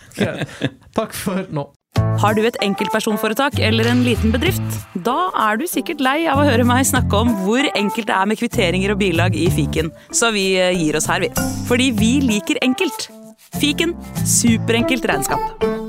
Takk 0.97 1.13
for 1.17 1.45
nå. 1.53 1.69
Har 2.23 2.37
du 2.37 2.41
et 2.47 2.57
enkeltpersonforetak 2.65 3.59
eller 3.61 3.89
en 3.91 4.01
liten 4.07 4.33
bedrift? 4.33 4.79
Da 5.05 5.29
er 5.47 5.61
du 5.61 5.67
sikkert 5.69 6.01
lei 6.05 6.23
av 6.31 6.41
å 6.41 6.47
høre 6.49 6.65
meg 6.69 6.87
snakke 6.89 7.21
om 7.21 7.35
hvor 7.45 7.69
enkelt 7.75 8.09
det 8.09 8.17
er 8.17 8.31
med 8.31 8.41
kvitteringer 8.41 8.95
og 8.95 9.01
bilag 9.03 9.37
i 9.37 9.49
fiken, 9.53 9.93
så 10.15 10.33
vi 10.33 10.53
eh, 10.61 10.73
gir 10.77 10.97
oss 10.97 11.11
her, 11.11 11.25
vi. 11.25 11.33
Fordi 11.69 11.93
vi 11.99 12.15
liker 12.25 12.61
enkelt. 12.65 13.11
Fiken 13.61 13.97
superenkelt 14.25 15.05
regnskap. 15.13 15.82